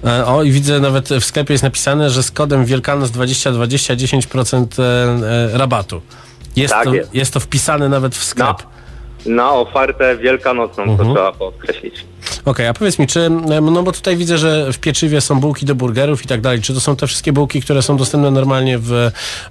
E, 0.05 0.25
o, 0.25 0.43
i 0.43 0.51
widzę 0.51 0.79
nawet 0.79 1.09
w 1.09 1.23
sklepie 1.23 1.53
jest 1.53 1.63
napisane, 1.63 2.09
że 2.09 2.23
z 2.23 2.31
kodem 2.31 2.65
Wielkanoc 2.65 3.11
2020 3.11 3.95
10% 3.95 4.65
e, 4.79 5.53
e, 5.53 5.57
rabatu. 5.57 6.01
Jest, 6.55 6.73
Tak 6.73 6.83
to, 6.83 6.93
jest. 6.93 7.15
jest 7.15 7.33
to 7.33 7.39
wpisane 7.39 7.89
nawet 7.89 8.15
w 8.15 8.23
sklep. 8.23 8.57
Na 9.28 9.53
ofertę 9.53 10.17
wielkanocną, 10.17 10.84
to 10.86 10.91
Mhm. 10.91 11.13
trzeba 11.13 11.32
podkreślić. 11.32 12.05
Okej, 12.45 12.67
a 12.67 12.73
powiedz 12.73 12.99
mi, 12.99 13.07
czy, 13.07 13.30
no 13.61 13.84
bo 13.84 13.91
tutaj 13.91 14.17
widzę, 14.17 14.38
że 14.38 14.73
w 14.73 14.80
pieczywie 14.80 15.21
są 15.21 15.39
bułki 15.39 15.65
do 15.65 15.75
burgerów 15.75 16.23
i 16.25 16.28
tak 16.28 16.41
dalej, 16.41 16.61
czy 16.61 16.73
to 16.73 16.80
są 16.80 16.95
te 16.95 17.07
wszystkie 17.07 17.34
bułki, 17.34 17.61
które 17.61 17.82
są 17.82 17.97
dostępne 17.97 18.32
normalnie 18.32 18.78
w 18.78 18.93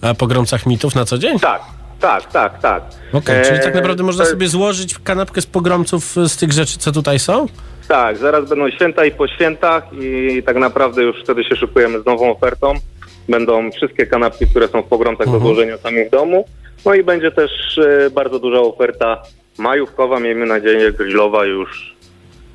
e, 0.03 0.15
pogromcach 0.19 0.67
mitów 0.67 0.95
na 0.95 1.05
co 1.05 1.19
dzień? 1.19 1.39
Tak, 1.41 1.63
tak, 2.01 2.33
tak, 2.33 2.61
tak. 2.61 2.83
Okej, 3.13 3.45
czyli 3.45 3.59
tak 3.59 3.73
E, 3.73 3.75
naprawdę 3.75 4.03
można 4.03 4.25
to- 4.25 4.31
sobie 4.31 4.49
złożyć 4.49 4.95
kanapkę 5.05 5.41
z 5.43 5.47
pogromców 5.47 6.19
e, 6.19 6.29
z 6.29 6.37
tych 6.37 6.53
rzeczy, 6.53 6.79
co 6.79 6.93
tutaj 6.93 7.19
są? 7.19 7.47
Tak, 7.89 8.17
zaraz 8.19 8.49
będą 8.49 8.71
święta 8.71 9.05
i 9.05 9.11
po 9.11 9.29
świętach 9.29 9.85
i 9.93 10.43
tak 10.47 10.57
naprawdę 10.57 11.03
już 11.03 11.23
wtedy 11.23 11.45
się 11.45 11.57
szykujemy 11.57 12.01
z 12.03 12.07
nową 12.07 12.31
ofertą. 12.37 12.75
Będą 13.29 13.71
wszystkie 13.71 14.07
kanapki, 14.07 14.47
które 14.47 14.69
są 14.69 14.83
w 14.83 14.87
pogromcach 14.87 15.27
Mhm. 15.27 15.43
do 15.43 15.49
złożenia 15.49 15.79
sami 15.79 16.05
w 16.05 16.11
domu. 16.11 16.45
No 16.85 16.95
i 16.95 17.05
będzie 17.05 17.31
też 17.31 17.51
e, 17.79 18.11
bardzo 18.11 18.39
duża 18.39 18.61
oferta 18.61 19.23
majówkowa, 19.59 20.21
miejmy 20.21 20.47
nadzieję 20.47 20.93
grillowa 20.93 21.45
już 21.45 21.97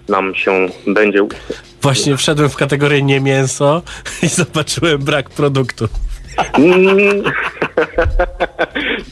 nam 0.10 0.36
się 0.36 0.68
będzie 0.88 1.28
Właśnie 1.82 2.18
wszedłem 2.18 2.50
w 2.50 2.56
kategorię 2.56 3.02
nie 3.02 3.20
mięso 3.20 3.82
i 4.24 4.28
zobaczyłem 4.28 4.98
brak 4.98 5.30
produktu. 5.30 5.88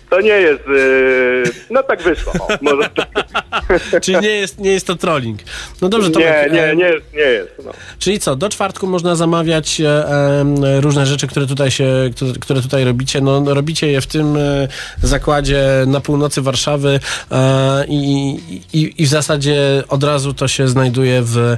To 0.10 0.22
nie 0.22 0.30
jest. 0.30 0.68
Yy, 0.68 1.44
no 1.70 1.84
tak 1.84 2.02
wyszło. 2.02 2.34
Może 2.62 2.90
tak. 2.90 3.10
Czyli 4.04 4.20
nie 4.20 4.30
jest, 4.30 4.60
nie 4.60 4.72
jest 4.72 4.88
to 4.88 4.96
trolling. 4.96 5.40
No 5.82 5.90
dobrze, 5.90 6.12
to 6.12 6.20
Nie, 6.20 6.48
nie, 6.52 6.76
nie 6.76 6.86
jest, 6.86 7.14
nie 7.14 7.20
jest. 7.20 7.52
No. 7.66 7.72
Czyli 8.00 8.20
co, 8.20 8.36
do 8.36 8.50
czwartku 8.50 8.88
można 8.88 9.16
zamawiać 9.16 9.82
e, 9.82 10.82
różne 10.82 11.06
rzeczy, 11.06 11.28
które 11.28 11.48
tutaj 11.48 11.72
się, 11.72 12.10
które, 12.42 12.62
tutaj 12.62 12.84
robicie. 12.84 13.22
No, 13.22 13.42
no, 13.42 13.54
robicie 13.54 13.88
je 13.88 14.02
w 14.02 14.08
tym 14.08 14.38
e, 14.38 14.68
zakładzie 15.04 15.64
na 15.88 16.02
północy 16.02 16.42
Warszawy 16.42 17.00
e, 17.32 17.86
i, 17.88 18.36
i, 18.74 18.94
i 18.98 19.06
w 19.06 19.10
zasadzie 19.10 19.84
od 19.88 20.04
razu 20.04 20.34
to 20.34 20.48
się 20.48 20.68
znajduje 20.68 21.22
w, 21.22 21.58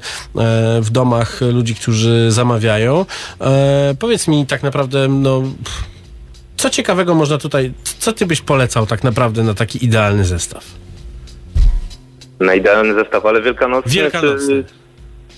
w 0.82 0.90
domach 0.90 1.42
ludzi, 1.42 1.76
którzy 1.76 2.32
zamawiają. 2.32 3.06
Powiedz 4.00 4.28
mi 4.28 4.46
tak 4.46 4.64
naprawdę, 4.64 5.08
no, 5.08 5.44
co 6.62 6.70
ciekawego 6.70 7.16
można 7.16 7.38
tutaj, 7.38 7.74
co 8.00 8.14
ty 8.14 8.26
byś 8.26 8.42
polecał 8.42 8.86
tak 8.86 9.04
naprawdę 9.04 9.44
na 9.44 9.54
taki 9.54 9.86
idealny 9.86 10.26
zestaw? 10.26 10.64
Na 12.40 12.56
idealny 12.56 12.94
zestaw, 12.94 13.26
ale 13.26 13.42
wielkanocny. 13.42 13.92
Wielkanocny. 13.92 14.64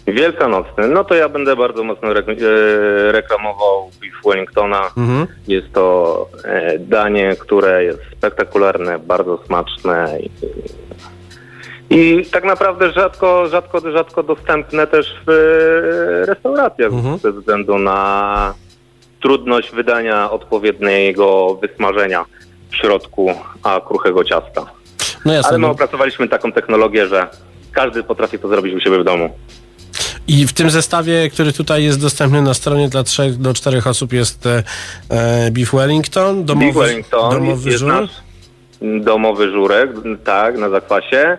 Czy... 0.06 0.14
Wielkanocny. 0.14 0.88
No 0.88 1.04
to 1.04 1.16
ja 1.16 1.30
będę 1.30 1.56
bardzo 1.56 1.84
mocno 1.84 2.12
re- 2.12 2.20
e, 2.20 3.12
reklamował 3.12 3.92
Beef 4.02 4.14
Wellingtona. 4.26 4.92
Mhm. 4.98 5.28
Jest 5.48 5.74
to 5.74 6.30
e, 6.44 6.80
danie, 6.80 7.36
które 7.40 7.84
jest 7.84 8.02
spektakularne, 8.18 9.00
bardzo 9.00 9.40
smaczne. 9.46 10.18
I, 11.90 12.26
tak 12.32 12.44
naprawdę 12.44 12.92
rzadko, 12.92 13.48
rzadko, 13.48 13.92
rzadko 13.92 14.24
dostępne 14.24 14.88
też 14.88 15.16
w 15.26 15.30
e, 15.30 16.26
restauracjach 16.26 16.92
ze 17.22 17.32
względu 17.32 17.78
na 17.78 18.54
trudność 19.24 19.72
wydania 19.72 20.32
odpowiedniego 20.32 21.56
wysmażenia 21.62 22.26
w 22.72 22.76
środku 22.76 23.32
a 23.64 23.82
kruchego 23.88 24.24
ciasta. 24.24 24.66
No 25.26 25.34
jasne, 25.34 25.50
Ale 25.50 25.58
my 25.58 25.68
no. 25.68 25.74
opracowaliśmy 25.74 26.28
taką 26.28 26.52
technologię, 26.52 27.08
że 27.08 27.28
każdy 27.72 28.04
potrafi 28.04 28.40
to 28.40 28.48
zrobić 28.48 28.74
u 28.76 28.80
siebie 28.80 29.00
w 29.00 29.04
domu. 29.04 29.30
I 30.28 30.48
w 30.48 30.54
tym 30.54 30.70
zestawie, 30.70 31.30
który 31.30 31.54
tutaj 31.54 31.84
jest 31.84 32.02
dostępny 32.02 32.42
na 32.42 32.54
stronie 32.54 32.90
dla 32.90 33.04
3 33.04 33.32
do 33.32 33.54
4 33.54 33.82
osób 33.86 34.14
jest 34.14 34.46
e, 34.46 34.64
e, 35.10 35.52
Beef 35.52 35.72
Wellington, 35.72 36.46
domowy, 36.46 36.66
Beef 36.66 36.76
Wellington 36.76 37.30
domowy 37.32 37.70
jest 37.70 37.80
żur. 37.80 37.90
nasz 37.90 38.10
domowy 38.82 39.52
żurek, 39.52 39.90
tak, 40.24 40.58
na 40.58 40.70
zakwasie. 40.70 41.38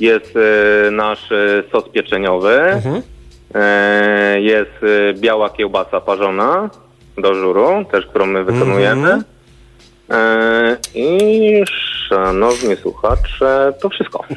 Jest 0.00 0.34
e, 0.36 0.90
nasz 0.90 1.32
e, 1.32 1.62
sos 1.72 1.84
pieczeniowy. 1.92 2.60
Mhm. 2.60 3.02
E, 3.54 4.40
jest 4.40 4.70
e, 4.82 5.14
biała 5.14 5.50
kiełbasa 5.50 6.00
parzona 6.00 6.70
do 7.18 7.34
żuru, 7.34 7.84
też 7.92 8.06
którą 8.06 8.26
my 8.26 8.44
wykonujemy. 8.44 9.12
Mhm. 9.12 9.24
E, 10.10 10.76
I 10.94 11.62
szanowni 12.08 12.76
słuchacze, 12.82 13.72
to 13.80 13.88
wszystko. 13.88 14.24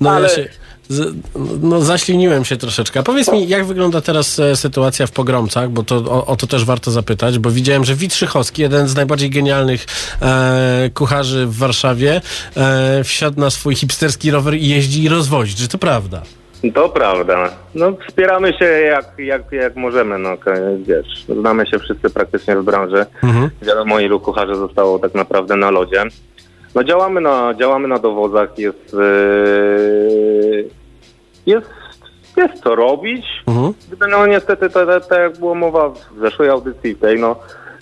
No 0.00 0.10
Ale 0.10 0.28
ja 0.28 0.34
się, 0.34 0.48
z, 0.88 1.14
no 1.62 1.80
zaśliniłem 1.80 2.44
się 2.44 2.56
troszeczkę. 2.56 3.02
Powiedz 3.02 3.32
mi, 3.32 3.48
jak 3.48 3.64
wygląda 3.64 4.00
teraz 4.00 4.38
e, 4.38 4.56
sytuacja 4.56 5.06
w 5.06 5.10
Pogromcach, 5.10 5.70
bo 5.70 5.82
to, 5.82 5.96
o, 5.96 6.26
o 6.26 6.36
to 6.36 6.46
też 6.46 6.64
warto 6.64 6.90
zapytać, 6.90 7.38
bo 7.38 7.50
widziałem, 7.50 7.84
że 7.84 7.94
Witrzychowski, 7.94 8.62
jeden 8.62 8.88
z 8.88 8.94
najbardziej 8.94 9.30
genialnych 9.30 9.86
e, 10.22 10.90
kucharzy 10.94 11.46
w 11.46 11.56
Warszawie, 11.56 12.20
e, 12.56 13.04
wsiadł 13.04 13.40
na 13.40 13.50
swój 13.50 13.74
hipsterski 13.74 14.30
rower 14.30 14.54
i 14.54 14.68
jeździ 14.68 15.02
i 15.02 15.08
rozwozi. 15.08 15.54
Czy 15.54 15.68
to 15.68 15.78
prawda? 15.78 16.22
To 16.70 16.88
prawda. 16.88 17.50
No, 17.74 17.92
wspieramy 18.08 18.52
się 18.52 18.64
jak, 18.64 19.04
jak, 19.18 19.52
jak 19.52 19.76
możemy, 19.76 20.18
no 20.18 20.30
wiesz, 20.78 21.24
znamy 21.28 21.66
się 21.66 21.78
wszyscy 21.78 22.10
praktycznie 22.10 22.56
w 22.56 22.64
branży. 22.64 23.06
Mhm. 23.22 23.50
Wiadomo, 23.62 24.00
ilu 24.00 24.20
kucharzy 24.20 24.54
zostało 24.54 24.98
tak 24.98 25.14
naprawdę 25.14 25.56
na 25.56 25.70
lodzie. 25.70 26.04
No 26.74 26.84
działamy 26.84 27.20
na, 27.20 27.54
działamy 27.54 27.88
na 27.88 27.98
dowozach, 27.98 28.58
jest, 28.58 28.92
yy, 28.92 30.68
jest, 31.46 31.70
jest 32.36 32.62
co 32.62 32.74
robić. 32.74 33.26
Mhm. 33.46 33.74
No 34.10 34.26
niestety, 34.26 34.70
tak 34.70 34.88
jak 35.10 35.38
było 35.38 35.54
mowa 35.54 35.88
w 35.88 35.98
zeszłej 36.20 36.48
audycji 36.48 36.96
tej, 36.96 37.20
no 37.20 37.36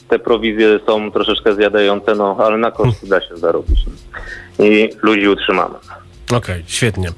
te 0.09 0.19
prowizje 0.19 0.81
są 0.87 1.13
troszeczkę 1.13 1.55
zjadające, 1.55 2.15
no 2.15 2.37
ale 2.39 2.59
na 2.59 2.71
koszt 2.71 3.09
da 3.09 3.21
się 3.21 3.37
zarobić. 3.37 3.79
I 4.59 4.91
ludzi 5.03 5.29
utrzymamy. 5.29 5.75
Okej, 6.37 6.65
świetnie. 6.67 7.13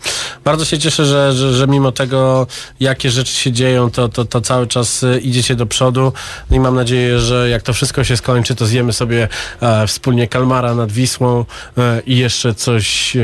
Bardzo 0.44 0.64
się 0.64 0.78
cieszę, 0.78 1.06
że, 1.06 1.32
że, 1.32 1.54
że 1.54 1.66
mimo 1.66 1.92
tego, 1.92 2.46
jakie 2.80 3.10
rzeczy 3.10 3.32
się 3.32 3.52
dzieją, 3.52 3.90
to, 3.90 4.08
to, 4.08 4.24
to 4.24 4.40
cały 4.40 4.66
czas 4.66 5.04
e, 5.04 5.18
idziecie 5.18 5.54
do 5.54 5.66
przodu. 5.66 6.12
No 6.50 6.56
i 6.56 6.60
mam 6.60 6.74
nadzieję, 6.74 7.18
że 7.18 7.48
jak 7.48 7.62
to 7.62 7.72
wszystko 7.72 8.04
się 8.04 8.16
skończy, 8.16 8.54
to 8.54 8.66
zjemy 8.66 8.92
sobie 8.92 9.28
e, 9.60 9.86
wspólnie 9.86 10.28
kalmara 10.28 10.74
nad 10.74 10.92
Wisłą 10.92 11.44
e, 11.78 12.02
i 12.06 12.16
jeszcze 12.16 12.54
coś 12.54 13.16
e, 13.16 13.20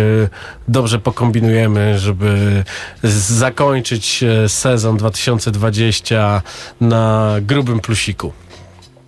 dobrze 0.69 0.99
pokombinujemy, 0.99 1.99
żeby 1.99 2.65
zakończyć 3.03 4.23
e, 4.23 4.49
sezon 4.49 4.97
2020 4.97 6.43
na 6.81 7.35
grubym 7.41 7.81
plusiku. 7.81 8.33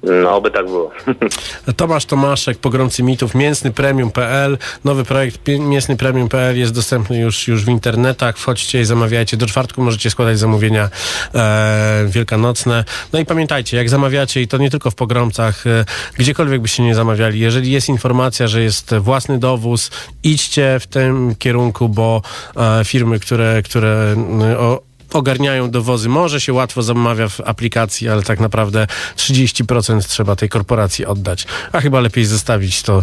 No, 0.03 0.37
oby 0.37 0.51
tak 0.51 0.67
było. 0.67 0.91
Tomasz 1.77 2.05
Tomaszek, 2.05 2.59
Pogromcy 2.59 3.03
Mitów, 3.03 3.35
mięsnypremium.pl. 3.35 4.59
Nowy 4.85 5.05
projekt 5.05 5.41
mięsnypremium.pl 5.59 6.59
jest 6.59 6.75
dostępny 6.75 7.19
już, 7.19 7.49
już 7.49 7.65
w 7.65 7.69
internetach. 7.69 8.39
Wchodźcie 8.39 8.81
i 8.81 8.85
zamawiajcie. 8.85 9.37
Do 9.37 9.47
czwartku 9.47 9.83
możecie 9.83 10.11
składać 10.11 10.39
zamówienia 10.39 10.89
e, 11.35 12.05
wielkanocne. 12.09 12.85
No 13.13 13.19
i 13.19 13.25
pamiętajcie, 13.25 13.77
jak 13.77 13.89
zamawiacie, 13.89 14.43
i 14.43 14.49
to 14.49 14.59
nie 14.59 14.71
tylko 14.71 14.91
w 14.91 14.95
Pogromcach, 14.95 15.67
e, 15.67 15.85
gdziekolwiek 16.19 16.61
byście 16.61 16.83
nie 16.83 16.95
zamawiali, 16.95 17.41
jeżeli 17.41 17.73
jest 17.73 17.89
informacja, 17.89 18.49
że 18.49 18.63
jest 18.63 18.95
własny 18.95 19.39
dowóz, 19.39 19.91
idźcie 20.23 20.81
w 20.81 20.87
tym 20.87 21.35
kierunku, 21.39 21.89
bo 21.89 22.23
e, 22.57 22.85
firmy, 22.85 23.21
które, 23.21 23.63
które 23.63 24.17
o, 24.59 24.90
ogarniają 25.19 25.71
dowozy. 25.71 26.09
Może 26.09 26.41
się 26.41 26.53
łatwo 26.53 26.83
zamawia 26.83 27.29
w 27.29 27.41
aplikacji, 27.41 28.09
ale 28.09 28.23
tak 28.23 28.41
naprawdę 28.41 28.87
30% 29.17 30.01
trzeba 30.09 30.37
tej 30.37 30.49
korporacji 30.49 31.07
oddać. 31.07 31.47
A 31.73 31.81
chyba 31.81 32.01
lepiej 32.01 32.25
zostawić 32.25 32.83
to, 32.83 33.03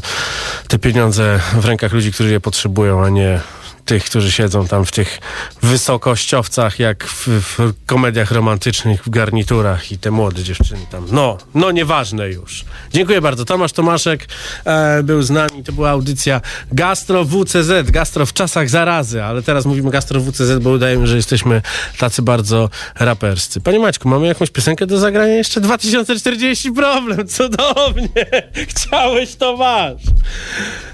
te 0.67 0.79
pieniądze 0.79 1.39
w 1.53 1.65
rękach 1.65 1.93
ludzi, 1.93 2.11
którzy 2.11 2.31
je 2.31 2.39
potrzebują, 2.39 3.03
a 3.03 3.09
nie 3.09 3.39
tych, 3.87 4.03
którzy 4.03 4.31
siedzą 4.31 4.67
tam 4.67 4.85
w 4.85 4.91
tych 4.91 5.19
wysokościowcach, 5.61 6.79
jak 6.79 7.03
w, 7.03 7.27
w 7.27 7.73
komediach 7.85 8.31
romantycznych, 8.31 9.03
w 9.03 9.09
garniturach 9.09 9.91
i 9.91 9.97
te 9.97 10.11
młode 10.11 10.43
dziewczyny 10.43 10.81
tam. 10.91 11.05
No, 11.11 11.37
no 11.55 11.71
nieważne 11.71 12.29
już. 12.29 12.65
Dziękuję 12.93 13.21
bardzo. 13.21 13.45
Tomasz 13.45 13.71
Tomaszek 13.71 14.27
e, 14.65 15.03
był 15.03 15.21
z 15.21 15.29
nami. 15.29 15.63
To 15.65 15.71
była 15.71 15.89
audycja 15.89 16.41
Gastro 16.71 17.25
WCZ. 17.25 17.91
Gastro 17.91 18.25
w 18.25 18.33
czasach 18.33 18.69
zarazy, 18.69 19.23
ale 19.23 19.41
teraz 19.41 19.65
mówimy 19.65 19.91
Gastro 19.91 20.19
WCZ, 20.21 20.59
bo 20.61 20.69
udaje 20.69 21.07
że 21.07 21.15
jesteśmy 21.15 21.61
tacy 21.97 22.21
bardzo 22.21 22.69
raperscy. 22.99 23.61
Panie 23.61 23.79
Maćku, 23.79 24.09
mamy 24.09 24.27
jakąś 24.27 24.49
piosenkę 24.49 24.87
do 24.87 24.99
zagrania 24.99 25.33
jeszcze? 25.33 25.61
2040 25.61 26.71
problem, 26.71 27.27
cudownie. 27.27 28.25
Chciałeś, 28.69 29.35
to 29.35 29.57
masz. 29.57 30.01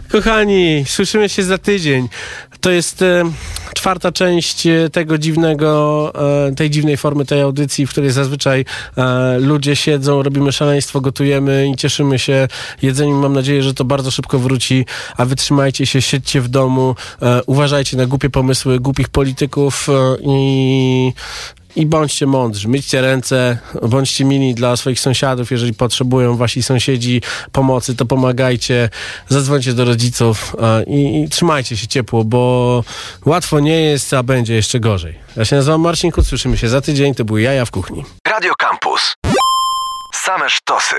Kochani, 0.09 0.85
słyszymy 0.87 1.29
się 1.29 1.43
za 1.43 1.57
tydzień. 1.57 2.09
To 2.63 2.71
jest 2.71 3.01
e, 3.01 3.23
czwarta 3.73 4.11
część 4.11 4.67
e, 4.67 4.89
tego 4.89 5.17
dziwnego, 5.17 6.11
e, 6.47 6.55
tej 6.55 6.69
dziwnej 6.69 6.97
formy 6.97 7.25
tej 7.25 7.41
audycji, 7.41 7.87
w 7.87 7.89
której 7.89 8.11
zazwyczaj 8.11 8.65
ludzie 9.39 9.75
siedzą, 9.75 10.23
robimy 10.23 10.51
szaleństwo, 10.51 11.01
gotujemy 11.01 11.67
i 11.67 11.75
cieszymy 11.75 12.19
się 12.19 12.47
jedzeniem. 12.81 13.19
Mam 13.19 13.33
nadzieję, 13.33 13.63
że 13.63 13.73
to 13.73 13.85
bardzo 13.85 14.11
szybko 14.11 14.39
wróci, 14.39 14.85
a 15.17 15.25
wytrzymajcie 15.25 15.85
się, 15.85 16.01
siedźcie 16.01 16.41
w 16.41 16.47
domu, 16.47 16.95
uważajcie 17.45 17.97
na 17.97 18.05
głupie 18.05 18.29
pomysły 18.29 18.79
głupich 18.79 19.09
polityków 19.09 19.87
i 20.25 21.13
i 21.75 21.85
bądźcie 21.85 22.25
mądrzy, 22.25 22.67
myćcie 22.67 23.01
ręce, 23.01 23.57
bądźcie 23.81 24.25
mili 24.25 24.55
dla 24.55 24.75
swoich 24.75 24.99
sąsiadów, 24.99 25.51
jeżeli 25.51 25.73
potrzebują 25.73 26.37
wasi 26.37 26.63
sąsiedzi 26.63 27.21
pomocy, 27.51 27.95
to 27.95 28.05
pomagajcie, 28.05 28.89
zadzwońcie 29.27 29.73
do 29.73 29.85
rodziców 29.85 30.55
i, 30.87 31.23
i 31.23 31.29
trzymajcie 31.29 31.77
się 31.77 31.87
ciepło, 31.87 32.23
bo 32.23 32.83
łatwo 33.25 33.59
nie 33.59 33.81
jest, 33.81 34.13
a 34.13 34.23
będzie 34.23 34.53
jeszcze 34.53 34.79
gorzej. 34.79 35.19
Ja 35.37 35.45
się 35.45 35.55
nazywam 35.55 35.81
Marcin 35.81 36.11
Kuc, 36.11 36.27
słyszymy 36.27 36.57
się 36.57 36.69
za 36.69 36.81
tydzień, 36.81 37.15
to 37.15 37.25
były 37.25 37.41
Jaja 37.41 37.65
w 37.65 37.71
Kuchni. 37.71 38.05
Radio 38.27 38.53
Campus. 38.55 39.15
Same 40.13 40.49
sztosy. 40.49 40.95